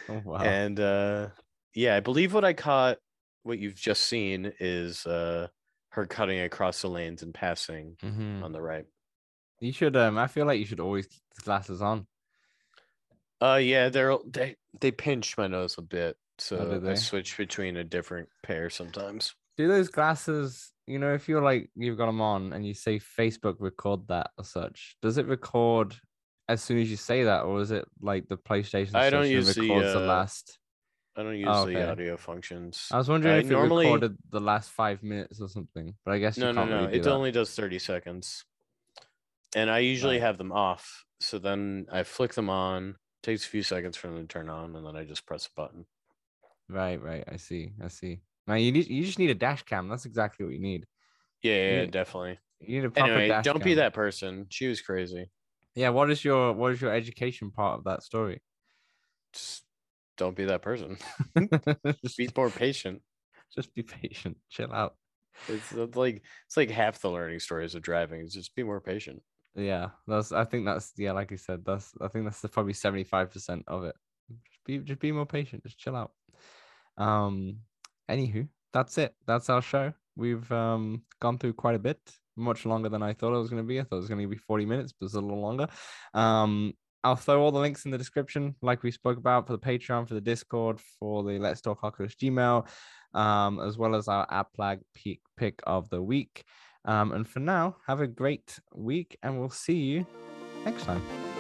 Oh, 0.10 0.22
wow. 0.26 0.38
And 0.38 0.80
uh, 0.80 1.30
yeah, 1.74 1.96
I 1.96 2.00
believe 2.00 2.34
what 2.34 2.46
I 2.46 2.54
caught, 2.54 2.98
what 3.44 3.60
you've 3.60 3.76
just 3.76 4.04
seen, 4.04 4.54
is 4.60 5.06
uh, 5.06 5.48
her 5.96 6.06
cutting 6.06 6.40
across 6.42 6.82
the 6.82 6.90
lanes 6.90 7.24
and 7.24 7.34
passing 7.34 7.96
Mhm. 8.04 8.44
on 8.44 8.52
the 8.52 8.62
right. 8.62 8.86
You 9.62 9.72
should. 9.72 9.96
Um, 9.96 10.18
I 10.18 10.28
feel 10.28 10.46
like 10.46 10.60
you 10.60 10.66
should 10.66 10.82
always 10.82 11.08
keep 11.08 11.22
the 11.38 11.42
glasses 11.44 11.82
on. 11.82 12.06
Uh, 13.42 13.60
yeah, 13.62 13.90
they're 13.90 14.18
they 14.26 14.56
they 14.80 14.92
pinch 14.92 15.38
my 15.38 15.48
nose 15.48 15.78
a 15.78 15.82
bit, 15.82 16.18
so 16.38 16.58
Oh, 16.58 16.76
I 16.76 16.78
they? 16.80 16.96
switch 16.96 17.38
between 17.38 17.78
a 17.78 17.84
different 17.84 18.30
pair 18.44 18.70
sometimes. 18.70 19.34
Do 19.58 19.68
those 19.68 19.90
glasses? 19.90 20.72
You 20.88 21.00
know, 21.00 21.14
if 21.14 21.28
you're 21.30 21.42
like 21.42 21.70
you've 21.76 21.98
got 21.98 22.08
them 22.08 22.22
on 22.22 22.54
and 22.54 22.66
you 22.66 22.74
say 22.74 23.00
Facebook 23.00 23.56
record 23.60 24.08
that 24.10 24.32
or 24.38 24.44
such, 24.44 24.98
does 25.02 25.18
it 25.18 25.28
record 25.28 25.96
as 26.48 26.62
soon 26.62 26.80
as 26.80 26.90
you 26.92 26.98
say 26.98 27.24
that, 27.24 27.44
or 27.44 27.60
is 27.62 27.72
it 27.72 27.86
like 28.02 28.28
the 28.28 28.38
PlayStation? 28.38 28.96
I 28.96 29.10
don't 29.10 29.30
use 29.30 29.56
the, 29.56 29.62
records 29.62 29.94
the 29.94 30.04
uh, 30.04 30.08
last. 30.08 30.60
I 31.18 31.24
don't 31.24 31.38
use 31.38 31.48
Oh, 31.50 31.64
okay. 31.64 31.74
the 31.76 31.90
audio 31.92 32.18
functions. 32.18 32.90
I 32.92 32.98
was 32.98 33.08
wondering 33.08 33.36
I 33.36 33.40
if 33.40 33.46
it 33.46 33.52
normally- 33.52 33.86
recorded 33.86 34.18
the 34.30 34.42
last 34.42 34.72
five 34.72 35.02
minutes 35.02 35.40
or 35.40 35.48
something, 35.48 35.96
but 36.04 36.14
I 36.14 36.20
guess 36.20 36.38
No, 36.38 36.48
you 36.50 36.54
no, 36.54 36.66
no. 36.66 36.76
really 36.78 36.88
do 36.92 36.98
It 37.00 37.04
that. 37.04 37.12
only 37.12 37.32
does 37.32 37.56
30 37.56 37.80
seconds. 37.80 38.44
And 39.56 39.70
I 39.70 39.80
usually 39.80 40.20
have 40.20 40.38
them 40.38 40.52
off. 40.52 41.06
So 41.22 41.40
then 41.40 41.88
I 41.92 42.04
flick 42.04 42.34
them 42.34 42.50
on. 42.50 42.98
Takes 43.24 43.46
a 43.46 43.50
few 43.50 43.64
seconds 43.64 43.96
for 43.98 44.08
them 44.10 44.28
to 44.28 44.28
turn 44.28 44.50
on, 44.50 44.76
and 44.76 44.86
then 44.86 44.96
I 44.96 45.06
just 45.06 45.26
press 45.26 45.48
a 45.48 45.50
button. 45.56 45.86
Right, 46.68 47.02
right. 47.02 47.24
I 47.28 47.38
see. 47.38 47.74
I 47.84 47.88
see. 47.88 48.22
Man, 48.46 48.60
you 48.60 48.72
need 48.72 48.88
you 48.88 49.04
just 49.06 49.18
need 49.18 49.30
a 49.32 49.36
dash 49.36 49.64
cam. 49.64 49.88
That's 49.88 50.06
exactly 50.06 50.46
what 50.46 50.54
you 50.54 50.60
need. 50.60 50.86
Yeah, 51.42 51.56
yeah, 51.56 51.80
Yeah. 51.82 51.86
definitely. 51.86 52.40
You 52.60 52.80
need 52.82 52.86
a 52.86 52.92
proper 52.92 53.12
Anyway, 53.12 53.28
dash 53.30 53.46
don't 53.46 53.64
be 53.64 53.76
that 53.76 53.94
person. 53.94 54.48
She 54.50 54.68
was 54.68 54.82
crazy. 54.82 55.32
Yeah. 55.74 55.90
What 55.90 56.12
is 56.12 56.24
your 56.26 56.54
what 56.54 56.74
is 56.74 56.82
your 56.82 56.94
education 56.94 57.50
part 57.52 57.80
of 57.80 57.86
that 57.86 58.04
story? 58.04 58.42
Just 59.34 59.64
don't 60.18 60.36
be 60.36 60.46
that 60.46 60.62
person. 60.62 60.98
just, 62.04 62.18
Be 62.18 62.30
more 62.36 62.50
patient. 62.50 63.02
just 63.54 63.74
be 63.74 63.84
patient. 63.84 64.38
Chill 64.50 64.72
out. 64.72 64.96
It's 65.50 65.74
uh, 65.74 65.88
like 65.96 66.24
it's 66.48 66.58
like 66.58 66.70
half 66.72 67.00
the 67.02 67.10
learning 67.10 67.40
stories 67.40 67.76
of 67.76 67.82
driving 67.82 68.22
is 68.22 68.34
just 68.34 68.56
be 68.56 68.64
more 68.64 68.82
patient. 68.82 69.22
Yeah, 69.56 69.90
that's. 70.08 70.32
I 70.32 70.46
think 70.46 70.66
that's. 70.66 70.92
Yeah, 70.98 71.14
like 71.14 71.32
you 71.32 71.38
said, 71.38 71.64
that's. 71.66 71.92
I 72.02 72.08
think 72.08 72.26
that's 72.26 72.42
the, 72.42 72.50
probably 72.50 72.74
seventy 72.74 73.04
five 73.04 73.32
percent 73.32 73.64
of 73.68 73.84
it. 73.84 73.96
Just 74.30 74.64
be, 74.66 74.78
just 74.80 75.00
be 75.00 75.12
more 75.12 75.26
patient. 75.26 75.64
Just 75.64 75.78
chill 75.78 75.96
out. 75.96 76.12
Um. 76.98 77.60
Anywho, 78.10 78.48
that's 78.74 78.98
it. 78.98 79.14
That's 79.26 79.50
our 79.50 79.62
show. 79.62 79.94
We've 80.16 80.50
um 80.52 81.04
gone 81.22 81.38
through 81.38 81.54
quite 81.54 81.76
a 81.76 81.80
bit, 81.80 82.00
much 82.36 82.66
longer 82.66 82.90
than 82.90 83.04
I 83.04 83.14
thought 83.14 83.36
it 83.36 83.40
was 83.40 83.50
going 83.50 83.64
to 83.64 83.68
be. 83.68 83.80
I 83.80 83.84
thought 83.84 83.98
it 83.98 84.00
was 84.00 84.10
going 84.10 84.22
to 84.22 84.28
be 84.28 84.38
forty 84.38 84.66
minutes, 84.66 84.94
but 84.98 85.06
it's 85.06 85.16
a 85.16 85.22
little 85.22 85.42
longer. 85.42 85.68
Um. 86.14 86.74
I'll 87.06 87.16
throw 87.16 87.44
all 87.44 87.52
the 87.52 87.60
links 87.60 87.86
in 87.86 87.92
the 87.92 88.00
description, 88.00 88.56
like 88.64 88.82
we 88.82 88.90
spoke 88.90 89.20
about 89.20 89.46
for 89.46 89.54
the 89.54 89.60
Patreon, 89.60 90.08
for 90.08 90.16
the 90.16 90.22
Discord, 90.22 90.82
for 91.00 91.22
the 91.22 91.38
Let's 91.38 91.62
Talk 91.62 91.84
Oculus 91.84 92.16
Gmail, 92.16 92.68
um, 93.14 93.60
as 93.60 93.78
well 93.78 93.94
as 93.94 94.08
our 94.08 94.26
app 94.32 94.48
flag 94.56 94.80
pick, 94.96 95.20
pick 95.38 95.60
of 95.68 95.88
the 95.92 96.02
week. 96.02 96.44
Um, 96.84 97.12
and 97.12 97.28
for 97.28 97.42
now, 97.42 97.76
have 97.86 98.02
a 98.02 98.08
great 98.08 98.60
week, 98.74 99.20
and 99.22 99.40
we'll 99.40 99.52
see 99.52 99.78
you 99.78 100.08
next 100.66 100.86
time. 100.86 101.35